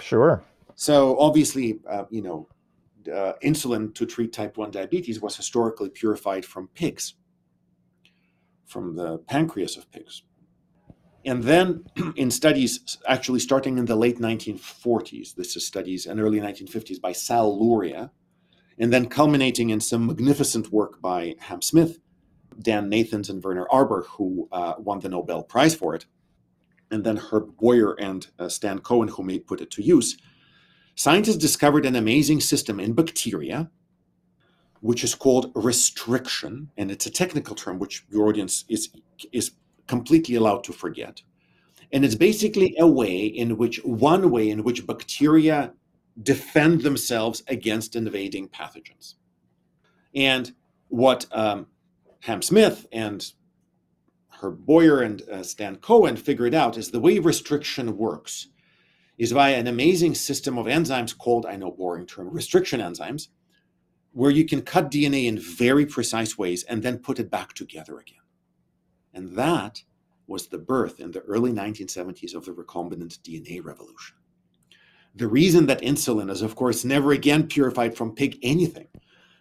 Sure. 0.00 0.44
So 0.74 1.18
obviously, 1.18 1.80
uh, 1.88 2.04
you 2.10 2.22
know, 2.22 2.48
uh, 3.12 3.34
insulin 3.42 3.94
to 3.94 4.06
treat 4.06 4.32
type 4.32 4.56
1 4.56 4.70
diabetes 4.70 5.20
was 5.20 5.36
historically 5.36 5.90
purified 5.90 6.44
from 6.44 6.68
pigs, 6.68 7.14
from 8.66 8.94
the 8.94 9.18
pancreas 9.18 9.76
of 9.76 9.90
pigs. 9.90 10.22
And 11.24 11.42
then 11.42 11.84
in 12.16 12.30
studies 12.30 12.98
actually 13.06 13.40
starting 13.40 13.78
in 13.78 13.84
the 13.84 13.96
late 13.96 14.18
1940s, 14.18 15.34
this 15.34 15.56
is 15.56 15.66
studies 15.66 16.06
and 16.06 16.20
early 16.20 16.40
1950s 16.40 17.00
by 17.00 17.12
Sal 17.12 17.58
Luria, 17.58 18.10
and 18.78 18.92
then 18.92 19.06
culminating 19.06 19.70
in 19.70 19.80
some 19.80 20.06
magnificent 20.06 20.72
work 20.72 21.00
by 21.02 21.34
Ham 21.40 21.60
Smith, 21.60 21.98
Dan 22.58 22.88
Nathans, 22.88 23.28
and 23.28 23.42
Werner 23.42 23.66
Arber, 23.70 24.06
who 24.08 24.48
uh, 24.52 24.74
won 24.78 25.00
the 25.00 25.08
Nobel 25.08 25.42
Prize 25.42 25.74
for 25.74 25.94
it, 25.94 26.06
and 26.90 27.04
then 27.04 27.16
Herb 27.16 27.56
Boyer 27.56 27.94
and 28.00 28.26
uh, 28.38 28.48
Stan 28.48 28.80
Cohen, 28.80 29.08
who 29.08 29.22
may 29.22 29.38
put 29.38 29.60
it 29.60 29.70
to 29.72 29.82
use. 29.82 30.16
Scientists 30.94 31.36
discovered 31.36 31.86
an 31.86 31.96
amazing 31.96 32.40
system 32.40 32.80
in 32.80 32.92
bacteria, 32.92 33.70
which 34.80 35.04
is 35.04 35.14
called 35.14 35.52
restriction, 35.54 36.70
and 36.76 36.90
it's 36.90 37.06
a 37.06 37.10
technical 37.10 37.54
term 37.54 37.78
which 37.78 38.04
your 38.10 38.28
audience 38.28 38.64
is 38.68 38.90
is 39.32 39.52
completely 39.86 40.36
allowed 40.36 40.64
to 40.64 40.72
forget. 40.72 41.22
And 41.92 42.04
it's 42.04 42.14
basically 42.14 42.76
a 42.78 42.86
way 42.86 43.26
in 43.26 43.56
which, 43.56 43.82
one 43.84 44.30
way 44.30 44.50
in 44.50 44.62
which 44.62 44.86
bacteria 44.86 45.72
defend 46.22 46.82
themselves 46.82 47.42
against 47.48 47.96
invading 47.96 48.48
pathogens. 48.48 49.14
And 50.14 50.52
what 50.88 51.26
um, 51.32 51.66
Ham 52.20 52.42
Smith 52.42 52.86
and 52.92 53.32
Herb 54.40 54.64
Boyer 54.64 55.02
and 55.02 55.22
uh, 55.28 55.42
Stan 55.42 55.76
Cohen 55.76 56.16
figured 56.16 56.54
out 56.54 56.78
is 56.78 56.90
the 56.90 57.00
way 57.00 57.18
restriction 57.18 57.96
works 57.96 58.48
is 59.18 59.32
via 59.32 59.58
an 59.58 59.66
amazing 59.66 60.14
system 60.14 60.56
of 60.56 60.64
enzymes 60.64 61.16
called, 61.16 61.44
I 61.44 61.56
know, 61.56 61.70
boring 61.70 62.06
term, 62.06 62.30
restriction 62.30 62.80
enzymes, 62.80 63.28
where 64.12 64.30
you 64.30 64.46
can 64.46 64.62
cut 64.62 64.90
DNA 64.90 65.26
in 65.26 65.38
very 65.38 65.84
precise 65.84 66.38
ways 66.38 66.62
and 66.64 66.82
then 66.82 66.98
put 66.98 67.18
it 67.18 67.30
back 67.30 67.52
together 67.52 67.98
again. 67.98 68.16
And 69.12 69.36
that 69.36 69.82
was 70.26 70.46
the 70.46 70.58
birth 70.58 71.00
in 71.00 71.10
the 71.10 71.20
early 71.20 71.52
1970s 71.52 72.34
of 72.34 72.46
the 72.46 72.52
recombinant 72.52 73.18
DNA 73.20 73.62
revolution. 73.62 74.16
The 75.14 75.28
reason 75.28 75.66
that 75.66 75.82
insulin 75.82 76.30
is, 76.30 76.40
of 76.40 76.54
course, 76.54 76.84
never 76.84 77.12
again 77.12 77.46
purified 77.46 77.96
from 77.96 78.14
pig 78.14 78.38
anything, 78.42 78.88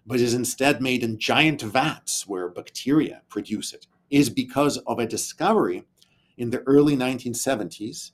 but 0.05 0.19
is 0.19 0.33
instead 0.33 0.81
made 0.81 1.03
in 1.03 1.19
giant 1.19 1.61
vats 1.61 2.27
where 2.27 2.49
bacteria 2.49 3.21
produce 3.29 3.71
it, 3.71 3.85
is 4.09 4.29
because 4.29 4.77
of 4.79 4.99
a 4.99 5.07
discovery 5.07 5.85
in 6.37 6.49
the 6.49 6.59
early 6.61 6.95
1970s 6.95 8.11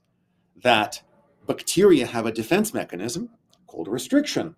that 0.62 1.02
bacteria 1.46 2.06
have 2.06 2.26
a 2.26 2.32
defense 2.32 2.74
mechanism 2.74 3.30
called 3.68 3.88
restriction 3.88 4.56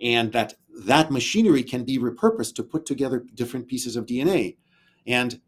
and 0.00 0.32
that 0.32 0.54
that 0.86 1.10
machinery 1.10 1.62
can 1.62 1.84
be 1.84 1.98
repurposed 1.98 2.54
to 2.54 2.62
put 2.62 2.86
together 2.86 3.24
different 3.34 3.68
pieces 3.68 3.96
of 3.96 4.06
DNA. 4.06 4.56
And 5.06 5.40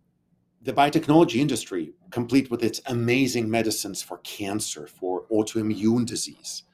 the 0.61 0.73
biotechnology 0.73 1.37
industry, 1.37 1.95
complete 2.11 2.51
with 2.51 2.63
its 2.63 2.81
amazing 2.87 3.51
medicines 3.51 4.03
for 4.03 4.19
cancer, 4.19 4.87
for 4.87 5.27
autoimmune 5.33 6.05
disease, 6.05 6.65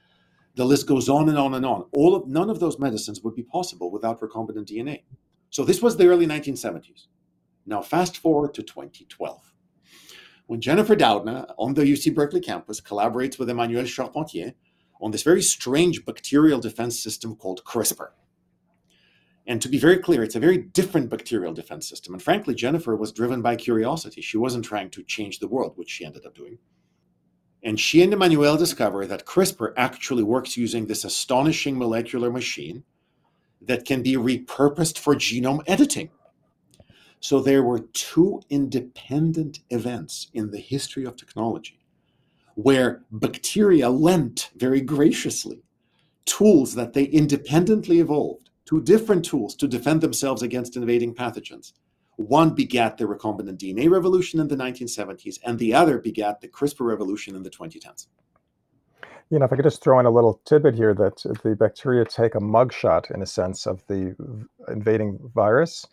the 0.57 0.64
list 0.64 0.89
goes 0.89 1.09
on 1.09 1.29
and 1.29 1.39
on 1.39 1.55
and 1.55 1.64
on. 1.64 1.85
All 1.93 2.16
of 2.16 2.26
none 2.26 2.51
of 2.51 2.59
those 2.59 2.79
medicines 2.79 3.22
would 3.22 3.35
be 3.35 3.45
possible 3.45 3.91
without 3.91 4.20
recombinant 4.20 4.66
DNA. 4.66 5.03
So 5.51 5.64
this 5.64 5.81
was 5.81 5.97
the 5.97 6.09
early 6.09 6.26
1970s. 6.26 7.07
Now 7.68 7.82
fast 7.82 8.16
forward 8.16 8.54
to 8.54 8.62
2012. 8.62 9.52
When 10.46 10.62
Jennifer 10.62 10.96
Doudna 10.96 11.52
on 11.58 11.74
the 11.74 11.82
UC 11.82 12.14
Berkeley 12.14 12.40
campus 12.40 12.80
collaborates 12.80 13.38
with 13.38 13.50
Emmanuelle 13.50 13.86
Charpentier 13.86 14.54
on 15.02 15.10
this 15.10 15.22
very 15.22 15.42
strange 15.42 16.06
bacterial 16.06 16.60
defense 16.60 16.98
system 16.98 17.36
called 17.36 17.62
CRISPR. 17.64 18.08
And 19.46 19.60
to 19.60 19.68
be 19.68 19.78
very 19.78 19.98
clear, 19.98 20.22
it's 20.22 20.34
a 20.34 20.40
very 20.40 20.56
different 20.56 21.10
bacterial 21.10 21.52
defense 21.52 21.86
system. 21.86 22.14
And 22.14 22.22
frankly, 22.22 22.54
Jennifer 22.54 22.96
was 22.96 23.12
driven 23.12 23.42
by 23.42 23.56
curiosity. 23.56 24.22
She 24.22 24.38
wasn't 24.38 24.64
trying 24.64 24.88
to 24.90 25.02
change 25.02 25.38
the 25.38 25.48
world, 25.48 25.74
which 25.76 25.90
she 25.90 26.06
ended 26.06 26.24
up 26.24 26.34
doing. 26.34 26.58
And 27.62 27.78
she 27.78 28.02
and 28.02 28.14
Emmanuelle 28.14 28.58
discover 28.58 29.06
that 29.06 29.26
CRISPR 29.26 29.74
actually 29.76 30.22
works 30.22 30.56
using 30.56 30.86
this 30.86 31.04
astonishing 31.04 31.76
molecular 31.78 32.30
machine 32.30 32.84
that 33.60 33.84
can 33.84 34.02
be 34.02 34.14
repurposed 34.14 34.96
for 34.96 35.14
genome 35.14 35.62
editing. 35.66 36.10
So 37.20 37.40
there 37.40 37.62
were 37.62 37.80
two 37.92 38.40
independent 38.48 39.60
events 39.70 40.28
in 40.32 40.50
the 40.50 40.58
history 40.58 41.04
of 41.04 41.16
technology 41.16 41.80
where 42.54 43.02
bacteria 43.12 43.88
lent 43.88 44.50
very 44.56 44.80
graciously 44.80 45.62
tools 46.24 46.74
that 46.74 46.92
they 46.92 47.04
independently 47.04 48.00
evolved 48.00 48.50
two 48.64 48.82
different 48.82 49.24
tools 49.24 49.54
to 49.56 49.66
defend 49.66 50.00
themselves 50.00 50.42
against 50.42 50.76
invading 50.76 51.14
pathogens. 51.14 51.72
One 52.16 52.50
begat 52.50 52.98
the 52.98 53.04
recombinant 53.04 53.58
DNA 53.58 53.88
revolution 53.88 54.40
in 54.40 54.48
the 54.48 54.56
1970s, 54.56 55.38
and 55.44 55.58
the 55.58 55.72
other 55.72 55.98
begat 55.98 56.40
the 56.40 56.48
CRISPR 56.48 56.84
revolution 56.84 57.36
in 57.36 57.44
the 57.44 57.50
2010s. 57.50 58.08
You 59.30 59.38
know, 59.38 59.44
if 59.44 59.52
I 59.52 59.56
could 59.56 59.64
just 59.64 59.82
throw 59.82 60.00
in 60.00 60.06
a 60.06 60.10
little 60.10 60.40
tidbit 60.44 60.74
here 60.74 60.94
that 60.94 61.22
the 61.44 61.54
bacteria 61.54 62.04
take 62.04 62.34
a 62.34 62.40
mugshot, 62.40 63.10
in 63.10 63.22
a 63.22 63.26
sense, 63.26 63.66
of 63.66 63.86
the 63.86 64.16
invading 64.68 65.18
virus, 65.34 65.86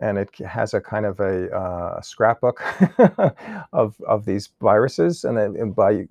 and 0.00 0.18
it 0.18 0.34
has 0.38 0.74
a 0.74 0.80
kind 0.80 1.06
of 1.06 1.20
a 1.20 1.50
uh, 1.54 2.00
scrapbook 2.00 2.62
of 3.72 4.00
of 4.06 4.24
these 4.24 4.50
viruses, 4.60 5.24
and, 5.24 5.36
then, 5.36 5.56
and 5.56 5.74
by 5.74 6.06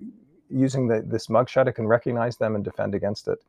using 0.48 0.88
the, 0.88 1.02
this 1.06 1.28
mugshot, 1.28 1.68
it 1.68 1.72
can 1.72 1.86
recognize 1.86 2.36
them 2.36 2.54
and 2.54 2.64
defend 2.64 2.94
against 2.94 3.28
it. 3.28 3.44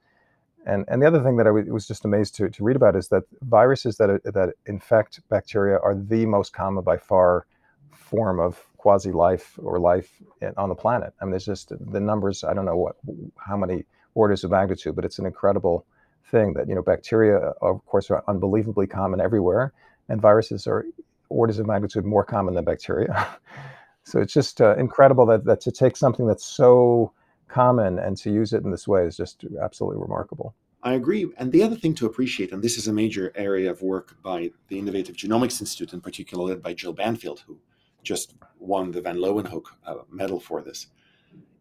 And, 0.65 0.85
and 0.87 1.01
the 1.01 1.07
other 1.07 1.23
thing 1.23 1.37
that 1.37 1.47
I 1.47 1.51
was 1.51 1.87
just 1.87 2.05
amazed 2.05 2.35
to, 2.35 2.49
to 2.49 2.63
read 2.63 2.75
about 2.75 2.95
is 2.95 3.07
that 3.07 3.23
viruses 3.41 3.97
that, 3.97 4.21
that 4.23 4.53
infect 4.67 5.21
bacteria 5.29 5.79
are 5.79 5.95
the 5.95 6.25
most 6.27 6.53
common 6.53 6.83
by 6.83 6.97
far 6.97 7.47
form 7.91 8.39
of 8.39 8.63
quasi 8.77 9.11
life 9.11 9.57
or 9.61 9.79
life 9.79 10.21
on 10.57 10.69
the 10.69 10.75
planet. 10.75 11.13
I 11.19 11.25
mean, 11.25 11.31
there's 11.31 11.45
just 11.45 11.71
the 11.91 11.99
numbers, 11.99 12.43
I 12.43 12.53
don't 12.53 12.65
know 12.65 12.77
what, 12.77 12.95
how 13.37 13.57
many 13.57 13.85
orders 14.13 14.43
of 14.43 14.51
magnitude, 14.51 14.95
but 14.95 15.05
it's 15.05 15.17
an 15.19 15.25
incredible 15.25 15.85
thing 16.25 16.53
that, 16.53 16.67
you 16.67 16.75
know, 16.75 16.81
bacteria, 16.81 17.37
of 17.61 17.85
course, 17.85 18.11
are 18.11 18.23
unbelievably 18.27 18.87
common 18.87 19.19
everywhere, 19.19 19.73
and 20.09 20.21
viruses 20.21 20.67
are 20.67 20.85
orders 21.29 21.59
of 21.59 21.67
magnitude 21.67 22.05
more 22.05 22.23
common 22.23 22.53
than 22.53 22.65
bacteria. 22.65 23.27
so 24.03 24.19
it's 24.19 24.33
just 24.33 24.61
uh, 24.61 24.75
incredible 24.75 25.25
that, 25.25 25.45
that 25.45 25.61
to 25.61 25.71
take 25.71 25.95
something 25.95 26.27
that's 26.27 26.45
so 26.45 27.13
common 27.47 27.99
and 27.99 28.17
to 28.17 28.31
use 28.31 28.53
it 28.53 28.63
in 28.63 28.71
this 28.71 28.87
way 28.87 29.05
is 29.05 29.17
just 29.17 29.45
absolutely 29.61 30.01
remarkable. 30.01 30.55
I 30.83 30.93
agree. 30.93 31.31
And 31.37 31.51
the 31.51 31.61
other 31.61 31.75
thing 31.75 31.93
to 31.95 32.07
appreciate, 32.07 32.51
and 32.51 32.63
this 32.63 32.77
is 32.77 32.87
a 32.87 32.93
major 32.93 33.31
area 33.35 33.69
of 33.69 33.81
work 33.81 34.15
by 34.23 34.51
the 34.67 34.79
Innovative 34.79 35.15
Genomics 35.15 35.61
Institute, 35.61 35.93
in 35.93 36.01
particular 36.01 36.45
led 36.45 36.61
by 36.61 36.73
Jill 36.73 36.93
Banfield, 36.93 37.43
who 37.45 37.59
just 38.03 38.33
won 38.57 38.91
the 38.91 39.01
Van 39.01 39.17
Leeuwenhoek 39.17 39.65
uh, 39.85 39.95
medal 40.09 40.39
for 40.39 40.61
this, 40.61 40.87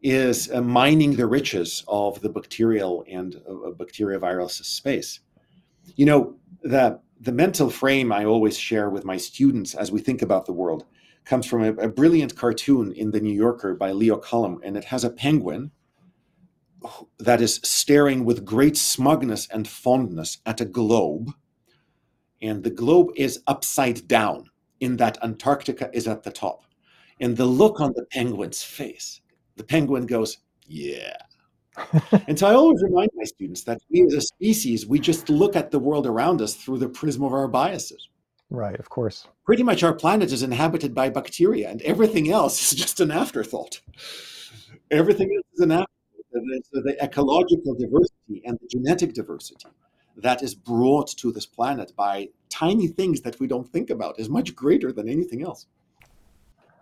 is 0.02 0.50
uh, 0.50 0.62
mining 0.62 1.16
the 1.16 1.26
riches 1.26 1.84
of 1.86 2.20
the 2.22 2.30
bacterial 2.30 3.04
and 3.10 3.36
uh, 3.46 3.70
bacterioviral 3.72 4.50
space. 4.50 5.20
You 5.96 6.06
know, 6.06 6.36
the, 6.62 6.98
the 7.20 7.32
mental 7.32 7.68
frame 7.68 8.12
I 8.12 8.24
always 8.24 8.56
share 8.56 8.88
with 8.88 9.04
my 9.04 9.18
students 9.18 9.74
as 9.74 9.92
we 9.92 10.00
think 10.00 10.22
about 10.22 10.46
the 10.46 10.54
world 10.54 10.86
comes 11.26 11.46
from 11.46 11.62
a, 11.62 11.72
a 11.74 11.88
brilliant 11.88 12.34
cartoon 12.34 12.92
in 12.92 13.10
the 13.10 13.20
New 13.20 13.34
Yorker 13.34 13.74
by 13.74 13.92
Leo 13.92 14.16
Cullum, 14.16 14.60
and 14.64 14.76
it 14.76 14.84
has 14.84 15.04
a 15.04 15.10
penguin 15.10 15.70
that 17.18 17.42
is 17.42 17.60
staring 17.62 18.24
with 18.24 18.46
great 18.46 18.76
smugness 18.76 19.46
and 19.48 19.68
fondness 19.68 20.38
at 20.46 20.62
a 20.62 20.64
globe. 20.64 21.30
And 22.40 22.64
the 22.64 22.70
globe 22.70 23.10
is 23.16 23.42
upside 23.46 24.08
down, 24.08 24.48
in 24.80 24.96
that 24.96 25.22
Antarctica 25.22 25.90
is 25.92 26.08
at 26.08 26.22
the 26.22 26.30
top. 26.30 26.64
And 27.20 27.36
the 27.36 27.44
look 27.44 27.80
on 27.80 27.92
the 27.94 28.06
penguin's 28.10 28.62
face, 28.62 29.20
the 29.56 29.64
penguin 29.64 30.06
goes, 30.06 30.38
Yeah. 30.66 31.16
and 32.28 32.38
so 32.38 32.48
I 32.48 32.54
always 32.54 32.82
remind 32.82 33.10
my 33.14 33.24
students 33.24 33.64
that 33.64 33.80
we 33.90 34.02
as 34.02 34.14
a 34.14 34.20
species, 34.20 34.86
we 34.86 34.98
just 34.98 35.28
look 35.28 35.56
at 35.56 35.70
the 35.70 35.78
world 35.78 36.06
around 36.06 36.40
us 36.40 36.54
through 36.54 36.78
the 36.78 36.88
prism 36.88 37.24
of 37.24 37.32
our 37.32 37.48
biases. 37.48 38.08
Right, 38.50 38.78
of 38.78 38.90
course. 38.90 39.28
Pretty 39.44 39.62
much 39.62 39.82
our 39.82 39.94
planet 39.94 40.32
is 40.32 40.42
inhabited 40.42 40.94
by 40.94 41.08
bacteria, 41.08 41.70
and 41.70 41.80
everything 41.82 42.30
else 42.30 42.72
is 42.72 42.78
just 42.78 43.00
an 43.00 43.10
afterthought. 43.10 43.80
Everything 44.90 45.32
else 45.36 45.46
is 45.54 45.60
an 45.60 45.70
afterthought 45.70 45.90
the, 46.32 46.62
the 46.72 46.96
ecological 47.02 47.74
diversity 47.74 48.42
and 48.44 48.58
the 48.60 48.68
genetic 48.68 49.14
diversity 49.14 49.66
that 50.16 50.42
is 50.42 50.54
brought 50.54 51.08
to 51.08 51.32
this 51.32 51.46
planet 51.46 51.92
by 51.96 52.28
tiny 52.48 52.86
things 52.86 53.20
that 53.22 53.38
we 53.40 53.46
don't 53.46 53.68
think 53.68 53.90
about 53.90 54.18
is 54.18 54.28
much 54.28 54.54
greater 54.54 54.92
than 54.92 55.08
anything 55.08 55.42
else. 55.42 55.66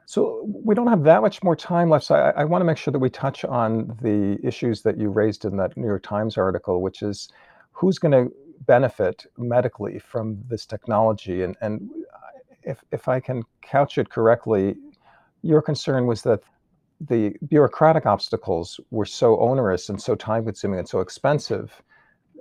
So 0.09 0.42
we 0.64 0.74
don't 0.74 0.86
have 0.86 1.04
that 1.04 1.20
much 1.20 1.42
more 1.42 1.54
time 1.54 1.90
left. 1.90 2.06
So 2.06 2.14
I, 2.14 2.30
I, 2.30 2.44
want 2.46 2.62
to 2.62 2.64
make 2.64 2.78
sure 2.78 2.92
that 2.92 2.98
we 2.98 3.11
touch 3.11 3.44
on 3.44 3.94
the 4.00 4.38
issues 4.42 4.80
that 4.80 4.96
you 4.96 5.11
raised 5.11 5.44
in 5.44 5.59
that 5.59 5.76
New 5.76 5.86
York 5.86 6.02
Times 6.02 6.38
article, 6.38 6.80
which 6.80 7.02
is 7.02 7.28
who's 7.72 7.98
going 7.98 8.12
to 8.12 8.32
benefit 8.61 9.26
medically 9.36 9.98
from 9.98 10.38
this 10.48 10.64
technology. 10.64 11.42
And, 11.42 11.59
and 11.61 11.90
if, 12.62 12.82
if 12.90 13.06
I 13.06 13.20
can 13.20 13.42
couch 13.61 13.98
it 13.98 14.09
correctly, 14.09 14.76
your 15.42 15.61
concern 15.61 16.06
was 16.06 16.22
that 16.22 16.40
the 17.02 17.36
bureaucratic 17.46 18.06
obstacles 18.06 18.80
were 18.90 19.04
so 19.04 19.38
onerous 19.40 19.90
and 19.90 20.00
so 20.00 20.14
time 20.14 20.46
consuming 20.46 20.78
and 20.78 20.88
so 20.88 21.00
expensive, 21.00 21.82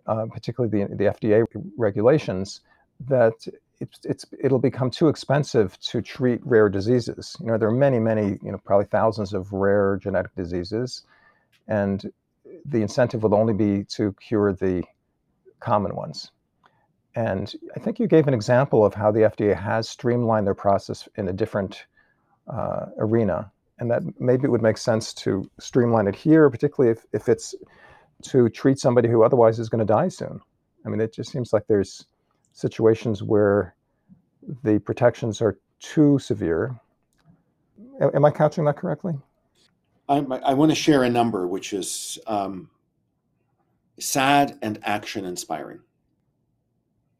uh, 0.05 0.25
particularly 0.31 0.85
the, 0.85 0.95
the 0.95 1.03
FDA 1.03 1.45
regulations, 1.75 2.61
that 3.09 3.45
it's, 3.79 3.99
it's, 4.03 4.25
it'll 4.43 4.59
become 4.59 4.89
too 4.89 5.07
expensive 5.07 5.79
to 5.79 6.01
treat 6.01 6.39
rare 6.45 6.69
diseases. 6.69 7.35
You 7.39 7.47
know, 7.47 7.57
there 7.57 7.69
are 7.69 7.71
many, 7.71 7.99
many, 7.99 8.39
you 8.41 8.51
know, 8.51 8.59
probably 8.63 8.85
thousands 8.85 9.33
of 9.33 9.53
rare 9.53 9.97
genetic 10.01 10.33
diseases, 10.35 11.03
and 11.67 12.11
the 12.65 12.81
incentive 12.81 13.23
will 13.23 13.35
only 13.35 13.53
be 13.53 13.83
to 13.85 14.13
cure 14.13 14.53
the 14.53 14.83
common 15.59 15.95
ones. 15.95 16.31
And 17.15 17.53
I 17.75 17.79
think 17.79 17.99
you 17.99 18.07
gave 18.07 18.27
an 18.27 18.33
example 18.33 18.85
of 18.85 18.93
how 18.93 19.11
the 19.11 19.21
FDA 19.21 19.55
has 19.55 19.89
streamlined 19.89 20.45
their 20.45 20.53
process 20.53 21.09
in 21.15 21.27
a 21.27 21.33
different 21.33 21.85
uh, 22.47 22.87
arena 22.99 23.51
and 23.79 23.91
that 23.91 24.03
maybe 24.19 24.45
it 24.45 24.51
would 24.51 24.61
make 24.61 24.77
sense 24.77 25.13
to 25.13 25.49
streamline 25.59 26.07
it 26.07 26.15
here, 26.15 26.49
particularly 26.49 26.91
if, 26.91 27.05
if 27.13 27.29
it's 27.29 27.53
to 28.23 28.49
treat 28.49 28.79
somebody 28.79 29.07
who 29.07 29.23
otherwise 29.23 29.59
is 29.59 29.69
going 29.69 29.79
to 29.79 29.85
die 29.85 30.07
soon. 30.07 30.39
I 30.85 30.89
mean, 30.89 30.99
it 30.99 31.13
just 31.13 31.31
seems 31.31 31.53
like 31.53 31.67
there's 31.67 32.05
situations 32.57 33.21
where 33.21 33.75
the 34.63 34.79
protections 34.79 35.43
are 35.43 35.59
too 35.79 36.17
severe. 36.17 36.75
Am 38.01 38.25
I 38.25 38.31
couching 38.31 38.65
that 38.65 38.77
correctly? 38.77 39.13
I, 40.09 40.17
I 40.17 40.55
want 40.55 40.71
to 40.71 40.75
share 40.75 41.03
a 41.03 41.09
number 41.09 41.45
which 41.45 41.71
is 41.71 42.17
um, 42.25 42.71
sad 43.99 44.57
and 44.63 44.79
action 44.81 45.23
inspiring. 45.23 45.81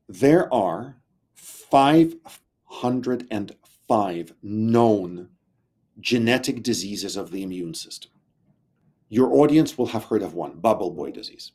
There 0.10 0.52
are 0.52 0.98
505 1.36 4.34
known 4.42 5.30
genetic 6.00 6.64
diseases 6.64 7.16
of 7.16 7.30
the 7.30 7.44
immune 7.44 7.76
system. 7.76 8.10
Your 9.10 9.32
audience 9.34 9.78
will 9.78 9.88
have 9.88 10.06
heard 10.06 10.24
of 10.24 10.34
one 10.34 10.54
bubble 10.54 10.90
boy 10.90 11.12
disease. 11.12 11.52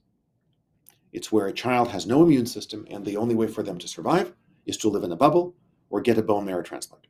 It's 1.13 1.31
where 1.31 1.47
a 1.47 1.53
child 1.53 1.89
has 1.89 2.07
no 2.07 2.23
immune 2.23 2.47
system, 2.47 2.87
and 2.91 3.05
the 3.05 3.17
only 3.17 3.35
way 3.35 3.47
for 3.47 3.63
them 3.63 3.79
to 3.79 3.89
survive 3.89 4.33
is 4.67 4.77
to 4.79 4.89
live 4.89 5.05
in 5.05 5.13
a 5.13 5.17
bubble 5.17 5.55
or 5.91 6.01
get 6.01 6.19
a 6.19 6.23
bone 6.23 6.47
marrow 6.47 6.63
transplant. 6.63 7.07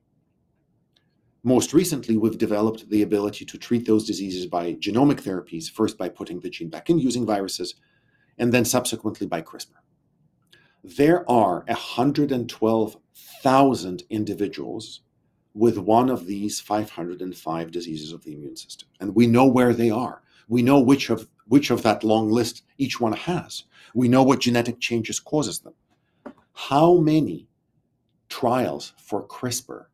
Most 1.45 1.73
recently, 1.73 2.17
we've 2.17 2.39
developed 2.39 2.89
the 2.89 3.03
ability 3.03 3.45
to 3.45 3.59
treat 3.59 3.87
those 3.87 4.07
diseases 4.07 4.47
by 4.47 4.75
genomic 4.75 5.21
therapies, 5.21 5.71
first 5.71 5.99
by 5.99 6.09
putting 6.09 6.41
the 6.41 6.51
gene 6.51 6.69
back 6.69 6.89
in 6.89 6.99
using 6.99 7.27
viruses, 7.27 7.75
and 8.39 8.53
then 8.53 8.65
subsequently 8.65 9.27
by 9.27 9.43
CRISPR. 9.43 9.79
There 10.85 11.29
are 11.31 11.65
112,000 11.67 14.03
individuals 14.11 15.01
with 15.55 15.79
one 15.79 16.11
of 16.11 16.27
these 16.27 16.61
505 16.61 17.71
diseases 17.71 18.13
of 18.13 18.25
the 18.25 18.35
immune 18.35 18.57
system. 18.57 18.89
And 19.01 19.15
we 19.15 19.27
know 19.27 19.47
where 19.47 19.73
they 19.73 19.91
are. 19.91 20.23
We 20.49 20.63
know 20.63 20.81
which 20.81 21.11
of 21.11 21.29
which 21.47 21.71
of 21.71 21.83
that 21.83 22.05
long 22.05 22.31
list 22.31 22.63
each 22.79 23.01
one 23.01 23.13
has. 23.13 23.65
We 23.95 24.09
know 24.09 24.23
what 24.23 24.41
genetic 24.41 24.81
changes 24.81 25.21
causes 25.21 25.61
them. 25.61 25.75
How 26.55 26.97
many 26.99 27.49
trials 28.29 28.95
for 28.99 29.27
CRISPR 29.27 29.87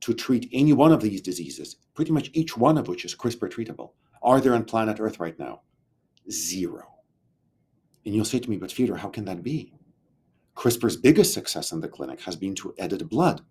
to 0.00 0.14
treat 0.14 0.48
any 0.52 0.72
one 0.72 0.92
of 0.92 1.00
these 1.00 1.20
diseases, 1.20 1.76
pretty 1.94 2.12
much 2.12 2.30
each 2.32 2.56
one 2.56 2.78
of 2.78 2.88
which 2.88 3.04
is 3.04 3.14
CRISPR 3.14 3.50
treatable, 3.50 3.92
are 4.22 4.40
there 4.40 4.54
on 4.54 4.64
planet 4.64 4.98
Earth 5.00 5.20
right 5.20 5.38
now? 5.38 5.62
Zero. 6.30 6.84
And 8.04 8.14
you'll 8.14 8.24
say 8.24 8.38
to 8.38 8.50
me, 8.50 8.56
but 8.56 8.72
Fyodor, 8.72 8.96
how 8.96 9.08
can 9.08 9.24
that 9.26 9.42
be? 9.42 9.74
CRISPR's 10.56 10.96
biggest 10.96 11.34
success 11.34 11.72
in 11.72 11.80
the 11.80 11.88
clinic 11.88 12.20
has 12.22 12.36
been 12.36 12.54
to 12.56 12.74
edit 12.78 13.08
blood 13.08 13.42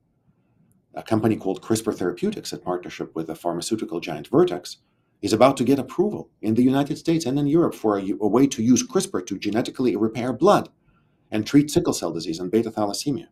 a 0.97 1.03
company 1.03 1.35
called 1.35 1.61
CRISPR 1.61 1.95
Therapeutics, 1.95 2.51
in 2.51 2.59
partnership 2.59 3.15
with 3.15 3.27
the 3.27 3.35
pharmaceutical 3.35 3.99
giant 3.99 4.27
Vertex, 4.27 4.77
is 5.21 5.33
about 5.33 5.57
to 5.57 5.63
get 5.63 5.79
approval 5.79 6.29
in 6.41 6.53
the 6.53 6.63
United 6.63 6.97
States 6.97 7.25
and 7.25 7.39
in 7.39 7.47
Europe 7.47 7.73
for 7.73 7.97
a, 7.97 8.11
a, 8.21 8.27
way 8.27 8.45
to 8.47 8.61
use 8.61 8.87
CRISPR 8.87 9.25
to 9.25 9.39
genetically 9.39 9.95
repair 9.95 10.31
blood 10.31 10.69
and 11.31 11.45
treat 11.45 11.71
sickle 11.71 11.93
cell 11.93 12.11
disease 12.11 12.39
and 12.39 12.51
beta 12.51 12.69
thalassemia. 12.69 13.27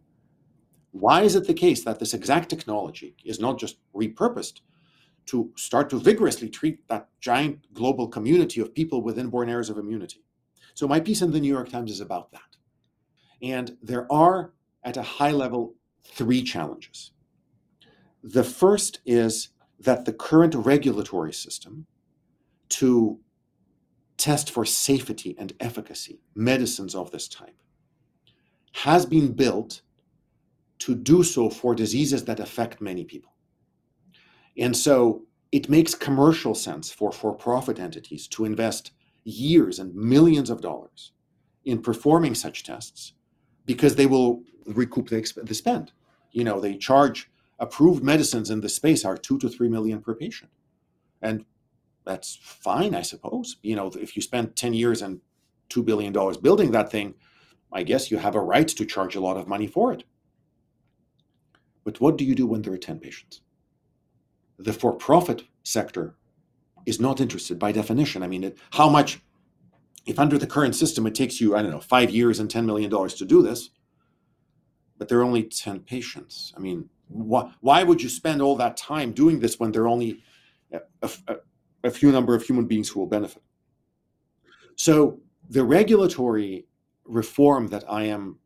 Why 0.91 1.21
is 1.21 1.35
it 1.35 1.45
the 1.45 1.53
case 1.53 1.83
that 1.83 1.99
this 1.99 2.13
exact 2.13 2.49
technology 2.49 3.15
is 3.23 3.39
not 3.39 3.59
just 3.59 3.77
repurposed 3.93 4.61
to 5.27 5.51
start 5.55 5.89
to 5.89 5.99
vigorously 5.99 6.49
treat 6.49 6.87
that 6.87 7.09
giant 7.19 7.73
global 7.73 8.07
community 8.07 8.61
of 8.61 8.73
people 8.73 9.01
with 9.01 9.19
inborn 9.19 9.49
errors 9.49 9.69
of 9.69 9.77
immunity? 9.77 10.23
So, 10.73 10.87
my 10.87 10.99
piece 10.99 11.21
in 11.21 11.31
the 11.31 11.39
New 11.39 11.51
York 11.51 11.69
Times 11.69 11.91
is 11.91 12.01
about 12.01 12.31
that. 12.31 12.41
And 13.41 13.77
there 13.81 14.11
are, 14.11 14.53
at 14.83 14.97
a 14.97 15.01
high 15.01 15.31
level, 15.31 15.75
three 16.03 16.41
challenges. 16.43 17.11
The 18.23 18.43
first 18.43 19.01
is 19.05 19.49
that 19.85 20.05
the 20.05 20.13
current 20.13 20.53
regulatory 20.55 21.33
system 21.33 21.85
to 22.69 23.19
test 24.17 24.51
for 24.51 24.65
safety 24.65 25.35
and 25.37 25.53
efficacy 25.59 26.19
medicines 26.35 26.95
of 26.95 27.11
this 27.11 27.27
type 27.27 27.55
has 28.73 29.05
been 29.05 29.31
built 29.33 29.81
to 30.79 30.95
do 30.95 31.23
so 31.23 31.49
for 31.49 31.73
diseases 31.73 32.25
that 32.25 32.39
affect 32.39 32.81
many 32.81 33.03
people. 33.03 33.31
And 34.57 34.75
so 34.75 35.23
it 35.51 35.69
makes 35.69 35.95
commercial 35.95 36.55
sense 36.55 36.91
for 36.91 37.11
for 37.11 37.33
profit 37.33 37.79
entities 37.79 38.27
to 38.29 38.45
invest 38.45 38.91
years 39.23 39.79
and 39.79 39.93
millions 39.95 40.49
of 40.49 40.61
dollars 40.61 41.13
in 41.63 41.81
performing 41.81 42.35
such 42.35 42.63
tests 42.63 43.13
because 43.65 43.95
they 43.95 44.05
will 44.05 44.43
recoup 44.65 45.09
the, 45.09 45.21
the 45.43 45.53
spend. 45.53 45.91
You 46.31 46.43
know, 46.43 46.59
they 46.59 46.75
charge 46.77 47.29
approved 47.59 48.03
medicines 48.03 48.49
in 48.49 48.61
the 48.61 48.69
space 48.69 49.05
are 49.05 49.17
two 49.17 49.37
to 49.39 49.49
three 49.49 49.69
million 49.69 50.01
per 50.01 50.15
patient. 50.15 50.51
And 51.21 51.45
that's 52.05 52.37
fine, 52.41 52.93
I 52.93 53.01
suppose. 53.01 53.57
You 53.63 53.75
know, 53.75 53.87
if 53.99 54.15
you 54.15 54.21
spend 54.21 54.55
10 54.55 54.73
years 54.73 55.01
and 55.01 55.21
$2 55.69 55.83
billion 55.83 56.13
building 56.13 56.71
that 56.71 56.91
thing, 56.91 57.15
I 57.71 57.83
guess 57.83 58.11
you 58.11 58.17
have 58.17 58.35
a 58.35 58.41
right 58.41 58.67
to 58.67 58.85
charge 58.85 59.15
a 59.15 59.19
lot 59.19 59.37
of 59.37 59.47
money 59.47 59.67
for 59.67 59.91
it. 59.91 60.03
But 61.83 61.99
what 61.99 62.17
do 62.17 62.23
you 62.23 62.35
do 62.35 62.47
when 62.47 62.61
there 62.61 62.73
are 62.73 62.77
10 62.77 62.99
patients? 62.99 63.41
The 64.57 64.73
for 64.73 64.93
profit 64.93 65.43
sector 65.63 66.15
is 66.85 66.99
not 66.99 67.19
interested 67.19 67.59
by 67.59 67.71
definition. 67.71 68.23
I 68.23 68.27
mean, 68.27 68.43
it, 68.43 68.57
how 68.71 68.89
much, 68.89 69.21
if 70.05 70.19
under 70.19 70.37
the 70.37 70.47
current 70.47 70.75
system 70.75 71.07
it 71.07 71.15
takes 71.15 71.41
you, 71.41 71.55
I 71.55 71.61
don't 71.61 71.71
know, 71.71 71.81
five 71.81 72.11
years 72.11 72.39
and 72.39 72.49
$10 72.49 72.65
million 72.65 72.89
to 72.89 73.25
do 73.25 73.41
this, 73.41 73.71
but 74.97 75.09
there 75.09 75.19
are 75.19 75.23
only 75.23 75.43
10 75.43 75.81
patients. 75.81 76.53
I 76.55 76.59
mean, 76.59 76.89
why, 77.07 77.51
why 77.61 77.83
would 77.83 78.01
you 78.01 78.09
spend 78.09 78.41
all 78.41 78.55
that 78.57 78.77
time 78.77 79.11
doing 79.11 79.39
this 79.39 79.59
when 79.59 79.71
there 79.71 79.83
are 79.83 79.87
only 79.87 80.21
a, 80.71 80.81
a, 81.01 81.35
a 81.83 81.91
few 81.91 82.11
number 82.11 82.35
of 82.35 82.43
human 82.43 82.65
beings 82.65 82.89
who 82.89 82.99
will 82.99 83.07
benefit? 83.07 83.43
So 84.75 85.19
the 85.49 85.63
regulatory 85.63 86.65
reform 87.05 87.67
that 87.67 87.83
I 87.89 88.05
am 88.05 88.39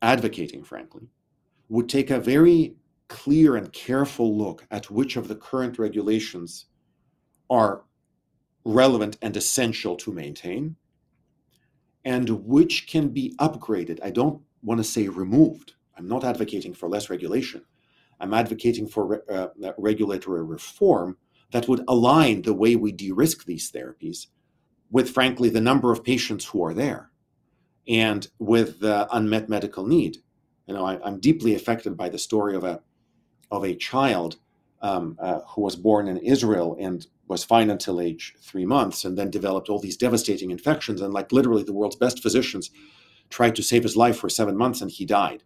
advocating, 0.00 0.64
frankly, 0.64 1.08
would 1.68 1.88
take 1.88 2.10
a 2.10 2.20
very 2.20 2.76
clear 3.08 3.56
and 3.56 3.72
careful 3.72 4.36
look 4.36 4.66
at 4.70 4.90
which 4.90 5.16
of 5.16 5.28
the 5.28 5.36
current 5.36 5.78
regulations 5.78 6.66
are 7.50 7.84
relevant 8.64 9.16
and 9.22 9.36
essential 9.36 9.96
to 9.96 10.12
maintain 10.12 10.76
and 12.04 12.28
which 12.44 12.86
can 12.88 13.08
be 13.08 13.34
upgraded. 13.38 14.00
I 14.02 14.10
don't 14.10 14.42
want 14.62 14.78
to 14.78 14.84
say 14.84 15.08
removed. 15.08 15.74
I'm 16.02 16.08
not 16.08 16.24
advocating 16.24 16.74
for 16.74 16.88
less 16.88 17.08
regulation. 17.08 17.62
I'm 18.18 18.34
advocating 18.34 18.88
for 18.88 19.22
uh, 19.30 19.48
regulatory 19.78 20.42
reform 20.42 21.16
that 21.52 21.68
would 21.68 21.84
align 21.86 22.42
the 22.42 22.54
way 22.54 22.74
we 22.74 22.90
de 22.90 23.12
risk 23.12 23.44
these 23.44 23.70
therapies 23.70 24.26
with, 24.90 25.10
frankly, 25.10 25.48
the 25.48 25.60
number 25.60 25.92
of 25.92 26.02
patients 26.02 26.46
who 26.46 26.64
are 26.64 26.74
there 26.74 27.12
and 27.86 28.26
with 28.40 28.80
the 28.80 29.06
unmet 29.14 29.48
medical 29.48 29.86
need. 29.86 30.18
You 30.66 30.74
know, 30.74 30.84
I, 30.84 31.06
am 31.06 31.20
deeply 31.20 31.54
affected 31.54 31.96
by 31.96 32.08
the 32.08 32.18
story 32.18 32.56
of 32.56 32.64
a 32.64 32.80
of 33.52 33.64
a 33.64 33.76
child 33.76 34.38
um, 34.80 35.16
uh, 35.20 35.40
who 35.50 35.60
was 35.60 35.76
born 35.76 36.08
in 36.08 36.16
Israel 36.16 36.76
and 36.80 37.06
was 37.28 37.44
fine 37.44 37.70
until 37.70 38.00
age 38.00 38.34
three 38.40 38.66
months, 38.66 39.04
and 39.04 39.16
then 39.16 39.30
developed 39.30 39.68
all 39.68 39.78
these 39.78 39.96
devastating 39.96 40.50
infections. 40.50 41.00
And 41.00 41.14
like 41.14 41.30
literally, 41.30 41.62
the 41.62 41.72
world's 41.72 41.96
best 41.96 42.20
physicians 42.20 42.72
tried 43.30 43.54
to 43.54 43.62
save 43.62 43.84
his 43.84 43.96
life 43.96 44.18
for 44.18 44.28
seven 44.28 44.56
months, 44.56 44.80
and 44.80 44.90
he 44.90 45.06
died. 45.06 45.44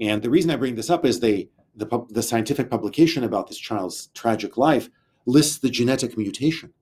And 0.00 0.22
the 0.22 0.30
reason 0.30 0.50
I 0.50 0.56
bring 0.56 0.74
this 0.74 0.90
up 0.90 1.04
is 1.04 1.20
they 1.20 1.48
the, 1.74 2.06
the 2.10 2.22
scientific 2.22 2.70
publication 2.70 3.24
about 3.24 3.46
this 3.46 3.58
child's 3.58 4.08
tragic 4.08 4.56
life 4.56 4.90
lists 5.26 5.58
the 5.58 5.70
genetic 5.70 6.16
mutation 6.16 6.72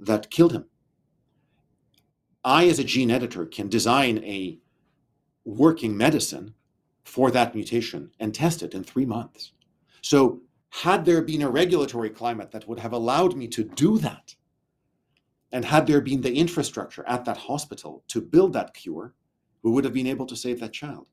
that 0.00 0.30
killed 0.30 0.52
him. 0.52 0.64
I, 2.44 2.66
as 2.66 2.78
a 2.78 2.84
gene 2.84 3.10
editor, 3.10 3.46
can 3.46 3.68
design 3.68 4.18
a 4.24 4.58
working 5.44 5.96
medicine 5.96 6.54
for 7.04 7.30
that 7.30 7.54
mutation 7.54 8.10
and 8.18 8.34
test 8.34 8.62
it 8.62 8.74
in 8.74 8.82
three 8.82 9.04
months. 9.04 9.52
So, 10.00 10.40
had 10.70 11.04
there 11.04 11.20
been 11.20 11.42
a 11.42 11.50
regulatory 11.50 12.10
climate 12.10 12.52
that 12.52 12.68
would 12.68 12.78
have 12.78 12.92
allowed 12.92 13.36
me 13.36 13.48
to 13.48 13.64
do 13.64 13.98
that, 13.98 14.36
and 15.50 15.64
had 15.64 15.86
there 15.86 16.00
been 16.00 16.20
the 16.20 16.34
infrastructure 16.34 17.04
at 17.08 17.24
that 17.24 17.36
hospital 17.36 18.04
to 18.08 18.20
build 18.20 18.52
that 18.52 18.72
cure, 18.72 19.12
we 19.62 19.70
would 19.70 19.84
have 19.84 19.92
been 19.92 20.06
able 20.06 20.26
to 20.26 20.36
save 20.36 20.60
that 20.60 20.72
child. 20.72 21.08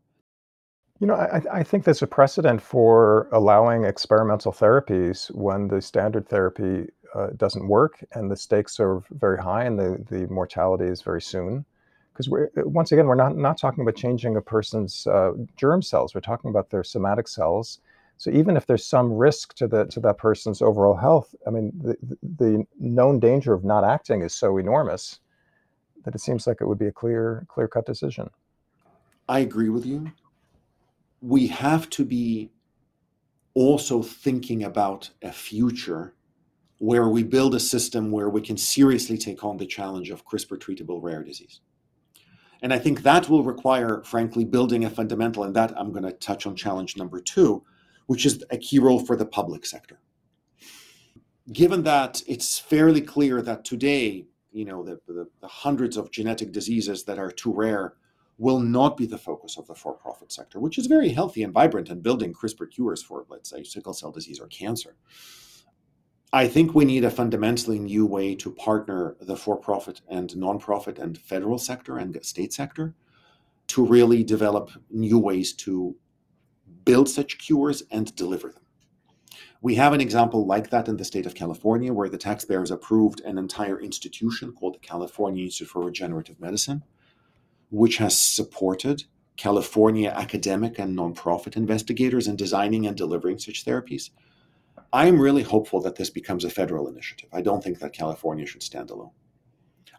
You 0.99 1.05
know, 1.07 1.13
I, 1.13 1.41
I 1.51 1.63
think 1.63 1.83
there's 1.83 2.01
a 2.01 2.07
precedent 2.07 2.61
for 2.61 3.27
allowing 3.31 3.83
experimental 3.83 4.51
therapies 4.51 5.29
when 5.35 5.67
the 5.67 5.81
standard 5.81 6.27
therapy 6.27 6.89
uh, 7.13 7.27
doesn't 7.37 7.67
work 7.67 8.03
and 8.13 8.31
the 8.31 8.35
stakes 8.35 8.79
are 8.79 9.03
very 9.11 9.37
high 9.37 9.65
and 9.65 9.77
the, 9.77 10.03
the 10.09 10.27
mortality 10.27 10.85
is 10.85 11.01
very 11.01 11.21
soon. 11.21 11.65
Because 12.11 12.29
we're 12.29 12.49
once 12.55 12.91
again, 12.91 13.05
we're 13.05 13.13
not, 13.13 13.37
not 13.37 13.59
talking 13.59 13.83
about 13.83 13.95
changing 13.95 14.37
a 14.37 14.41
person's 14.41 15.05
uh, 15.05 15.33
germ 15.55 15.83
cells. 15.83 16.15
We're 16.15 16.21
talking 16.21 16.49
about 16.49 16.71
their 16.71 16.83
somatic 16.83 17.27
cells. 17.27 17.79
So 18.17 18.31
even 18.31 18.57
if 18.57 18.65
there's 18.65 18.83
some 18.83 19.13
risk 19.13 19.53
to 19.57 19.67
the 19.67 19.85
to 19.85 19.99
that 19.99 20.17
person's 20.17 20.63
overall 20.63 20.95
health, 20.95 21.35
I 21.45 21.51
mean, 21.51 21.71
the, 21.79 21.95
the 22.37 22.65
known 22.79 23.19
danger 23.19 23.53
of 23.53 23.63
not 23.63 23.83
acting 23.83 24.23
is 24.23 24.33
so 24.33 24.57
enormous 24.57 25.19
that 26.03 26.15
it 26.15 26.21
seems 26.21 26.47
like 26.47 26.57
it 26.59 26.65
would 26.65 26.79
be 26.79 26.87
a 26.87 26.91
clear 26.91 27.45
clear 27.49 27.67
cut 27.67 27.85
decision. 27.85 28.31
I 29.29 29.39
agree 29.39 29.69
with 29.69 29.85
you. 29.85 30.11
We 31.21 31.47
have 31.47 31.89
to 31.91 32.05
be 32.05 32.51
also 33.53 34.03
thinking 34.03 34.63
about 34.63 35.09
a 35.23 35.31
future 35.31 36.13
where 36.79 37.07
we 37.07 37.23
build 37.23 37.55
a 37.55 37.59
system 37.59 38.11
where 38.11 38.29
we 38.29 38.41
can 38.41 38.55
seriously 38.55 39.17
take 39.17 39.43
on 39.43 39.57
the 39.57 39.65
challenge 39.65 40.11
of 40.11 40.25
CRISPR 40.25 40.57
treatable 40.59 41.01
rare 41.01 41.23
disease. 41.23 41.61
And 42.61 42.73
I 42.73 42.79
think 42.79 43.01
that 43.01 43.29
will 43.29 43.43
require, 43.43 44.03
frankly, 44.03 44.45
building 44.45 44.85
a 44.85 44.89
fundamental, 44.89 45.43
and 45.43 45.55
that 45.55 45.73
I'm 45.77 45.91
going 45.91 46.03
to 46.03 46.11
touch 46.11 46.45
on 46.45 46.55
challenge 46.55 46.97
number 46.97 47.19
two, 47.19 47.63
which 48.05 48.25
is 48.25 48.43
a 48.51 48.57
key 48.57 48.79
role 48.79 48.99
for 48.99 49.15
the 49.15 49.25
public 49.25 49.65
sector. 49.65 49.99
Given 51.51 51.83
that 51.83 52.21
it's 52.27 52.59
fairly 52.59 53.01
clear 53.01 53.41
that 53.41 53.63
today, 53.63 54.25
you 54.51 54.65
know, 54.65 54.83
the, 54.83 54.99
the, 55.07 55.27
the 55.41 55.47
hundreds 55.47 55.97
of 55.97 56.11
genetic 56.11 56.51
diseases 56.51 57.03
that 57.05 57.19
are 57.19 57.31
too 57.31 57.53
rare 57.53 57.93
will 58.37 58.59
not 58.59 58.97
be 58.97 59.05
the 59.05 59.17
focus 59.17 59.57
of 59.57 59.67
the 59.67 59.75
for 59.75 59.93
profit 59.93 60.31
sector, 60.31 60.59
which 60.59 60.77
is 60.77 60.85
very 60.87 61.09
healthy 61.09 61.43
and 61.43 61.53
vibrant 61.53 61.89
and 61.89 62.03
building 62.03 62.33
CRISPR 62.33 62.69
cures 62.69 63.01
for, 63.01 63.25
let's 63.29 63.49
say, 63.49 63.63
sickle 63.63 63.93
cell 63.93 64.11
disease 64.11 64.39
or 64.39 64.47
cancer. 64.47 64.95
I 66.31 66.47
think 66.47 66.75
we 66.75 66.85
need 66.85 67.05
a 67.05 67.09
fundamentally 67.09 67.79
new 67.79 68.05
way 68.05 68.35
to 68.35 68.51
partner 68.51 69.15
the 69.21 69.37
for 69.37 69.55
profit 69.55 70.01
and 70.09 70.29
nonprofit 70.31 70.99
and 70.99 71.17
federal 71.17 71.57
sector 71.57 71.97
and 71.97 72.17
state 72.23 72.53
sector 72.53 72.93
to 73.67 73.85
really 73.85 74.23
develop 74.23 74.71
new 74.89 75.17
ways 75.17 75.53
to 75.53 75.95
build 76.83 77.09
such 77.09 77.37
cures 77.37 77.83
and 77.91 78.13
deliver 78.15 78.49
them. 78.51 78.61
We 79.61 79.75
have 79.75 79.93
an 79.93 80.01
example 80.01 80.45
like 80.45 80.69
that 80.69 80.87
in 80.87 80.97
the 80.97 81.05
state 81.05 81.25
of 81.25 81.33
California, 81.33 81.91
where 81.91 82.09
the 82.09 82.17
taxpayers 82.17 82.71
approved 82.71 83.21
an 83.21 83.37
entire 83.37 83.79
institution 83.79 84.51
called 84.51 84.75
the 84.75 84.79
California 84.79 85.45
Institute 85.45 85.69
for 85.69 85.83
Regenerative 85.83 86.39
Medicine, 86.39 86.83
which 87.69 87.97
has 87.97 88.17
supported 88.17 89.03
California 89.35 90.09
academic 90.09 90.79
and 90.79 90.97
nonprofit 90.97 91.55
investigators 91.55 92.27
in 92.27 92.35
designing 92.35 92.87
and 92.87 92.97
delivering 92.97 93.37
such 93.37 93.65
therapies 93.65 94.09
I'm 94.93 95.19
really 95.19 95.43
hopeful 95.43 95.81
that 95.81 95.95
this 95.95 96.09
becomes 96.09 96.43
a 96.45 96.49
federal 96.49 96.87
initiative. 96.87 97.29
I 97.33 97.41
don't 97.41 97.63
think 97.63 97.79
that 97.79 97.93
California 97.93 98.45
should 98.45 98.63
stand 98.63 98.89
alone. 98.89 99.11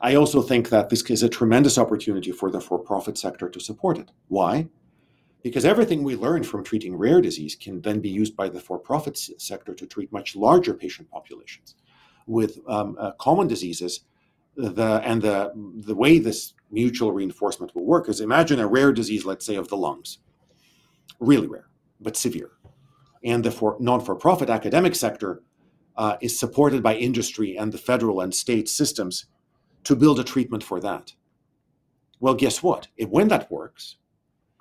I 0.01 0.14
also 0.14 0.43
think 0.43 0.71
that 0.71 0.91
this 0.91 1.03
is 1.11 1.23
a 1.23 1.29
tremendous 1.29 1.77
opportunity 1.77 2.33
for 2.33 2.51
the 2.51 2.61
for 2.61 2.79
profit 2.79 3.19
sector 3.19 3.49
to 3.49 3.61
support 3.61 3.99
it. 3.99 4.11
Why? 4.29 4.69
Because 5.43 5.64
everything 5.64 6.03
we 6.03 6.16
learn 6.16 6.43
from 6.43 6.64
treating 6.64 6.97
rare 6.97 7.21
disease 7.21 7.55
can 7.55 7.81
then 7.81 8.01
be 8.01 8.09
used 8.09 8.37
by 8.37 8.49
the 8.49 8.61
for 8.61 8.79
profit 8.79 9.19
sector 9.39 9.75
to 9.75 9.87
treat 9.87 10.12
much 10.12 10.37
larger 10.37 10.75
patient 10.75 11.11
populations. 11.11 11.75
With 12.27 12.59
um, 12.69 12.97
uh, 12.99 13.12
common 13.12 13.49
diseases, 13.49 14.01
the, 14.57 15.01
and 15.05 15.23
the, 15.23 15.53
the 15.55 15.95
way 15.95 16.19
this 16.19 16.55
mutual 16.71 17.12
reinforcement 17.12 17.75
will 17.75 17.85
work 17.85 18.09
is 18.09 18.21
imagine 18.21 18.61
a 18.61 18.66
rare 18.66 18.93
disease, 18.93 19.25
let's 19.25 19.47
say, 19.47 19.57
of 19.57 19.69
the 19.69 19.77
lungs, 19.77 20.19
really 21.21 21.47
rare, 21.47 21.69
but 22.01 22.16
severe 22.16 22.53
and 23.25 23.45
the 23.45 23.51
for, 23.51 23.77
non-for-profit 23.81 24.51
academic 24.51 24.95
sector 24.95 25.43
uh, 25.97 26.16
is 26.21 26.39
supported 26.39 26.83
by 26.83 26.97
industry 26.97 27.57
and 27.57 27.73
the 27.73 27.79
federal 27.79 28.21
and 28.21 28.35
state 28.35 28.69
systems 28.69 29.27
to 29.85 29.97
build 29.97 30.21
a 30.21 30.25
treatment 30.25 30.62
for 30.62 30.81
that. 30.81 31.14
Well, 32.21 32.35
guess 32.35 32.62
what? 32.62 32.89
If, 32.97 33.09
when 33.09 33.29
that 33.29 33.51
works, 33.51 33.97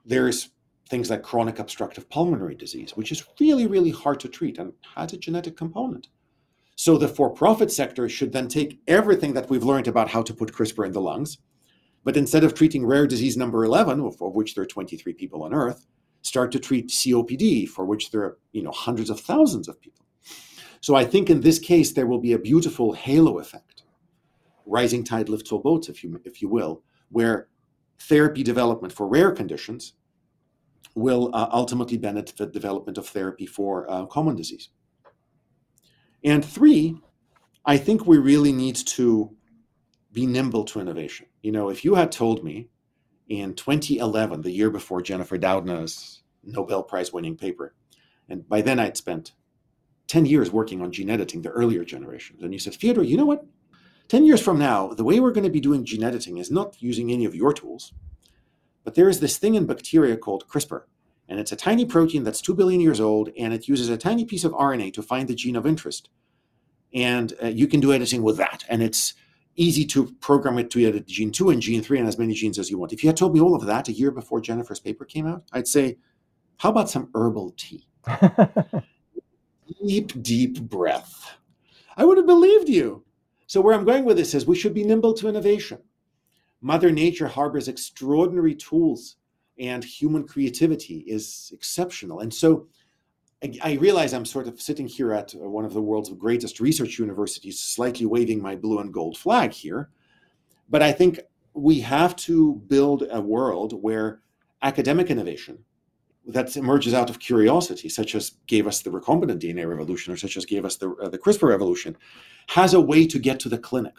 there's 0.05 0.49
things 0.89 1.09
like 1.09 1.21
chronic 1.21 1.59
obstructive 1.59 2.09
pulmonary 2.09 2.55
disease, 2.55 2.91
which 2.95 3.11
is 3.11 3.23
really, 3.39 3.67
really 3.67 3.91
hard 3.91 4.19
to 4.21 4.29
treat 4.29 4.57
and 4.57 4.73
has 4.95 5.13
a 5.13 5.17
genetic 5.17 5.57
component. 5.57 6.07
So 6.75 6.97
the 6.97 7.07
for-profit 7.07 7.71
sector 7.71 8.07
should 8.07 8.31
then 8.31 8.47
take 8.47 8.79
everything 8.87 9.33
that 9.33 9.49
we've 9.49 9.63
learned 9.63 9.87
about 9.87 10.09
how 10.09 10.21
to 10.21 10.33
put 10.33 10.53
CRISPR 10.53 10.85
in 10.85 10.91
the 10.91 11.01
lungs, 11.01 11.39
but 12.07 12.15
instead 12.15 12.45
of 12.45 12.53
treating 12.53 12.85
rare 12.85 13.05
disease 13.05 13.35
number 13.35 13.65
11, 13.65 13.99
of, 13.99 14.15
which 14.21 14.55
there 14.55 14.61
are 14.61 14.65
23 14.65 15.11
people 15.11 15.43
on 15.43 15.53
Earth, 15.53 15.85
start 16.21 16.53
to 16.53 16.57
treat 16.57 16.87
COPD, 16.87 17.67
for 17.67 17.83
which 17.83 18.11
there 18.11 18.21
are 18.21 18.37
you 18.53 18.63
know 18.63 18.71
hundreds 18.71 19.09
of 19.09 19.19
thousands 19.19 19.67
of 19.67 19.81
people. 19.81 20.05
So 20.79 20.95
I 20.95 21.03
think 21.03 21.29
in 21.29 21.41
this 21.41 21.59
case 21.59 21.91
there 21.91 22.07
will 22.07 22.21
be 22.21 22.31
a 22.31 22.39
beautiful 22.39 22.93
halo 22.93 23.39
effect, 23.39 23.83
rising 24.65 25.03
tide 25.03 25.27
lifts 25.27 25.51
all 25.51 25.59
boats, 25.59 25.89
if 25.89 26.01
you 26.01 26.21
if 26.23 26.41
you 26.41 26.47
will, 26.47 26.81
where 27.09 27.49
therapy 27.99 28.41
development 28.41 28.93
for 28.93 29.05
rare 29.05 29.33
conditions 29.33 29.91
will 30.95 31.29
uh, 31.33 31.49
ultimately 31.51 31.97
benefit 31.97 32.37
the 32.37 32.45
development 32.45 32.97
of 32.97 33.05
therapy 33.05 33.45
for 33.45 33.85
uh, 33.91 34.05
common 34.05 34.37
disease. 34.37 34.69
And 36.23 36.45
three, 36.45 37.01
I 37.65 37.75
think 37.75 38.07
we 38.07 38.17
really 38.17 38.53
need 38.53 38.77
to 38.95 39.35
be 40.13 40.25
nimble 40.25 40.63
to 40.63 40.79
innovation. 40.79 41.27
You 41.47 41.53
know, 41.53 41.69
if 41.69 41.85
you 41.85 41.95
had 41.95 42.11
told 42.11 42.43
me 42.43 42.67
in 43.29 43.53
2011, 43.53 44.41
the 44.41 44.51
year 44.51 44.69
before 44.69 45.01
Jennifer 45.01 45.37
Doudna's 45.37 46.21
Nobel 46.43 46.83
Prize 46.83 47.13
winning 47.13 47.37
paper. 47.37 47.73
And 48.27 48.45
by 48.49 48.61
then 48.61 48.81
I'd 48.81 48.97
spent 48.97 49.31
10 50.07 50.25
years 50.25 50.51
working 50.51 50.81
on 50.81 50.91
gene 50.91 51.09
editing, 51.09 51.43
the 51.43 51.49
earlier 51.51 51.85
generations. 51.85 52.43
And 52.43 52.51
you 52.51 52.59
said, 52.59 52.75
Fyodor, 52.75 53.01
you 53.01 53.15
know 53.15 53.25
what? 53.25 53.45
10 54.09 54.25
years 54.25 54.41
from 54.41 54.59
now, 54.59 54.89
the 54.89 55.05
way 55.05 55.21
we're 55.21 55.31
going 55.31 55.45
to 55.45 55.49
be 55.49 55.61
doing 55.61 55.85
gene 55.85 56.03
editing 56.03 56.37
is 56.37 56.51
not 56.51 56.81
using 56.81 57.13
any 57.13 57.23
of 57.23 57.33
your 57.33 57.53
tools, 57.53 57.93
but 58.83 58.95
there 58.95 59.07
is 59.07 59.21
this 59.21 59.37
thing 59.37 59.55
in 59.55 59.65
bacteria 59.65 60.17
called 60.17 60.49
CRISPR. 60.49 60.81
And 61.29 61.39
it's 61.39 61.53
a 61.53 61.55
tiny 61.55 61.85
protein 61.85 62.25
that's 62.25 62.41
2 62.41 62.55
billion 62.55 62.81
years 62.81 62.99
old, 62.99 63.29
and 63.39 63.53
it 63.53 63.69
uses 63.69 63.87
a 63.87 63.95
tiny 63.95 64.25
piece 64.25 64.43
of 64.43 64.51
RNA 64.51 64.91
to 64.95 65.01
find 65.01 65.29
the 65.29 65.35
gene 65.35 65.55
of 65.55 65.65
interest. 65.65 66.09
And 66.93 67.31
uh, 67.41 67.47
you 67.47 67.67
can 67.67 67.79
do 67.79 67.93
editing 67.93 68.21
with 68.21 68.35
that. 68.35 68.65
And 68.67 68.83
it's 68.83 69.13
easy 69.57 69.85
to 69.85 70.13
program 70.21 70.57
it 70.59 70.69
to 70.71 70.99
gene 71.01 71.31
2 71.31 71.49
and 71.49 71.61
gene 71.61 71.81
3 71.81 71.99
and 71.99 72.07
as 72.07 72.17
many 72.17 72.33
genes 72.33 72.59
as 72.59 72.69
you 72.69 72.77
want. 72.77 72.93
If 72.93 73.03
you 73.03 73.09
had 73.09 73.17
told 73.17 73.33
me 73.33 73.41
all 73.41 73.55
of 73.55 73.65
that 73.65 73.89
a 73.89 73.91
year 73.91 74.11
before 74.11 74.39
Jennifer's 74.39 74.79
paper 74.79 75.03
came 75.03 75.27
out, 75.27 75.43
I'd 75.51 75.67
say, 75.67 75.97
how 76.57 76.69
about 76.69 76.89
some 76.89 77.09
herbal 77.13 77.53
tea? 77.57 77.87
deep, 79.85 80.21
deep 80.21 80.61
breath. 80.61 81.37
I 81.97 82.05
would 82.05 82.17
have 82.17 82.27
believed 82.27 82.69
you. 82.69 83.03
So, 83.47 83.61
where 83.61 83.73
I'm 83.73 83.85
going 83.85 84.05
with 84.05 84.17
this 84.17 84.33
is 84.33 84.45
we 84.45 84.55
should 84.55 84.73
be 84.73 84.83
nimble 84.83 85.13
to 85.15 85.29
innovation. 85.29 85.79
Mother 86.61 86.91
Nature 86.91 87.27
harbors 87.27 87.67
extraordinary 87.67 88.55
tools, 88.55 89.17
and 89.57 89.83
human 89.83 90.27
creativity 90.27 91.03
is 91.07 91.51
exceptional. 91.53 92.19
And 92.19 92.33
so, 92.33 92.67
I, 93.63 93.73
realize 93.73 94.13
I'm 94.13 94.25
sort 94.25 94.47
of 94.47 94.59
sitting 94.59 94.87
here 94.87 95.13
at 95.13 95.31
one 95.35 95.63
of 95.63 95.73
the 95.73 95.81
world's 95.81 96.09
greatest 96.09 96.59
research 96.59 96.97
universities, 96.97 97.59
slightly 97.59 98.05
waving 98.07 98.41
my 98.41 98.55
blue 98.55 98.79
and 98.79 98.91
gold 98.91 99.17
flag 99.17 99.51
here. 99.51 99.89
But 100.69 100.81
I 100.81 100.91
think 100.91 101.19
we 101.53 101.79
have 101.81 102.15
to 102.15 102.55
build 102.67 103.03
a 103.11 103.21
world 103.21 103.73
where 103.81 104.21
academic 104.63 105.11
innovation 105.11 105.59
that 106.25 106.57
emerges 106.57 106.93
out 106.93 107.09
of 107.09 107.19
curiosity, 107.19 107.89
such 107.89 108.15
as 108.15 108.31
gave 108.47 108.67
us 108.67 108.81
the 108.81 108.89
recombinant 108.89 109.39
DNA 109.39 109.69
revolution, 109.69 110.11
or 110.11 110.17
such 110.17 110.35
as 110.35 110.45
gave 110.45 110.65
us 110.65 110.75
the, 110.75 110.89
uh, 110.95 111.07
the 111.07 111.17
CRISPR 111.17 111.47
revolution, 111.47 111.95
has 112.47 112.73
a 112.73 112.81
way 112.81 113.05
to 113.05 113.19
get 113.19 113.39
to 113.39 113.49
the 113.49 113.57
clinic. 113.57 113.93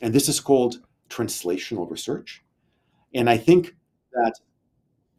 And 0.00 0.14
this 0.14 0.28
is 0.28 0.40
called 0.40 0.82
translational 1.10 1.90
research. 1.90 2.42
And 3.14 3.28
I 3.28 3.36
think 3.36 3.74
that 4.12 4.34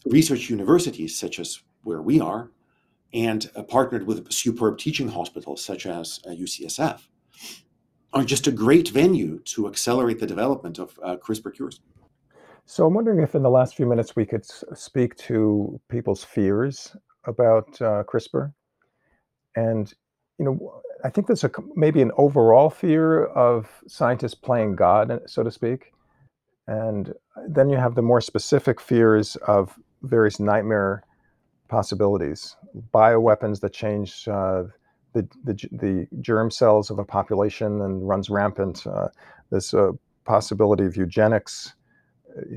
research 0.05 0.49
universities, 0.49 1.15
such 1.15 1.39
as 1.39 1.61
where 1.83 2.01
we 2.01 2.19
are, 2.19 2.49
and 3.13 3.49
uh, 3.55 3.63
partnered 3.63 4.05
with 4.05 4.31
superb 4.31 4.77
teaching 4.77 5.09
hospitals 5.09 5.63
such 5.63 5.85
as 5.85 6.19
uh, 6.25 6.29
UCSF, 6.29 7.01
are 8.13 8.23
just 8.23 8.47
a 8.47 8.51
great 8.51 8.89
venue 8.89 9.39
to 9.39 9.67
accelerate 9.67 10.19
the 10.19 10.27
development 10.27 10.79
of 10.79 10.99
uh, 11.03 11.17
CRISPR 11.17 11.53
cures. 11.53 11.79
So 12.65 12.85
I'm 12.85 12.93
wondering 12.93 13.21
if 13.21 13.35
in 13.35 13.43
the 13.43 13.49
last 13.49 13.75
few 13.75 13.85
minutes 13.85 14.15
we 14.15 14.25
could 14.25 14.45
speak 14.45 15.15
to 15.17 15.79
people's 15.89 16.23
fears 16.23 16.95
about 17.25 17.81
uh, 17.81 18.03
CRISPR. 18.03 18.53
And, 19.55 19.91
you 20.37 20.45
know, 20.45 20.81
I 21.03 21.09
think 21.09 21.27
there's 21.27 21.43
a 21.43 21.51
maybe 21.75 22.01
an 22.01 22.11
overall 22.17 22.69
fear 22.69 23.25
of 23.25 23.69
scientists 23.87 24.35
playing 24.35 24.75
God, 24.75 25.21
so 25.25 25.43
to 25.43 25.51
speak. 25.51 25.91
And 26.67 27.13
then 27.47 27.69
you 27.69 27.77
have 27.77 27.95
the 27.95 28.01
more 28.03 28.21
specific 28.21 28.79
fears 28.79 29.35
of 29.47 29.77
various 30.03 30.39
nightmare 30.39 31.03
possibilities, 31.69 32.57
bioweapons 32.93 33.61
that 33.61 33.73
change 33.73 34.27
uh, 34.27 34.63
the, 35.13 35.27
the, 35.43 35.53
the 35.71 36.07
germ 36.21 36.51
cells 36.51 36.89
of 36.89 36.99
a 36.99 37.05
population 37.05 37.81
and 37.81 38.07
runs 38.07 38.29
rampant. 38.29 38.85
Uh, 38.85 39.07
there's 39.49 39.73
a 39.73 39.93
possibility 40.25 40.85
of 40.85 40.97
eugenics 40.97 41.73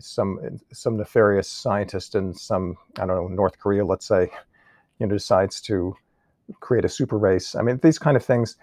some 0.00 0.38
some 0.72 0.96
nefarious 0.96 1.48
scientist 1.48 2.14
in 2.14 2.34
some 2.34 2.76
I 2.98 3.06
don't 3.06 3.16
know 3.16 3.28
North 3.28 3.58
Korea, 3.58 3.84
let's 3.84 4.06
say, 4.06 4.30
you 4.98 5.06
know, 5.06 5.12
decides 5.12 5.60
to 5.62 5.96
create 6.60 6.84
a 6.84 6.88
super 6.88 7.18
race. 7.18 7.54
I 7.54 7.62
mean, 7.62 7.78
these 7.82 7.98
kind 7.98 8.16
of 8.16 8.24
things. 8.24 8.56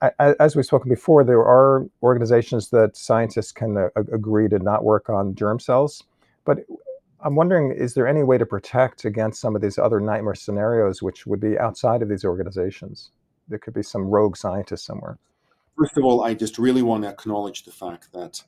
I, 0.00 0.34
as 0.40 0.56
we've 0.56 0.64
spoken 0.64 0.88
before, 0.88 1.24
there 1.24 1.44
are 1.44 1.86
organizations 2.02 2.70
that 2.70 2.96
scientists 2.96 3.52
can 3.52 3.76
uh, 3.76 3.88
agree 3.96 4.48
to 4.48 4.58
not 4.58 4.82
work 4.82 5.10
on 5.10 5.34
germ 5.34 5.60
cells, 5.60 6.02
but 6.46 6.60
I'm 7.24 7.36
wondering, 7.36 7.72
is 7.72 7.94
there 7.94 8.06
any 8.06 8.22
way 8.22 8.36
to 8.36 8.44
protect 8.44 9.06
against 9.06 9.40
some 9.40 9.56
of 9.56 9.62
these 9.62 9.78
other 9.78 9.98
nightmare 9.98 10.34
scenarios, 10.34 11.02
which 11.02 11.26
would 11.26 11.40
be 11.40 11.58
outside 11.58 12.02
of 12.02 12.10
these 12.10 12.24
organizations? 12.24 13.12
There 13.48 13.58
could 13.58 13.72
be 13.72 13.82
some 13.82 14.10
rogue 14.10 14.36
scientist 14.36 14.84
somewhere. 14.84 15.18
First 15.78 15.96
of 15.96 16.04
all, 16.04 16.22
I 16.22 16.34
just 16.34 16.58
really 16.58 16.82
want 16.82 17.02
to 17.04 17.08
acknowledge 17.08 17.64
the 17.64 17.72
fact 17.72 18.12
that 18.12 18.44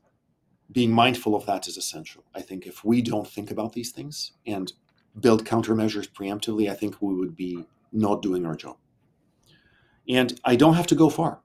being 0.71 0.93
mindful 0.93 1.35
of 1.35 1.47
that 1.47 1.67
is 1.67 1.79
essential. 1.79 2.25
I 2.35 2.43
think 2.43 2.67
if 2.67 2.85
we 2.85 3.01
don't 3.01 3.27
think 3.27 3.51
about 3.51 3.73
these 3.73 3.93
things 3.93 4.33
and 4.47 4.71
build 5.19 5.47
countermeasures 5.47 6.11
preemptively, 6.11 6.71
I 6.71 6.75
think 6.75 7.01
we 7.01 7.15
would 7.15 7.35
be 7.35 7.65
not 7.93 8.21
doing 8.21 8.45
our 8.45 8.55
job. 8.55 8.77
And 10.07 10.39
I 10.45 10.55
don't 10.55 10.75
have 10.75 10.87
to 10.89 10.95
go 10.95 11.09
far. 11.09 11.41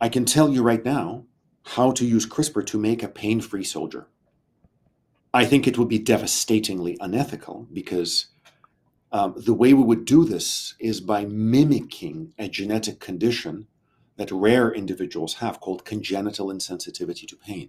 I 0.00 0.08
can 0.08 0.24
tell 0.24 0.50
you 0.50 0.64
right 0.64 0.84
now 0.84 1.26
how 1.64 1.92
to 1.92 2.04
use 2.04 2.26
CRISPR 2.26 2.66
to 2.66 2.78
make 2.78 3.04
a 3.04 3.08
pain 3.08 3.40
free 3.40 3.64
soldier. 3.64 4.08
I 5.36 5.44
think 5.44 5.66
it 5.66 5.76
would 5.76 5.88
be 5.88 5.98
devastatingly 5.98 6.96
unethical 6.98 7.68
because 7.70 8.28
um, 9.12 9.34
the 9.36 9.52
way 9.52 9.74
we 9.74 9.82
would 9.82 10.06
do 10.06 10.24
this 10.24 10.74
is 10.80 11.02
by 11.02 11.26
mimicking 11.26 12.32
a 12.38 12.48
genetic 12.48 13.00
condition 13.00 13.66
that 14.16 14.32
rare 14.32 14.72
individuals 14.72 15.34
have 15.34 15.60
called 15.60 15.84
congenital 15.84 16.46
insensitivity 16.46 17.28
to 17.28 17.36
pain. 17.36 17.68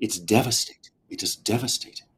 It's 0.00 0.18
devastating. 0.18 0.90
It 1.08 1.22
is 1.22 1.36
devastating. 1.36 2.08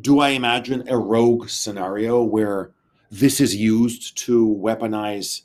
Do 0.00 0.18
I 0.18 0.30
imagine 0.30 0.88
a 0.88 0.98
rogue 0.98 1.48
scenario 1.48 2.20
where 2.20 2.72
this 3.12 3.40
is 3.40 3.54
used 3.54 4.18
to 4.26 4.44
weaponize 4.60 5.42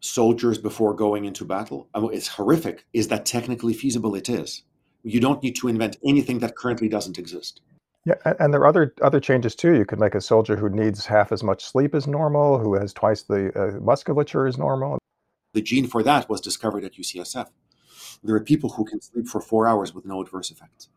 soldiers 0.00 0.58
before 0.58 0.92
going 0.92 1.24
into 1.24 1.42
battle? 1.42 1.88
I 1.94 2.00
mean, 2.00 2.12
it's 2.12 2.28
horrific. 2.28 2.84
Is 2.92 3.08
that 3.08 3.24
technically 3.24 3.72
feasible? 3.72 4.14
It 4.14 4.28
is. 4.28 4.64
You 5.02 5.20
don't 5.20 5.42
need 5.42 5.56
to 5.56 5.68
invent 5.68 5.96
anything 6.04 6.40
that 6.40 6.54
currently 6.54 6.90
doesn't 6.90 7.16
exist. 7.16 7.62
Yeah, 8.04 8.14
and 8.40 8.54
there 8.54 8.60
are 8.60 8.66
other 8.66 8.94
other 9.02 9.20
changes 9.20 9.54
too. 9.54 9.74
You 9.74 9.84
could 9.84 10.00
make 10.00 10.14
a 10.14 10.20
soldier 10.20 10.56
who 10.56 10.68
needs 10.70 11.04
half 11.06 11.32
as 11.32 11.42
much 11.42 11.64
sleep 11.64 11.94
as 11.94 12.06
normal, 12.06 12.58
who 12.58 12.74
has 12.74 12.92
twice 12.92 13.22
the 13.22 13.52
uh, 13.58 13.80
musculature 13.80 14.46
as 14.46 14.56
normal. 14.56 14.98
The 15.54 15.62
gene 15.62 15.86
for 15.86 16.02
that 16.02 16.28
was 16.28 16.40
discovered 16.40 16.84
at 16.84 16.94
UCSF. 16.94 17.48
There 18.22 18.34
are 18.34 18.40
people 18.40 18.70
who 18.70 18.84
can 18.84 19.00
sleep 19.00 19.26
for 19.26 19.40
four 19.40 19.66
hours 19.66 19.94
with 19.94 20.04
no 20.04 20.20
adverse 20.20 20.50
effects. 20.50 20.88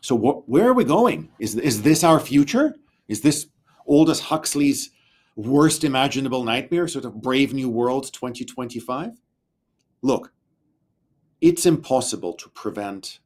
So 0.00 0.16
wh- 0.16 0.48
where 0.48 0.68
are 0.68 0.74
we 0.74 0.84
going? 0.84 1.30
Is, 1.38 1.56
is 1.56 1.82
this 1.82 2.04
our 2.04 2.20
future? 2.20 2.74
Is 3.08 3.22
this 3.22 3.46
Aldous 3.86 4.20
Huxley's 4.20 4.90
worst 5.36 5.84
imaginable 5.84 6.44
nightmare, 6.44 6.88
sort 6.88 7.04
of 7.04 7.20
Brave 7.20 7.54
New 7.54 7.68
World 7.68 8.12
2025? 8.12 9.12
Look, 10.02 10.32
it's 11.40 11.66
impossible 11.66 12.34
to 12.34 12.48
prevent 12.50 13.18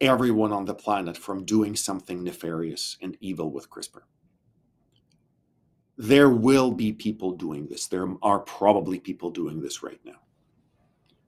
everyone 0.00 0.52
on 0.52 0.64
the 0.64 0.74
planet 0.74 1.16
from 1.16 1.44
doing 1.44 1.76
something 1.76 2.22
nefarious 2.24 2.96
and 3.02 3.16
evil 3.20 3.50
with 3.50 3.70
CRISPR 3.70 4.02
there 6.00 6.30
will 6.30 6.72
be 6.72 6.94
people 6.94 7.32
doing 7.32 7.66
this. 7.66 7.86
There 7.86 8.08
are 8.22 8.38
probably 8.38 8.98
people 8.98 9.30
doing 9.30 9.60
this 9.60 9.82
right 9.82 10.00
now. 10.02 10.22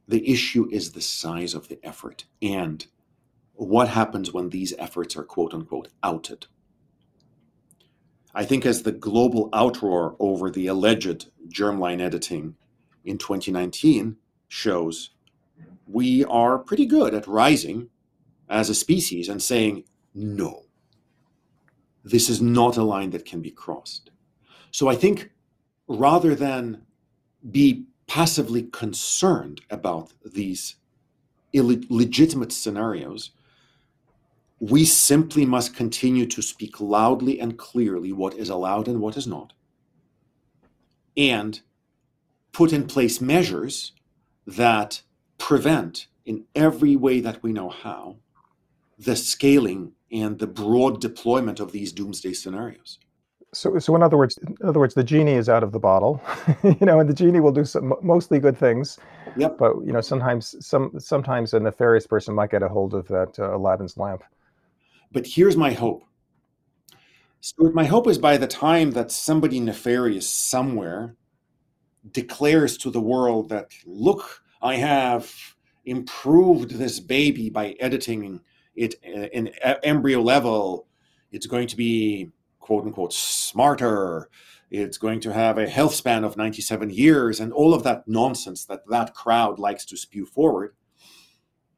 The 0.08 0.26
issue 0.26 0.66
is 0.72 0.92
the 0.92 1.02
size 1.02 1.52
of 1.52 1.68
the 1.68 1.78
effort 1.82 2.24
and 2.40 2.86
what 3.52 3.88
happens 3.88 4.32
when 4.32 4.48
these 4.48 4.72
efforts 4.78 5.14
are 5.14 5.24
quote 5.24 5.52
unquote 5.52 5.88
outed. 6.02 6.46
I 8.34 8.46
think 8.46 8.64
as 8.64 8.82
the 8.82 8.92
global 8.92 9.50
outroar 9.50 10.16
over 10.18 10.50
the 10.50 10.68
alleged 10.68 11.30
germline 11.48 12.00
editing 12.00 12.56
in 13.04 13.18
2019 13.18 14.16
shows, 14.48 15.10
we 15.86 16.24
are 16.24 16.56
pretty 16.56 16.86
good 16.86 17.12
at 17.12 17.26
rising 17.26 17.90
as 18.52 18.68
a 18.68 18.74
species 18.74 19.28
and 19.28 19.42
saying, 19.42 19.84
no, 20.14 20.64
this 22.04 22.28
is 22.28 22.40
not 22.42 22.76
a 22.76 22.82
line 22.82 23.10
that 23.10 23.24
can 23.24 23.40
be 23.40 23.50
crossed. 23.50 24.10
So 24.70 24.88
I 24.88 24.94
think 24.94 25.30
rather 25.88 26.34
than 26.34 26.82
be 27.50 27.86
passively 28.06 28.64
concerned 28.64 29.62
about 29.70 30.12
these 30.24 30.76
illegitimate 31.52 32.52
scenarios, 32.52 33.30
we 34.60 34.84
simply 34.84 35.44
must 35.44 35.74
continue 35.74 36.26
to 36.26 36.42
speak 36.42 36.80
loudly 36.80 37.40
and 37.40 37.58
clearly 37.58 38.12
what 38.12 38.34
is 38.34 38.48
allowed 38.48 38.86
and 38.86 39.00
what 39.00 39.16
is 39.16 39.26
not, 39.26 39.54
and 41.16 41.60
put 42.52 42.72
in 42.72 42.86
place 42.86 43.20
measures 43.20 43.92
that 44.46 45.02
prevent, 45.38 46.06
in 46.24 46.44
every 46.54 46.94
way 46.94 47.20
that 47.20 47.42
we 47.42 47.52
know 47.52 47.68
how, 47.68 48.16
the 49.04 49.16
scaling 49.16 49.92
and 50.10 50.38
the 50.38 50.46
broad 50.46 51.00
deployment 51.00 51.60
of 51.60 51.72
these 51.72 51.92
doomsday 51.92 52.32
scenarios. 52.32 52.98
So, 53.54 53.78
so 53.78 53.94
in 53.94 54.02
other 54.02 54.16
words, 54.16 54.38
in 54.38 54.56
other 54.66 54.78
words, 54.78 54.94
the 54.94 55.04
genie 55.04 55.32
is 55.32 55.48
out 55.48 55.62
of 55.62 55.72
the 55.72 55.78
bottle, 55.78 56.22
you 56.62 56.86
know, 56.86 57.00
and 57.00 57.08
the 57.08 57.14
genie 57.14 57.40
will 57.40 57.52
do 57.52 57.64
some 57.64 57.94
mostly 58.02 58.38
good 58.38 58.56
things. 58.56 58.98
Yep. 59.36 59.58
But 59.58 59.76
you 59.84 59.92
know, 59.92 60.00
sometimes 60.00 60.54
some 60.64 60.92
sometimes 60.98 61.52
a 61.52 61.60
nefarious 61.60 62.06
person 62.06 62.34
might 62.34 62.50
get 62.50 62.62
a 62.62 62.68
hold 62.68 62.94
of 62.94 63.06
that 63.08 63.38
uh, 63.38 63.54
Aladdin's 63.54 63.98
lamp. 63.98 64.22
But 65.10 65.26
here's 65.26 65.56
my 65.56 65.72
hope, 65.72 66.04
Stuart. 67.40 67.74
My 67.74 67.84
hope 67.84 68.08
is 68.08 68.16
by 68.16 68.38
the 68.38 68.46
time 68.46 68.92
that 68.92 69.10
somebody 69.10 69.60
nefarious 69.60 70.28
somewhere 70.28 71.16
declares 72.10 72.76
to 72.78 72.90
the 72.90 73.00
world 73.00 73.50
that, 73.50 73.68
look, 73.86 74.42
I 74.60 74.76
have 74.76 75.32
improved 75.84 76.70
this 76.70 77.00
baby 77.00 77.50
by 77.50 77.76
editing 77.80 78.40
it 78.74 78.94
uh, 79.06 79.28
in 79.32 79.48
embryo 79.82 80.20
level. 80.20 80.86
It's 81.30 81.46
going 81.46 81.68
to 81.68 81.76
be 81.76 82.30
quote 82.60 82.84
unquote 82.84 83.12
smarter. 83.12 84.28
It's 84.70 84.98
going 84.98 85.20
to 85.20 85.32
have 85.32 85.58
a 85.58 85.68
health 85.68 85.94
span 85.94 86.24
of 86.24 86.36
97 86.36 86.90
years 86.90 87.40
and 87.40 87.52
all 87.52 87.74
of 87.74 87.82
that 87.82 88.08
nonsense 88.08 88.64
that 88.64 88.88
that 88.88 89.14
crowd 89.14 89.58
likes 89.58 89.84
to 89.86 89.96
spew 89.96 90.24
forward. 90.24 90.74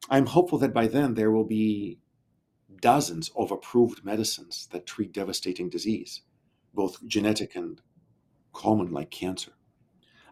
I'm 0.09 0.27
hopeful 0.27 0.59
that 0.59 0.73
by 0.73 0.87
then 0.87 1.15
there 1.15 1.31
will 1.31 1.45
be 1.45 1.99
dozens 2.81 3.31
of 3.35 3.51
approved 3.51 4.05
medicines 4.05 4.67
that 4.71 4.85
treat 4.85 5.11
devastating 5.11 5.69
disease, 5.69 6.21
both 6.73 7.05
genetic 7.05 7.55
and 7.55 7.81
common 8.53 8.91
like 8.91 9.11
cancer. 9.11 9.53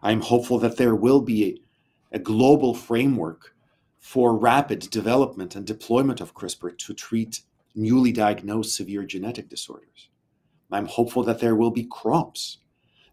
I'm 0.02 0.20
hopeful 0.20 0.58
that 0.60 0.76
there 0.76 0.94
will 0.94 1.20
be 1.20 1.60
a, 2.12 2.16
a 2.16 2.18
global 2.18 2.74
framework 2.74 3.53
for 4.04 4.36
rapid 4.36 4.80
development 4.90 5.56
and 5.56 5.66
deployment 5.66 6.20
of 6.20 6.34
CRISPR 6.34 6.76
to 6.76 6.92
treat 6.92 7.40
newly 7.74 8.12
diagnosed 8.12 8.76
severe 8.76 9.02
genetic 9.02 9.48
disorders. 9.48 10.10
I'm 10.70 10.84
hopeful 10.84 11.22
that 11.22 11.38
there 11.38 11.56
will 11.56 11.70
be 11.70 11.88
crops 11.90 12.58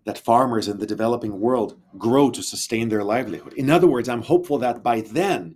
that 0.04 0.18
farmers 0.18 0.68
in 0.68 0.80
the 0.80 0.86
developing 0.86 1.40
world 1.40 1.80
grow 1.98 2.30
to 2.30 2.44
sustain 2.44 2.90
their 2.90 3.06
livelihood. 3.06 3.54
In 3.54 3.70
other 3.70 3.88
words, 3.88 4.10
I'm 4.10 4.22
hopeful 4.22 4.58
that 4.58 4.84
by 4.84 5.00
then, 5.00 5.56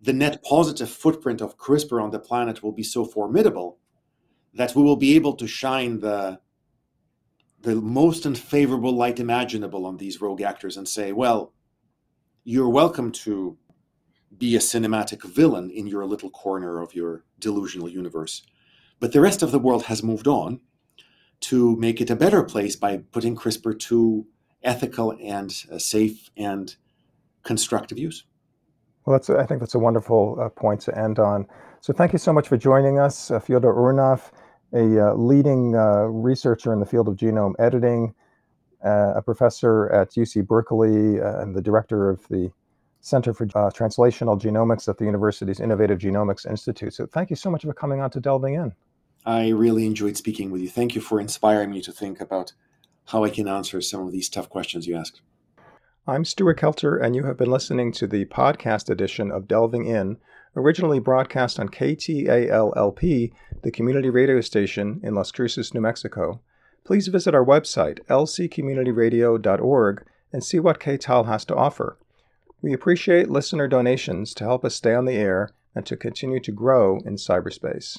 the 0.00 0.12
net 0.12 0.40
positive 0.44 0.88
footprint 0.88 1.40
of 1.40 1.58
CRISPR 1.58 2.00
on 2.00 2.12
the 2.12 2.20
planet 2.20 2.62
will 2.62 2.70
be 2.70 2.84
so 2.84 3.04
formidable 3.04 3.78
that 4.54 4.76
we 4.76 4.84
will 4.84 4.96
be 4.96 5.16
able 5.16 5.34
to 5.34 5.48
shine 5.48 5.98
the 5.98 6.38
the 7.62 7.74
most 7.74 8.24
unfavorable 8.24 8.94
light 8.94 9.18
imaginable 9.18 9.84
on 9.84 9.96
these 9.96 10.20
rogue 10.20 10.42
actors 10.42 10.76
and 10.76 10.88
say, 10.88 11.10
well, 11.10 11.52
you're 12.44 12.68
welcome 12.68 13.12
to 13.12 13.56
be 14.42 14.56
a 14.56 14.58
cinematic 14.58 15.22
villain 15.22 15.70
in 15.70 15.86
your 15.86 16.04
little 16.04 16.28
corner 16.28 16.80
of 16.80 16.96
your 16.96 17.22
delusional 17.38 17.88
universe. 17.88 18.42
But 18.98 19.12
the 19.12 19.20
rest 19.20 19.40
of 19.40 19.52
the 19.52 19.58
world 19.60 19.84
has 19.84 20.02
moved 20.02 20.26
on 20.26 20.58
to 21.42 21.76
make 21.76 22.00
it 22.00 22.10
a 22.10 22.16
better 22.16 22.42
place 22.42 22.74
by 22.74 22.96
putting 23.12 23.36
CRISPR 23.36 23.78
to 23.78 24.26
ethical 24.64 25.16
and 25.22 25.54
uh, 25.70 25.78
safe 25.78 26.28
and 26.36 26.74
constructive 27.44 28.00
use. 28.00 28.24
Well, 29.04 29.16
that's, 29.16 29.30
I 29.30 29.46
think 29.46 29.60
that's 29.60 29.76
a 29.76 29.78
wonderful 29.78 30.36
uh, 30.40 30.48
point 30.48 30.80
to 30.82 30.98
end 30.98 31.20
on. 31.20 31.46
So, 31.80 31.92
thank 31.92 32.12
you 32.12 32.18
so 32.18 32.32
much 32.32 32.48
for 32.48 32.56
joining 32.56 32.98
us, 32.98 33.30
uh, 33.30 33.38
Fyodor 33.38 33.72
Urnov, 33.72 34.32
a 34.72 35.10
uh, 35.10 35.14
leading 35.14 35.76
uh, 35.76 36.06
researcher 36.10 36.72
in 36.72 36.80
the 36.80 36.86
field 36.86 37.06
of 37.06 37.14
genome 37.14 37.54
editing, 37.60 38.12
uh, 38.84 39.12
a 39.14 39.22
professor 39.22 39.88
at 39.92 40.10
UC 40.10 40.44
Berkeley, 40.48 41.18
and 41.18 41.54
the 41.54 41.62
director 41.62 42.10
of 42.10 42.26
the 42.26 42.50
Center 43.02 43.34
for 43.34 43.44
uh, 43.44 43.68
Translational 43.70 44.40
Genomics 44.40 44.88
at 44.88 44.96
the 44.96 45.04
university's 45.04 45.58
Innovative 45.58 45.98
Genomics 45.98 46.48
Institute. 46.48 46.94
So 46.94 47.04
thank 47.04 47.30
you 47.30 47.36
so 47.36 47.50
much 47.50 47.62
for 47.62 47.74
coming 47.74 48.00
on 48.00 48.10
to 48.10 48.20
Delving 48.20 48.54
In. 48.54 48.72
I 49.26 49.48
really 49.48 49.86
enjoyed 49.86 50.16
speaking 50.16 50.52
with 50.52 50.62
you. 50.62 50.68
Thank 50.68 50.94
you 50.94 51.00
for 51.00 51.20
inspiring 51.20 51.70
me 51.70 51.82
to 51.82 51.92
think 51.92 52.20
about 52.20 52.52
how 53.06 53.24
I 53.24 53.30
can 53.30 53.48
answer 53.48 53.80
some 53.80 54.06
of 54.06 54.12
these 54.12 54.28
tough 54.28 54.48
questions 54.48 54.86
you 54.86 54.96
asked. 54.96 55.20
I'm 56.06 56.24
Stuart 56.24 56.60
Kelter, 56.60 57.00
and 57.00 57.16
you 57.16 57.24
have 57.24 57.36
been 57.36 57.50
listening 57.50 57.90
to 57.92 58.06
the 58.06 58.24
podcast 58.26 58.88
edition 58.88 59.32
of 59.32 59.48
Delving 59.48 59.86
In, 59.86 60.18
originally 60.54 61.00
broadcast 61.00 61.58
on 61.58 61.68
KTALLP, 61.68 63.32
the 63.62 63.70
community 63.72 64.10
radio 64.10 64.40
station 64.40 65.00
in 65.02 65.16
Las 65.16 65.32
Cruces, 65.32 65.74
New 65.74 65.80
Mexico. 65.80 66.40
Please 66.84 67.08
visit 67.08 67.34
our 67.34 67.44
website, 67.44 67.98
lccommunityradio.org, 68.06 70.06
and 70.32 70.44
see 70.44 70.60
what 70.60 70.80
KTAL 70.80 71.26
has 71.26 71.44
to 71.44 71.56
offer. 71.56 71.98
We 72.62 72.72
appreciate 72.72 73.28
listener 73.28 73.66
donations 73.66 74.32
to 74.34 74.44
help 74.44 74.64
us 74.64 74.76
stay 74.76 74.94
on 74.94 75.04
the 75.04 75.16
air 75.16 75.50
and 75.74 75.84
to 75.86 75.96
continue 75.96 76.38
to 76.40 76.52
grow 76.52 77.00
in 77.00 77.16
cyberspace. 77.16 77.98